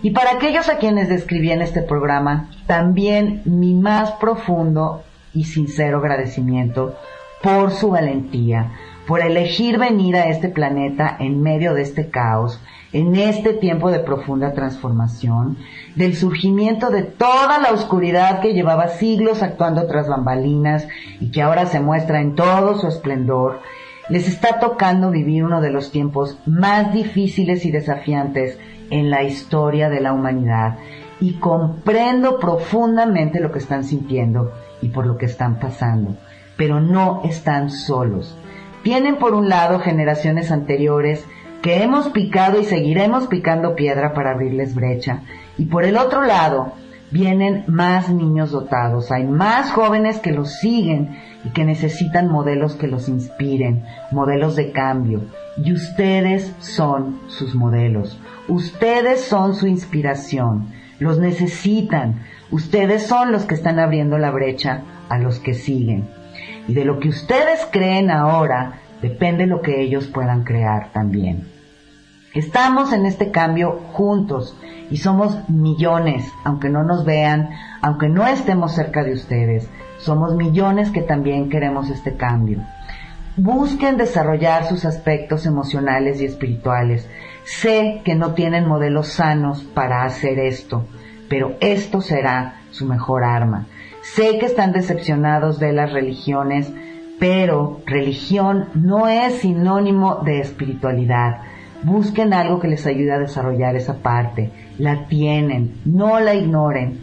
Y 0.03 0.11
para 0.11 0.33
aquellos 0.33 0.69
a 0.69 0.77
quienes 0.77 1.09
describí 1.09 1.51
en 1.51 1.63
este 1.63 1.83
programa, 1.83 2.51
también 2.67 3.43
mi 3.45 3.75
más 3.75 4.13
profundo 4.13 5.03
y 5.33 5.45
sincero 5.45 5.99
agradecimiento 5.99 6.97
por 7.43 7.71
su 7.71 7.91
valentía, 7.91 8.73
por 9.07 9.21
elegir 9.21 9.79
venir 9.79 10.17
a 10.17 10.29
este 10.29 10.49
planeta 10.49 11.17
en 11.21 11.41
medio 11.41 11.75
de 11.75 11.83
este 11.83 12.11
caos, 12.11 12.61
en 12.93 13.15
este 13.15 13.53
tiempo 13.53 13.91
de 13.91 14.01
profunda 14.01 14.53
transformación, 14.53 15.59
del 15.95 16.17
surgimiento 16.17 16.91
de 16.91 17.03
toda 17.03 17.59
la 17.59 17.71
oscuridad 17.73 18.41
que 18.41 18.53
llevaba 18.53 18.89
siglos 18.89 19.43
actuando 19.43 19.87
tras 19.87 20.09
bambalinas 20.09 20.89
y 21.21 21.31
que 21.31 21.43
ahora 21.43 21.67
se 21.67 21.81
muestra 21.81 22.21
en 22.21 22.35
todo 22.35 22.79
su 22.79 22.89
esplendor, 22.89 23.61
les 24.09 24.29
está 24.29 24.59
tocando 24.59 25.11
vivir 25.11 25.45
uno 25.45 25.61
de 25.61 25.71
los 25.71 25.91
tiempos 25.91 26.39
más 26.47 26.93
difíciles 26.93 27.65
y 27.65 27.71
desafiantes 27.71 28.59
en 28.91 29.11
la 29.11 29.23
historia 29.25 29.89
de 29.89 30.01
la 30.01 30.13
humanidad. 30.13 30.79
Y 31.21 31.35
comprendo 31.35 32.39
profundamente 32.39 33.41
lo 33.41 33.51
que 33.51 33.59
están 33.59 33.85
sintiendo 33.85 34.53
y 34.83 34.89
por 34.89 35.07
lo 35.07 35.17
que 35.17 35.27
están 35.27 35.59
pasando, 35.59 36.17
pero 36.57 36.81
no 36.81 37.23
están 37.25 37.71
solos 37.71 38.37
tienen 38.87 39.17
por 39.17 39.35
un 39.35 39.49
lado 39.49 39.81
generaciones 39.81 40.53
anteriores 40.53 41.25
que 41.61 41.83
hemos 41.83 42.11
picado 42.11 42.61
y 42.61 42.65
seguiremos 42.65 43.27
picando 43.27 43.75
piedra 43.75 44.15
para 44.15 44.31
abrirles 44.31 44.77
brecha. 44.77 45.23
Y 45.59 45.65
por 45.65 45.83
el 45.83 45.97
otro 45.97 46.23
lado, 46.23 46.75
vienen 47.11 47.65
más 47.67 48.11
niños 48.11 48.53
dotados, 48.53 49.11
hay 49.11 49.25
más 49.25 49.73
jóvenes 49.73 50.21
que 50.21 50.31
los 50.31 50.53
siguen 50.53 51.19
y 51.45 51.51
que 51.51 51.65
necesitan 51.65 52.31
modelos 52.31 52.77
que 52.77 52.87
los 52.87 53.09
inspiren, 53.09 53.83
modelos 54.13 54.55
de 54.55 54.71
cambio. 54.71 55.23
Y 55.57 55.73
ustedes 55.73 56.55
son 56.61 57.19
sus 57.27 57.57
modelos, 57.57 58.21
ustedes 58.47 59.23
son 59.23 59.57
su 59.57 59.67
inspiración, 59.67 60.69
los 61.01 61.19
necesitan, 61.19 62.23
ustedes 62.53 63.05
son 63.05 63.33
los 63.33 63.47
que 63.47 63.57
están 63.57 63.81
abriendo 63.81 64.17
la 64.17 64.31
brecha 64.31 64.83
a 65.09 65.19
los 65.19 65.41
que 65.41 65.55
siguen. 65.55 66.07
Y 66.69 66.75
de 66.75 66.85
lo 66.85 66.99
que 66.99 67.09
ustedes 67.09 67.67
creen 67.71 68.11
ahora 68.11 68.81
depende 69.03 69.47
lo 69.47 69.61
que 69.61 69.81
ellos 69.81 70.07
puedan 70.07 70.45
crear 70.45 70.91
también. 70.93 71.47
Estamos 72.35 72.93
en 72.93 73.07
este 73.07 73.31
cambio 73.31 73.81
juntos 73.93 74.57
y 74.91 74.99
somos 74.99 75.49
millones, 75.49 76.31
aunque 76.45 76.69
no 76.69 76.85
nos 76.85 77.05
vean, 77.05 77.51
aunque 77.81 78.09
no 78.09 78.27
estemos 78.27 78.73
cerca 78.75 79.03
de 79.03 79.15
ustedes. 79.15 79.69
Somos 79.99 80.35
millones 80.35 80.91
que 80.91 81.01
también 81.01 81.49
queremos 81.49 81.89
este 81.89 82.17
cambio. 82.17 82.59
Busquen 83.39 83.97
desarrollar 83.97 84.65
sus 84.67 84.85
aspectos 84.85 85.47
emocionales 85.47 86.21
y 86.21 86.27
espirituales. 86.27 87.09
Sé 87.45 88.03
que 88.05 88.15
no 88.15 88.33
tienen 88.33 88.67
modelos 88.67 89.09
sanos 89.09 89.63
para 89.63 90.05
hacer 90.05 90.39
esto, 90.39 90.87
pero 91.29 91.57
esto 91.61 92.01
será 92.01 92.61
su 92.71 92.87
mejor 92.87 93.25
arma. 93.25 93.67
Sé 94.15 94.39
que 94.39 94.47
están 94.47 94.73
decepcionados 94.73 95.59
de 95.59 95.73
las 95.73 95.93
religiones, 95.93 96.73
pero 97.19 97.81
religión 97.87 98.69
no 98.75 99.09
es 99.09 99.41
sinónimo 99.41 100.23
de 100.25 100.41
espiritualidad. 100.41 101.43
Busquen 101.83 102.33
algo 102.33 102.61
que 102.61 102.69
les 102.69 102.87
ayude 102.87 103.13
a 103.13 103.19
desarrollar 103.19 103.77
esa 103.77 103.99
parte. 103.99 104.51
La 104.79 105.07
tienen, 105.07 105.81
no 105.85 106.21
la 106.21 106.35
ignoren. 106.35 107.01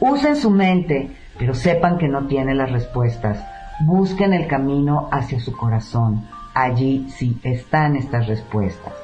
Usen 0.00 0.36
su 0.36 0.50
mente, 0.50 1.10
pero 1.38 1.54
sepan 1.54 1.98
que 1.98 2.08
no 2.08 2.26
tienen 2.26 2.58
las 2.58 2.72
respuestas. 2.72 3.44
Busquen 3.80 4.32
el 4.32 4.46
camino 4.46 5.08
hacia 5.12 5.38
su 5.40 5.56
corazón. 5.56 6.26
Allí 6.54 7.06
sí 7.10 7.38
están 7.42 7.96
estas 7.96 8.26
respuestas. 8.26 8.94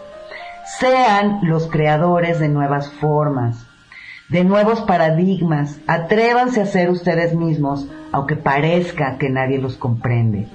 Sean 0.78 1.40
los 1.42 1.68
creadores 1.68 2.40
de 2.40 2.48
nuevas 2.48 2.88
formas, 2.88 3.66
de 4.32 4.44
nuevos 4.44 4.80
paradigmas. 4.80 5.78
Atrévanse 5.86 6.62
a 6.62 6.66
ser 6.66 6.90
ustedes 6.90 7.34
mismos, 7.34 7.86
aunque 8.12 8.34
parezca 8.34 9.18
que 9.18 9.28
nadie 9.28 9.58
los 9.58 9.76
comprende. 9.76 10.48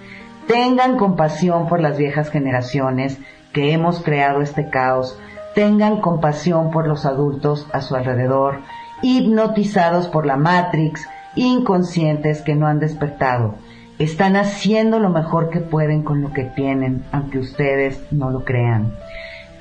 Tengan 0.47 0.97
compasión 0.97 1.67
por 1.67 1.79
las 1.79 1.97
viejas 1.97 2.31
generaciones 2.31 3.19
que 3.53 3.73
hemos 3.73 4.01
creado 4.01 4.41
este 4.41 4.69
caos. 4.69 5.19
Tengan 5.53 6.01
compasión 6.01 6.71
por 6.71 6.87
los 6.87 7.05
adultos 7.05 7.67
a 7.71 7.81
su 7.81 7.95
alrededor, 7.95 8.61
hipnotizados 9.03 10.07
por 10.07 10.25
la 10.25 10.37
Matrix, 10.37 11.07
inconscientes 11.35 12.41
que 12.41 12.55
no 12.55 12.65
han 12.65 12.79
despertado. 12.79 13.55
Están 13.99 14.35
haciendo 14.37 14.99
lo 14.99 15.09
mejor 15.09 15.49
que 15.51 15.59
pueden 15.59 16.01
con 16.01 16.21
lo 16.21 16.33
que 16.33 16.45
tienen, 16.45 17.03
aunque 17.11 17.39
ustedes 17.39 18.01
no 18.11 18.31
lo 18.31 18.43
crean. 18.43 18.93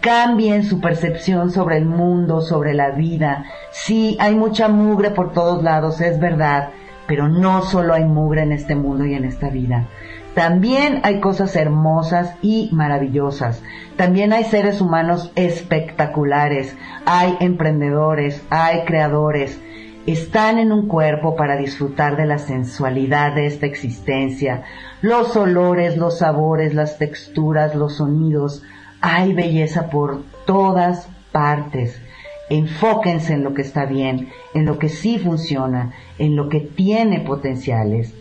Cambien 0.07 0.63
su 0.63 0.81
percepción 0.81 1.51
sobre 1.51 1.79
el 1.79 1.85
mundo, 1.85 2.41
sobre 2.41 2.75
la 2.75 2.93
vida. 2.93 3.47
Sí, 3.73 4.17
hay 4.21 4.37
mucha 4.37 4.69
mugre 4.69 5.11
por 5.11 5.33
todos 5.33 5.65
lados, 5.65 6.01
es 6.01 6.21
verdad, 6.21 6.69
pero 7.09 7.29
no 7.29 7.63
solo 7.63 7.93
hay 7.93 8.05
mugre 8.05 8.43
en 8.43 8.53
este 8.53 8.77
mundo 8.77 9.05
y 9.05 9.15
en 9.15 9.25
esta 9.25 9.51
vida. 9.51 9.89
También 10.33 11.01
hay 11.03 11.19
cosas 11.19 11.57
hermosas 11.57 12.37
y 12.41 12.69
maravillosas. 12.71 13.65
También 13.97 14.33
hay 14.33 14.45
seres 14.45 14.81
humanos 14.81 15.33
espectaculares. 15.35 16.77
Hay 17.05 17.37
emprendedores, 17.41 18.45
hay 18.49 18.85
creadores. 18.85 19.61
Están 20.07 20.61
en 20.61 20.71
un 20.71 20.87
cuerpo 20.87 21.35
para 21.35 21.57
disfrutar 21.57 22.17
de 22.17 22.27
la 22.27 22.39
sensualidad 22.39 23.35
de 23.35 23.47
esta 23.47 23.67
existencia. 23.67 24.63
Los 25.03 25.37
olores, 25.37 25.97
los 25.97 26.19
sabores, 26.19 26.75
las 26.75 26.97
texturas, 26.97 27.75
los 27.75 27.97
sonidos. 27.97 28.63
Hay 29.09 29.35
belleza 29.35 29.89
por 29.89 30.25
todas 30.47 31.09
partes. 31.31 32.03
Enfóquense 32.51 33.35
en 33.35 33.45
lo 33.45 33.55
que 33.55 33.63
está 33.63 33.85
bien, 33.85 34.31
en 34.53 34.67
lo 34.67 34.81
que 34.81 34.89
sí 34.89 35.21
funciona, 35.21 35.93
en 36.19 36.35
lo 36.35 36.49
que 36.49 36.59
tiene 36.59 37.21
potenciales 37.21 38.13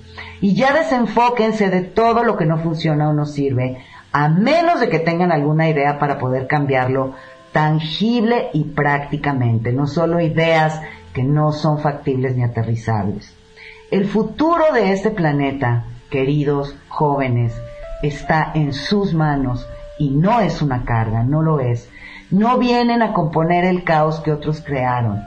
y 0.41 0.53
ya 0.53 0.73
desenfóquense 0.73 1.71
de 1.71 1.81
todo 1.81 2.23
lo 2.23 2.37
que 2.37 2.45
no 2.45 2.59
funciona 2.59 3.09
o 3.09 3.13
no 3.13 3.25
sirve, 3.25 3.79
a 4.11 4.29
menos 4.29 4.79
de 4.79 4.89
que 4.89 4.99
tengan 4.99 5.31
alguna 5.31 5.67
idea 5.67 5.97
para 5.97 6.19
poder 6.19 6.45
cambiarlo 6.45 7.13
tangible 7.51 8.49
y 8.53 8.65
prácticamente, 8.65 9.73
no 9.73 9.87
solo 9.87 10.19
ideas 10.19 10.79
que 11.13 11.23
no 11.23 11.51
son 11.51 11.79
factibles 11.79 12.35
ni 12.35 12.43
aterrizables. 12.43 13.35
El 13.89 14.05
futuro 14.05 14.65
de 14.71 14.91
este 14.91 15.09
planeta, 15.09 15.85
queridos 16.11 16.75
jóvenes, 16.89 17.59
está 18.03 18.51
en 18.53 18.71
sus 18.71 19.15
manos 19.15 19.67
y 19.97 20.11
no 20.11 20.39
es 20.39 20.61
una 20.61 20.85
carga, 20.85 21.23
no 21.23 21.41
lo 21.41 21.59
es. 21.59 21.89
No 22.31 22.57
vienen 22.57 23.01
a 23.01 23.13
componer 23.13 23.65
el 23.65 23.83
caos 23.83 24.19
que 24.19 24.31
otros 24.31 24.61
crearon 24.61 25.23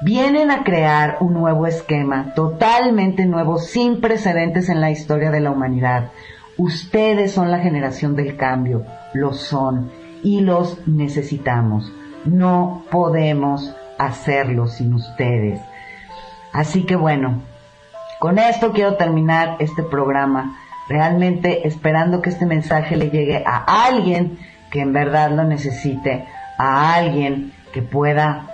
vienen 0.00 0.50
a 0.50 0.64
crear 0.64 1.18
un 1.20 1.34
nuevo 1.34 1.66
esquema, 1.66 2.32
totalmente 2.34 3.26
nuevo, 3.26 3.58
sin 3.58 4.00
precedentes 4.00 4.68
en 4.68 4.80
la 4.80 4.90
historia 4.90 5.30
de 5.30 5.40
la 5.40 5.50
humanidad. 5.50 6.10
Ustedes 6.56 7.32
son 7.32 7.50
la 7.50 7.58
generación 7.58 8.16
del 8.16 8.36
cambio, 8.36 8.84
lo 9.12 9.32
son 9.32 9.90
y 10.22 10.40
los 10.40 10.86
necesitamos. 10.86 11.92
No 12.24 12.84
podemos 12.90 13.74
hacerlo 13.98 14.66
sin 14.66 14.94
ustedes. 14.94 15.60
Así 16.52 16.84
que 16.84 16.96
bueno, 16.96 17.42
con 18.18 18.38
esto 18.38 18.72
quiero 18.72 18.96
terminar 18.96 19.56
este 19.60 19.82
programa, 19.82 20.58
realmente 20.90 21.68
esperando 21.68 22.20
que 22.20 22.30
este 22.30 22.46
mensaje 22.46 22.96
le 22.96 23.10
llegue 23.10 23.44
a 23.46 23.86
alguien 23.86 24.40
que 24.72 24.80
en 24.80 24.92
verdad 24.92 25.30
lo 25.30 25.44
necesite, 25.44 26.26
a 26.58 26.94
alguien 26.94 27.52
que 27.72 27.80
pueda 27.80 28.48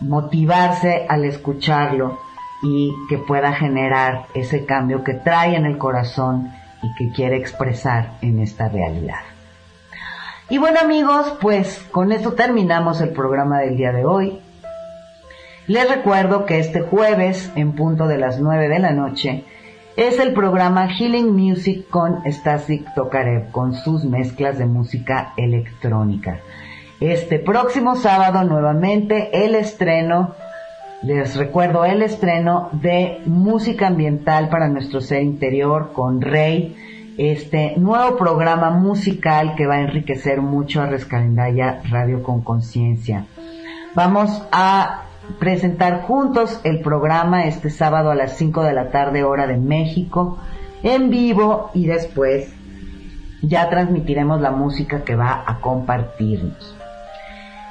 motivarse 0.00 1.04
al 1.06 1.26
escucharlo 1.26 2.18
y 2.62 2.94
que 3.10 3.18
pueda 3.18 3.52
generar 3.52 4.24
ese 4.34 4.64
cambio 4.64 5.04
que 5.04 5.14
trae 5.14 5.54
en 5.54 5.66
el 5.66 5.76
corazón 5.76 6.50
y 6.82 6.94
que 6.94 7.14
quiere 7.14 7.36
expresar 7.36 8.12
en 8.22 8.40
esta 8.40 8.70
realidad. 8.70 9.20
Y 10.48 10.56
bueno 10.56 10.80
amigos, 10.80 11.36
pues 11.42 11.86
con 11.90 12.10
esto 12.10 12.32
terminamos 12.32 13.02
el 13.02 13.10
programa 13.10 13.58
del 13.58 13.76
día 13.76 13.92
de 13.92 14.06
hoy. 14.06 14.40
Les 15.66 15.88
recuerdo 15.94 16.46
que 16.46 16.58
este 16.58 16.80
jueves, 16.80 17.52
en 17.54 17.72
punto 17.72 18.06
de 18.06 18.16
las 18.16 18.40
9 18.40 18.68
de 18.68 18.78
la 18.78 18.92
noche, 18.92 19.44
es 19.96 20.18
el 20.18 20.32
programa 20.32 20.88
Healing 20.88 21.32
Music 21.32 21.88
con 21.90 22.22
Stasik 22.30 22.94
Tokarev, 22.94 23.50
con 23.50 23.74
sus 23.74 24.04
mezclas 24.04 24.58
de 24.58 24.66
música 24.66 25.34
electrónica. 25.36 26.40
Este 27.00 27.38
próximo 27.38 27.96
sábado 27.96 28.44
nuevamente 28.44 29.44
el 29.44 29.54
estreno, 29.54 30.34
les 31.02 31.36
recuerdo 31.36 31.84
el 31.84 32.00
estreno 32.00 32.70
de 32.72 33.20
música 33.26 33.88
ambiental 33.88 34.48
para 34.48 34.68
nuestro 34.68 35.00
ser 35.00 35.22
interior 35.22 35.92
con 35.92 36.20
Rey, 36.20 36.76
este 37.18 37.74
nuevo 37.76 38.16
programa 38.16 38.70
musical 38.70 39.54
que 39.56 39.66
va 39.66 39.74
a 39.74 39.82
enriquecer 39.82 40.40
mucho 40.40 40.80
a 40.80 40.86
Rescalendaya 40.86 41.82
Radio 41.90 42.22
con 42.22 42.40
Conciencia. 42.40 43.26
Vamos 43.94 44.42
a 44.52 45.02
presentar 45.38 46.02
juntos 46.02 46.60
el 46.64 46.80
programa 46.80 47.46
este 47.46 47.70
sábado 47.70 48.10
a 48.10 48.14
las 48.14 48.36
5 48.36 48.62
de 48.62 48.72
la 48.72 48.90
tarde 48.90 49.24
hora 49.24 49.46
de 49.46 49.56
México 49.56 50.38
en 50.82 51.10
vivo 51.10 51.70
y 51.74 51.86
después 51.86 52.52
ya 53.42 53.68
transmitiremos 53.68 54.40
la 54.40 54.50
música 54.50 55.02
que 55.02 55.16
va 55.16 55.44
a 55.46 55.60
compartirnos. 55.60 56.76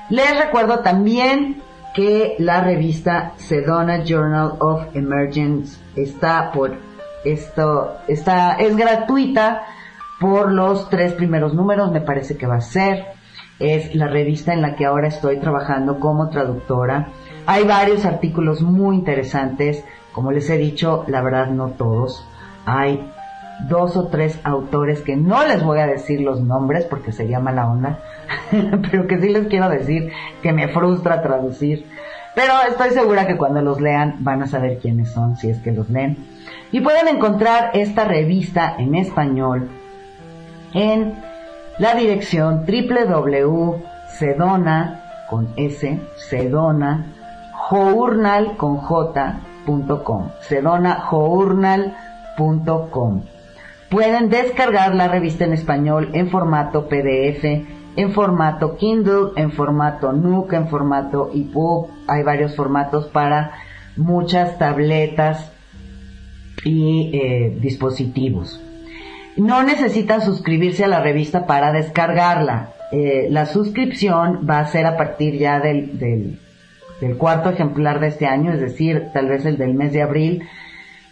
Les 0.10 0.38
recuerdo 0.38 0.80
también 0.80 1.62
que 1.94 2.36
la 2.40 2.62
revista 2.62 3.34
Sedona 3.38 4.04
Journal 4.04 4.56
of 4.60 4.86
Emergence 4.94 5.80
está 5.96 6.52
por 6.52 6.78
esto, 7.24 7.98
está, 8.08 8.54
es 8.54 8.76
gratuita 8.76 9.64
por 10.20 10.52
los 10.52 10.90
tres 10.90 11.14
primeros 11.14 11.54
números, 11.54 11.92
me 11.92 12.02
parece 12.02 12.38
que 12.38 12.48
va 12.48 12.56
a 12.56 12.62
ser. 12.62 13.06
Es 13.60 13.94
la 13.96 14.08
revista 14.08 14.54
en 14.54 14.62
la 14.62 14.76
que 14.76 14.86
ahora 14.86 15.08
estoy 15.08 15.40
trabajando 15.40 16.00
como 16.00 16.30
traductora. 16.30 17.10
Hay 17.52 17.66
varios 17.66 18.06
artículos 18.06 18.62
muy 18.62 18.96
interesantes, 18.96 19.84
como 20.14 20.32
les 20.32 20.50
he 20.50 20.58
dicho, 20.58 21.04
la 21.10 21.22
verdad 21.22 21.48
no 21.48 21.72
todos. 21.72 22.26
Hay 22.66 23.12
dos 23.68 23.98
o 23.98 24.08
tres 24.08 24.40
autores 24.46 25.02
que 25.02 25.18
no 25.18 25.46
les 25.46 25.62
voy 25.62 25.80
a 25.80 25.86
decir 25.86 26.22
los 26.22 26.40
nombres 26.40 26.86
porque 26.86 27.12
se 27.12 27.28
llama 27.28 27.52
la 27.52 27.70
onda, 27.70 28.00
pero 28.90 29.06
que 29.06 29.20
sí 29.20 29.28
les 29.28 29.48
quiero 29.48 29.68
decir 29.68 30.14
que 30.42 30.54
me 30.54 30.70
frustra 30.70 31.22
traducir. 31.22 31.88
Pero 32.36 32.54
estoy 32.70 32.92
segura 32.92 33.28
que 33.28 33.36
cuando 33.36 33.62
los 33.62 33.82
lean 33.82 34.16
van 34.20 34.44
a 34.44 34.48
saber 34.48 34.78
quiénes 34.78 35.12
son, 35.12 35.36
si 35.36 35.50
es 35.50 35.58
que 35.58 35.74
los 35.74 35.90
leen. 35.90 36.26
Y 36.72 36.80
pueden 36.80 37.10
encontrar 37.10 37.72
esta 37.74 38.06
revista 38.06 38.78
en 38.78 38.96
español 38.96 39.68
en 40.74 41.16
la 41.80 41.96
dirección 41.96 42.66
www.sedona 42.66 43.84
con 45.30 45.50
journal 47.72 48.58
con 48.58 48.78
j.com 48.78 50.30
sedonajournal.com 50.42 53.22
Pueden 53.90 54.30
descargar 54.30 54.94
la 54.96 55.08
revista 55.08 55.46
en 55.46 55.54
español 55.54 56.10
en 56.14 56.30
formato 56.30 56.88
PDF, 56.88 57.44
en 57.96 58.12
formato 58.14 58.78
Kindle, 58.78 59.32
en 59.36 59.52
formato 59.52 60.14
Nook, 60.14 60.54
en 60.54 60.70
formato 60.70 61.30
EPUB. 61.34 61.90
Hay 62.08 62.24
varios 62.24 62.56
formatos 62.56 63.08
para 63.08 63.52
muchas 63.98 64.58
tabletas 64.58 65.52
y 66.64 67.12
eh, 67.14 67.58
dispositivos. 67.60 68.62
No 69.36 69.64
necesitan 69.64 70.22
suscribirse 70.22 70.86
a 70.86 70.88
la 70.88 71.02
revista 71.02 71.46
para 71.46 71.72
descargarla. 71.72 72.74
Eh, 72.92 73.28
la 73.30 73.46
suscripción 73.46 74.46
va 74.50 74.60
a 74.60 74.68
ser 74.68 74.86
a 74.86 74.98
partir 74.98 75.38
ya 75.38 75.60
del, 75.60 76.40
del 77.02 77.18
cuarto 77.18 77.50
ejemplar 77.50 78.00
de 78.00 78.08
este 78.08 78.28
año, 78.28 78.54
es 78.54 78.62
decir, 78.62 79.10
tal 79.14 79.28
vez 79.28 79.46
el 79.46 79.58
del 79.58 79.74
mes 79.74 79.92
de 79.92 80.04
abril. 80.04 80.48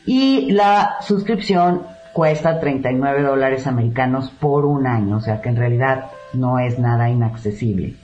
Y 0.05 0.51
la 0.51 0.97
suscripción 1.01 1.81
cuesta 2.13 2.59
39 2.59 3.23
dólares 3.23 3.67
americanos 3.67 4.29
por 4.39 4.65
un 4.65 4.87
año, 4.87 5.17
o 5.17 5.21
sea 5.21 5.41
que 5.41 5.49
en 5.49 5.57
realidad 5.57 6.11
no 6.33 6.59
es 6.59 6.79
nada 6.79 7.09
inaccesible. 7.09 7.95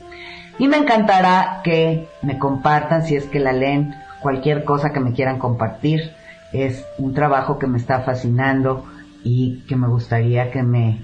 Y 0.57 0.67
me 0.67 0.77
encantará 0.77 1.61
que 1.63 2.07
me 2.21 2.37
compartan 2.37 3.03
si 3.03 3.15
es 3.15 3.25
que 3.25 3.39
la 3.39 3.53
leen, 3.53 3.93
cualquier 4.21 4.63
cosa 4.63 4.91
que 4.91 4.99
me 4.99 5.13
quieran 5.13 5.37
compartir. 5.37 6.11
Es 6.53 6.85
un 6.97 7.13
trabajo 7.13 7.59
que 7.59 7.67
me 7.67 7.77
está 7.77 8.01
fascinando 8.01 8.85
y 9.23 9.63
que 9.67 9.75
me 9.75 9.87
gustaría 9.87 10.51
que 10.51 10.63
me 10.63 11.01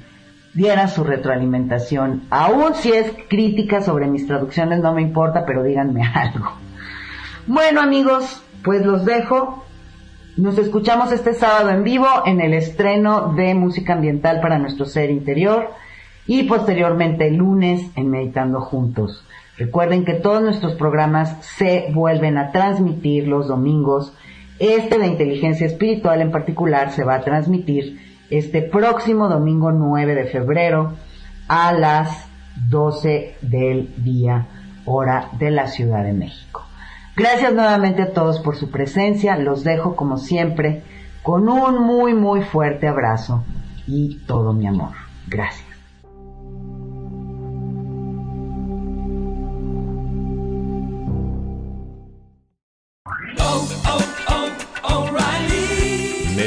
dieran 0.54 0.90
su 0.90 1.04
retroalimentación. 1.04 2.24
Aún 2.30 2.76
si 2.76 2.92
es 2.94 3.12
crítica 3.30 3.82
sobre 3.82 4.08
mis 4.08 4.26
traducciones, 4.26 4.80
no 4.80 4.94
me 4.94 5.02
importa, 5.02 5.46
pero 5.46 5.64
díganme 5.64 6.04
algo. 6.14 6.54
Bueno 7.48 7.82
amigos, 7.82 8.44
pues 8.64 8.86
los 8.86 9.04
dejo. 9.04 9.66
Nos 10.38 10.60
escuchamos 10.60 11.12
este 11.12 11.34
sábado 11.34 11.72
en 11.72 11.84
vivo 11.84 12.06
en 12.28 12.40
el 12.40 12.54
estreno 12.54 13.34
de 13.34 13.56
música 13.56 13.94
ambiental 13.94 14.42
para 14.42 14.60
nuestro 14.60 14.86
ser 14.86 15.10
interior 15.10 15.72
y 16.28 16.44
posteriormente 16.44 17.28
el 17.28 17.38
lunes 17.38 17.82
en 17.96 18.12
Meditando 18.12 18.62
Juntos. 18.62 19.26
Recuerden 19.58 20.06
que 20.06 20.14
todos 20.14 20.44
nuestros 20.44 20.76
programas 20.76 21.44
se 21.44 21.88
vuelven 21.92 22.38
a 22.38 22.52
transmitir 22.52 23.28
los 23.28 23.48
domingos. 23.48 24.14
Este 24.60 25.00
de 25.00 25.08
inteligencia 25.08 25.66
espiritual 25.66 26.22
en 26.22 26.32
particular 26.32 26.92
se 26.92 27.04
va 27.04 27.16
a 27.16 27.22
transmitir 27.22 28.00
este 28.30 28.62
próximo 28.62 29.30
domingo 29.30 29.72
9 29.72 30.14
de 30.14 30.26
febrero 30.26 30.94
a 31.48 31.74
las 31.74 32.28
12 32.70 33.36
del 33.42 33.92
día, 34.04 34.46
hora 34.86 35.30
de 35.40 35.50
la 35.50 35.68
Ciudad 35.68 36.04
de 36.04 36.14
México. 36.14 36.71
Gracias 37.22 37.54
nuevamente 37.54 38.02
a 38.02 38.14
todos 38.14 38.40
por 38.40 38.56
su 38.56 38.72
presencia. 38.72 39.38
Los 39.38 39.64
dejo 39.64 39.96
como 39.96 40.18
siempre 40.18 40.82
con 41.22 41.48
un 41.50 41.80
muy 41.84 42.16
muy 42.16 42.42
fuerte 42.42 42.88
abrazo 42.88 43.44
y 43.86 44.16
todo 44.26 44.54
mi 44.54 44.66
amor. 44.66 44.94
Gracias. 45.28 45.71